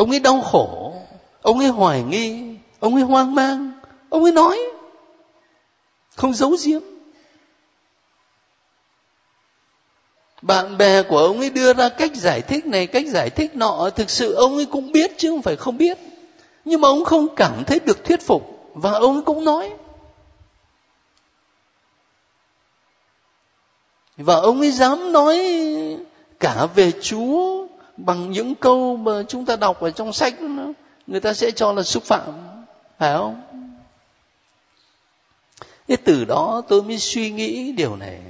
ông 0.02 0.10
ấy 0.10 0.20
đau 0.20 0.41
khổ, 0.41 0.93
ông 1.41 1.60
ấy 1.60 1.68
hoài 1.68 2.04
nghi, 2.04 2.43
ông 2.80 2.95
ấy 2.95 3.04
hoang 3.04 3.36
mang, 3.36 3.72
ông 4.10 4.24
ấy 4.24 4.32
nói 4.32 4.60
không 6.16 6.34
giấu 6.34 6.56
giếm. 6.66 6.82
Bạn 10.41 10.78
bè 10.78 11.04
của 11.04 11.18
ông 11.18 11.39
ấy 11.39 11.49
đưa 11.49 11.74
ra 11.74 11.89
cách 11.89 12.16
giải 12.16 12.41
thích 12.41 12.66
này, 12.66 12.88
cách 12.88 13.08
giải 13.08 13.30
thích 13.30 13.56
nọ, 13.56 13.89
thực 13.95 14.10
sự 14.10 14.34
ông 14.34 14.56
ấy 14.56 14.66
cũng 14.66 14.91
biết 14.91 15.12
chứ 15.18 15.30
không 15.30 15.41
phải 15.41 15.56
không 15.56 15.78
biết. 15.78 15.97
Nhưng 16.66 16.82
mà 16.82 16.88
ông 16.88 17.04
không 17.04 17.36
cảm 17.36 17.64
thấy 17.64 17.80
được 17.80 18.04
thuyết 18.04 18.22
phục 18.22 18.72
và 18.74 18.91
ông 18.91 19.14
ấy 19.14 19.22
cũng 19.26 19.45
nói. 19.45 19.74
Và 24.18 24.36
ông 24.36 24.60
ấy 24.60 24.72
dám 24.72 25.12
nói 25.12 25.39
cả 26.39 26.66
về 26.76 26.91
chúa 27.02 27.51
bằng 28.06 28.32
những 28.32 28.56
câu 28.56 28.97
mà 28.97 29.24
chúng 29.28 29.45
ta 29.45 29.56
đọc 29.56 29.80
ở 29.80 29.91
trong 29.91 30.14
sách 30.14 30.41
đó, 30.41 30.74
người 31.08 31.20
ta 31.20 31.34
sẽ 31.34 31.52
cho 31.52 31.72
là 31.72 31.84
xúc 31.84 32.04
phạm 32.04 32.32
phải 32.97 33.18
không? 33.18 33.41
Thế 35.88 35.95
từ 35.95 36.26
đó 36.26 36.62
tôi 36.68 36.84
mới 36.84 36.99
suy 36.99 37.32
nghĩ 37.32 37.72
điều 37.72 37.95
này. 37.95 38.22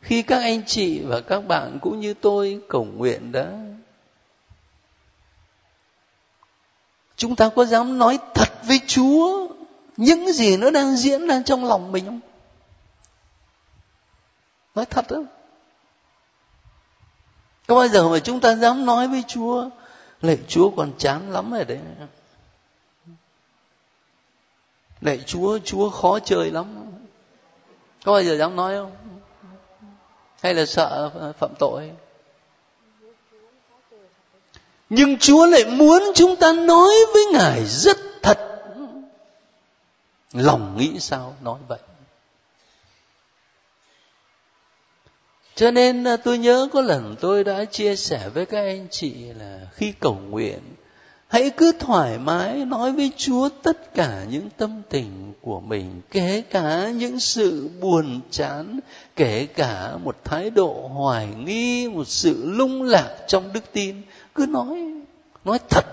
Khi 0.00 0.22
các 0.22 0.38
anh 0.38 0.62
chị 0.66 1.00
và 1.00 1.20
các 1.20 1.40
bạn 1.40 1.78
cũng 1.82 2.00
như 2.00 2.14
tôi 2.14 2.60
cầu 2.68 2.84
nguyện 2.84 3.32
đó 3.32 3.46
chúng 7.16 7.36
ta 7.36 7.48
có 7.56 7.64
dám 7.64 7.98
nói 7.98 8.18
thật 8.34 8.48
với 8.62 8.80
chúa 8.86 9.48
những 9.96 10.32
gì 10.32 10.56
nó 10.56 10.70
đang 10.70 10.96
diễn 10.96 11.26
ra 11.26 11.42
trong 11.44 11.64
lòng 11.64 11.92
mình 11.92 12.04
không? 12.04 12.20
Nói 14.74 14.84
thật 14.84 15.04
đó 15.10 15.18
có 17.68 17.74
bao 17.74 17.88
giờ 17.88 18.08
mà 18.08 18.18
chúng 18.18 18.40
ta 18.40 18.54
dám 18.54 18.86
nói 18.86 19.08
với 19.08 19.24
Chúa, 19.28 19.68
Lạy 20.22 20.38
Chúa 20.48 20.70
còn 20.70 20.92
chán 20.98 21.32
lắm 21.32 21.50
rồi 21.50 21.64
đấy. 21.64 21.78
Lạy 25.00 25.18
Chúa 25.26 25.58
Chúa 25.64 25.90
khó 25.90 26.18
chơi 26.18 26.50
lắm. 26.50 26.66
Có 28.04 28.12
bao 28.12 28.22
giờ 28.22 28.36
dám 28.36 28.56
nói 28.56 28.74
không? 28.74 28.92
Hay 30.40 30.54
là 30.54 30.66
sợ 30.66 31.10
phạm 31.38 31.54
tội? 31.58 31.90
Nhưng 34.90 35.18
Chúa 35.18 35.46
lại 35.46 35.64
muốn 35.64 36.02
chúng 36.14 36.36
ta 36.36 36.52
nói 36.52 36.94
với 37.12 37.22
Ngài 37.32 37.64
rất 37.64 37.96
thật. 38.22 38.38
Lòng 40.32 40.76
nghĩ 40.78 41.00
sao 41.00 41.34
nói 41.42 41.58
vậy? 41.68 41.78
Cho 45.58 45.70
nên 45.70 46.04
à, 46.04 46.16
tôi 46.16 46.38
nhớ 46.38 46.68
có 46.72 46.80
lần 46.80 47.16
tôi 47.20 47.44
đã 47.44 47.64
chia 47.64 47.96
sẻ 47.96 48.28
với 48.34 48.46
các 48.46 48.58
anh 48.58 48.86
chị 48.90 49.14
là 49.38 49.60
khi 49.74 49.92
cầu 50.00 50.18
nguyện, 50.28 50.58
hãy 51.28 51.50
cứ 51.50 51.72
thoải 51.78 52.18
mái 52.18 52.64
nói 52.64 52.92
với 52.92 53.12
chúa 53.16 53.48
tất 53.62 53.94
cả 53.94 54.24
những 54.30 54.48
tâm 54.56 54.82
tình 54.88 55.32
của 55.40 55.60
mình, 55.60 56.00
kể 56.10 56.42
cả 56.50 56.88
những 56.88 57.20
sự 57.20 57.68
buồn 57.80 58.20
chán, 58.30 58.80
kể 59.16 59.46
cả 59.46 59.96
một 59.96 60.24
thái 60.24 60.50
độ 60.50 60.88
hoài 60.94 61.28
nghi, 61.44 61.88
một 61.88 62.08
sự 62.08 62.52
lung 62.52 62.82
lạc 62.82 63.16
trong 63.28 63.52
đức 63.52 63.72
tin. 63.72 64.02
Cứ 64.34 64.46
nói 64.46 64.92
nói 65.44 65.58
thật. 65.70 65.84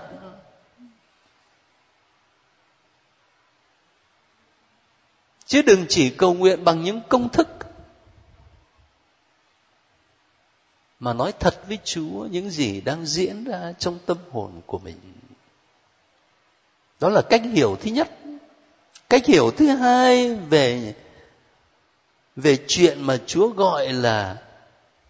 Chứ 5.46 5.62
đừng 5.62 5.84
chỉ 5.88 6.10
cầu 6.10 6.34
nguyện 6.34 6.64
bằng 6.64 6.82
những 6.82 7.00
công 7.08 7.28
thức. 7.28 7.65
Mà 10.98 11.12
nói 11.12 11.32
thật 11.40 11.68
với 11.68 11.78
chúa 11.84 12.26
những 12.30 12.50
gì 12.50 12.80
đang 12.80 13.06
diễn 13.06 13.44
ra 13.44 13.72
trong 13.78 13.98
tâm 14.06 14.16
hồn 14.30 14.60
của 14.66 14.78
mình. 14.78 14.96
Đó 17.00 17.08
là 17.08 17.22
cách 17.22 17.42
hiểu 17.52 17.76
thứ 17.80 17.90
nhất. 17.90 18.10
Cách 19.08 19.26
hiểu 19.26 19.50
thứ 19.50 19.66
hai 19.68 20.34
về 20.34 20.94
về 22.36 22.58
chuyện 22.68 23.02
mà 23.02 23.18
chúa 23.26 23.48
gọi 23.48 23.92
là 23.92 24.42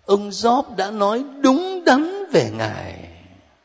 ông 0.05 0.33
Gióp 0.33 0.77
đã 0.77 0.91
nói 0.91 1.25
đúng 1.41 1.85
đắn 1.85 2.25
về 2.33 2.51
ngài. 2.51 3.09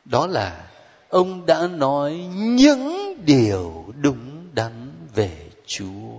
Đó 0.05 0.27
là 0.27 0.67
ông 1.09 1.45
đã 1.45 1.67
nói 1.67 2.13
những 2.33 3.15
điều 3.25 3.85
đúng 4.01 4.47
đắn 4.53 4.91
về 5.15 5.49
chúa. 5.65 6.17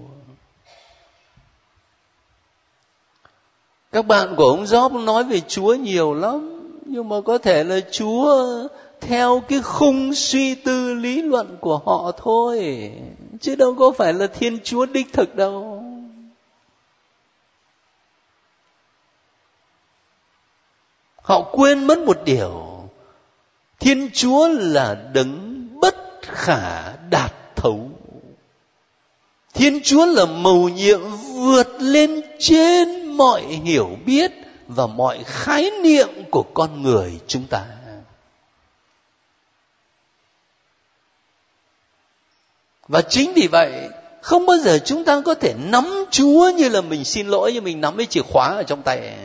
Các 3.92 4.06
bạn 4.06 4.34
của 4.36 4.44
ông 4.44 4.64
Job 4.64 5.04
nói 5.04 5.24
về 5.24 5.40
chúa 5.40 5.74
nhiều 5.74 6.14
lắm, 6.14 6.58
nhưng 6.86 7.08
mà 7.08 7.16
có 7.24 7.38
thể 7.38 7.64
là 7.64 7.80
chúa 7.90 8.46
theo 9.00 9.42
cái 9.48 9.62
khung 9.62 10.14
suy 10.14 10.54
tư 10.54 10.94
lý 10.94 11.22
luận 11.22 11.56
của 11.60 11.78
họ 11.78 12.12
thôi, 12.16 12.90
chứ 13.40 13.54
đâu 13.54 13.74
có 13.78 13.90
phải 13.90 14.12
là 14.12 14.26
thiên 14.26 14.58
chúa 14.64 14.86
đích 14.86 15.12
thực 15.12 15.36
đâu. 15.36 15.84
Họ 21.16 21.42
quên 21.52 21.86
mất 21.86 21.98
một 21.98 22.18
điều, 22.24 22.62
thiên 23.80 24.10
chúa 24.12 24.48
là 24.48 24.94
đấng 24.94 25.68
bất 25.80 25.96
khả 26.22 26.92
đạt 27.10 27.32
thấu. 27.56 27.90
Thiên 29.54 29.80
chúa 29.82 30.06
là 30.06 30.24
mầu 30.26 30.68
nhiệm 30.68 31.00
vượt 31.34 31.76
lên 31.78 32.22
trên 32.38 33.01
mọi 33.16 33.42
hiểu 33.42 33.96
biết 34.06 34.32
và 34.68 34.86
mọi 34.86 35.24
khái 35.26 35.70
niệm 35.82 36.08
của 36.30 36.44
con 36.54 36.82
người 36.82 37.20
chúng 37.26 37.46
ta. 37.46 37.66
Và 42.88 43.02
chính 43.02 43.32
vì 43.32 43.46
vậy, 43.46 43.88
không 44.22 44.46
bao 44.46 44.56
giờ 44.56 44.78
chúng 44.84 45.04
ta 45.04 45.20
có 45.24 45.34
thể 45.34 45.54
nắm 45.58 46.04
chúa 46.10 46.50
như 46.56 46.68
là 46.68 46.80
mình 46.80 47.04
xin 47.04 47.26
lỗi, 47.26 47.52
như 47.52 47.60
mình 47.60 47.80
nắm 47.80 47.96
cái 47.96 48.06
chìa 48.06 48.22
khóa 48.22 48.48
ở 48.48 48.62
trong 48.62 48.82
tay. 48.82 49.16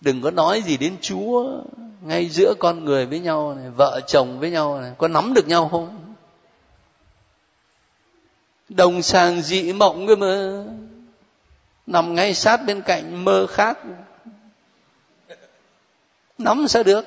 Đừng 0.00 0.22
có 0.22 0.30
nói 0.30 0.62
gì 0.62 0.76
đến 0.76 0.96
chúa 1.00 1.46
ngay 2.02 2.28
giữa 2.28 2.54
con 2.58 2.84
người 2.84 3.06
với 3.06 3.18
nhau 3.18 3.54
này, 3.54 3.70
vợ 3.70 4.00
chồng 4.06 4.40
với 4.40 4.50
nhau 4.50 4.80
này. 4.80 4.92
Có 4.98 5.08
nắm 5.08 5.34
được 5.34 5.48
nhau 5.48 5.68
không? 5.68 6.14
Đồng 8.68 9.02
sàng 9.02 9.42
dị 9.42 9.72
mộng 9.72 10.06
cơ 10.06 10.16
mà 10.16 10.64
nằm 11.90 12.14
ngay 12.14 12.34
sát 12.34 12.56
bên 12.56 12.82
cạnh 12.82 13.24
mơ 13.24 13.46
khác. 13.50 13.78
Nắm 16.38 16.68
sao 16.68 16.82
được? 16.82 17.04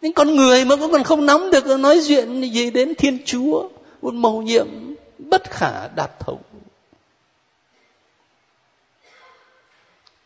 Những 0.00 0.12
con 0.12 0.36
người 0.36 0.64
mà 0.64 0.76
cũng 0.76 0.92
còn 0.92 1.04
không 1.04 1.26
nắm 1.26 1.50
được, 1.50 1.78
nói 1.78 2.00
chuyện 2.08 2.40
gì 2.42 2.70
đến 2.70 2.94
thiên 2.94 3.18
chúa, 3.24 3.68
một 4.02 4.14
mầu 4.14 4.42
nhiệm 4.42 4.68
bất 5.18 5.50
khả 5.50 5.88
đạt 5.88 6.10
thấu 6.20 6.40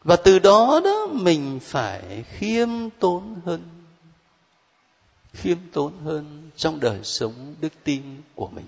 và 0.05 0.17
từ 0.17 0.39
đó 0.39 0.81
đó, 0.85 1.07
mình 1.13 1.59
phải 1.63 2.25
khiêm 2.39 2.69
tốn 2.91 3.41
hơn. 3.45 3.63
Khiêm 5.33 5.59
tốn 5.73 5.93
hơn 6.05 6.51
trong 6.57 6.81
đời 6.81 6.99
sống 7.03 7.55
đức 7.61 7.73
tin 7.85 8.03
của 8.35 8.47
mình. 8.47 8.65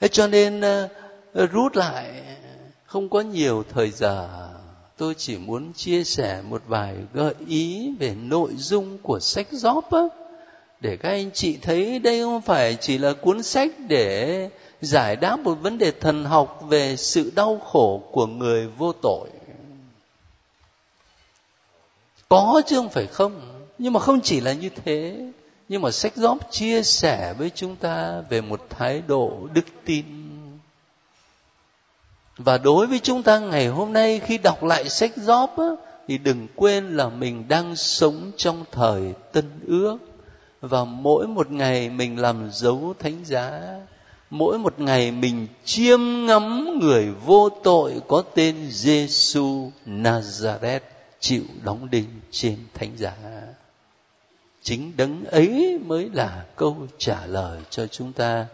Thế 0.00 0.08
cho 0.08 0.26
nên 0.26 0.60
ờ, 0.60 1.46
rút 1.46 1.76
lại 1.76 2.24
không 2.94 3.08
có 3.08 3.20
nhiều 3.20 3.64
thời 3.74 3.90
giờ, 3.90 4.28
tôi 4.96 5.14
chỉ 5.14 5.36
muốn 5.36 5.72
chia 5.72 6.04
sẻ 6.04 6.42
một 6.48 6.62
vài 6.66 6.94
gợi 7.12 7.34
ý 7.46 7.90
về 7.98 8.14
nội 8.14 8.50
dung 8.56 8.98
của 8.98 9.20
sách 9.20 9.46
Gióp 9.50 9.92
á. 9.92 10.00
Để 10.80 10.96
các 10.96 11.08
anh 11.08 11.30
chị 11.34 11.56
thấy 11.62 11.98
đây 11.98 12.22
không 12.22 12.42
phải 12.42 12.76
chỉ 12.80 12.98
là 12.98 13.12
cuốn 13.12 13.42
sách 13.42 13.70
để 13.88 14.50
giải 14.80 15.16
đáp 15.16 15.40
một 15.40 15.54
vấn 15.54 15.78
đề 15.78 15.90
thần 15.90 16.24
học 16.24 16.60
về 16.68 16.96
sự 16.96 17.32
đau 17.34 17.58
khổ 17.58 18.02
của 18.12 18.26
người 18.26 18.68
vô 18.78 18.92
tội. 19.02 19.28
Có 22.28 22.62
chứ 22.66 22.76
không 22.76 22.90
phải 22.90 23.06
không? 23.06 23.40
Nhưng 23.78 23.92
mà 23.92 24.00
không 24.00 24.20
chỉ 24.20 24.40
là 24.40 24.52
như 24.52 24.68
thế. 24.84 25.16
Nhưng 25.68 25.82
mà 25.82 25.90
sách 25.90 26.16
Gióp 26.16 26.50
chia 26.50 26.82
sẻ 26.82 27.34
với 27.38 27.50
chúng 27.54 27.76
ta 27.76 28.22
về 28.28 28.40
một 28.40 28.66
thái 28.70 29.02
độ 29.06 29.48
đức 29.52 29.64
tin 29.84 30.33
và 32.36 32.58
đối 32.58 32.86
với 32.86 32.98
chúng 32.98 33.22
ta 33.22 33.38
ngày 33.38 33.66
hôm 33.66 33.92
nay 33.92 34.20
khi 34.24 34.38
đọc 34.38 34.64
lại 34.64 34.88
sách 34.88 35.12
Job 35.16 35.48
á, 35.56 35.84
thì 36.08 36.18
đừng 36.18 36.46
quên 36.56 36.96
là 36.96 37.08
mình 37.08 37.48
đang 37.48 37.76
sống 37.76 38.30
trong 38.36 38.64
thời 38.72 39.12
tân 39.32 39.44
ước. 39.66 39.98
Và 40.60 40.84
mỗi 40.84 41.26
một 41.26 41.50
ngày 41.50 41.90
mình 41.90 42.18
làm 42.18 42.50
dấu 42.52 42.94
thánh 42.98 43.24
giá. 43.24 43.60
Mỗi 44.30 44.58
một 44.58 44.80
ngày 44.80 45.10
mình 45.10 45.46
chiêm 45.64 46.00
ngắm 46.26 46.78
người 46.80 47.08
vô 47.24 47.48
tội 47.48 47.94
có 48.08 48.22
tên 48.34 48.56
Giêsu 48.70 49.70
Nazareth 49.86 50.80
chịu 51.20 51.42
đóng 51.64 51.90
đinh 51.90 52.08
trên 52.30 52.56
thánh 52.74 52.96
giá. 52.96 53.14
Chính 54.62 54.92
đấng 54.96 55.24
ấy 55.24 55.78
mới 55.86 56.10
là 56.12 56.44
câu 56.56 56.76
trả 56.98 57.26
lời 57.26 57.60
cho 57.70 57.86
chúng 57.86 58.12
ta 58.12 58.46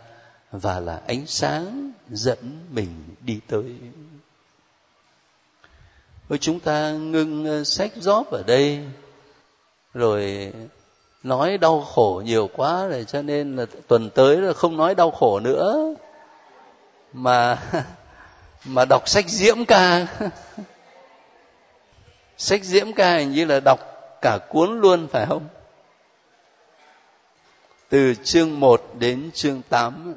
và 0.52 0.80
là 0.80 1.00
ánh 1.06 1.26
sáng 1.26 1.92
dẫn 2.10 2.66
mình 2.70 2.88
đi 3.20 3.40
tới. 3.46 3.74
Rồi 6.28 6.38
chúng 6.38 6.60
ta 6.60 6.90
ngưng 6.90 7.44
ờ, 7.46 7.64
sách 7.64 7.92
gióp 7.96 8.30
ở 8.30 8.42
đây, 8.46 8.84
rồi 9.94 10.52
nói 11.22 11.58
đau 11.58 11.80
khổ 11.80 12.22
nhiều 12.24 12.50
quá 12.52 12.86
rồi 12.86 13.04
cho 13.04 13.22
nên 13.22 13.56
là 13.56 13.66
tuần 13.88 14.10
tới 14.10 14.36
là 14.36 14.52
không 14.52 14.76
nói 14.76 14.94
đau 14.94 15.10
khổ 15.10 15.40
nữa, 15.40 15.94
mà 17.12 17.62
mà 18.64 18.84
đọc 18.84 19.08
sách 19.08 19.28
diễm 19.28 19.64
ca. 19.64 20.06
Sách 22.36 22.64
diễm 22.64 22.92
ca 22.92 23.16
hình 23.16 23.32
như 23.32 23.44
là 23.44 23.60
đọc 23.60 23.80
cả 24.22 24.38
cuốn 24.48 24.80
luôn, 24.80 25.08
phải 25.08 25.26
không? 25.26 25.48
Từ 27.88 28.14
chương 28.24 28.60
1 28.60 28.82
đến 28.98 29.30
chương 29.34 29.62
8 29.68 30.14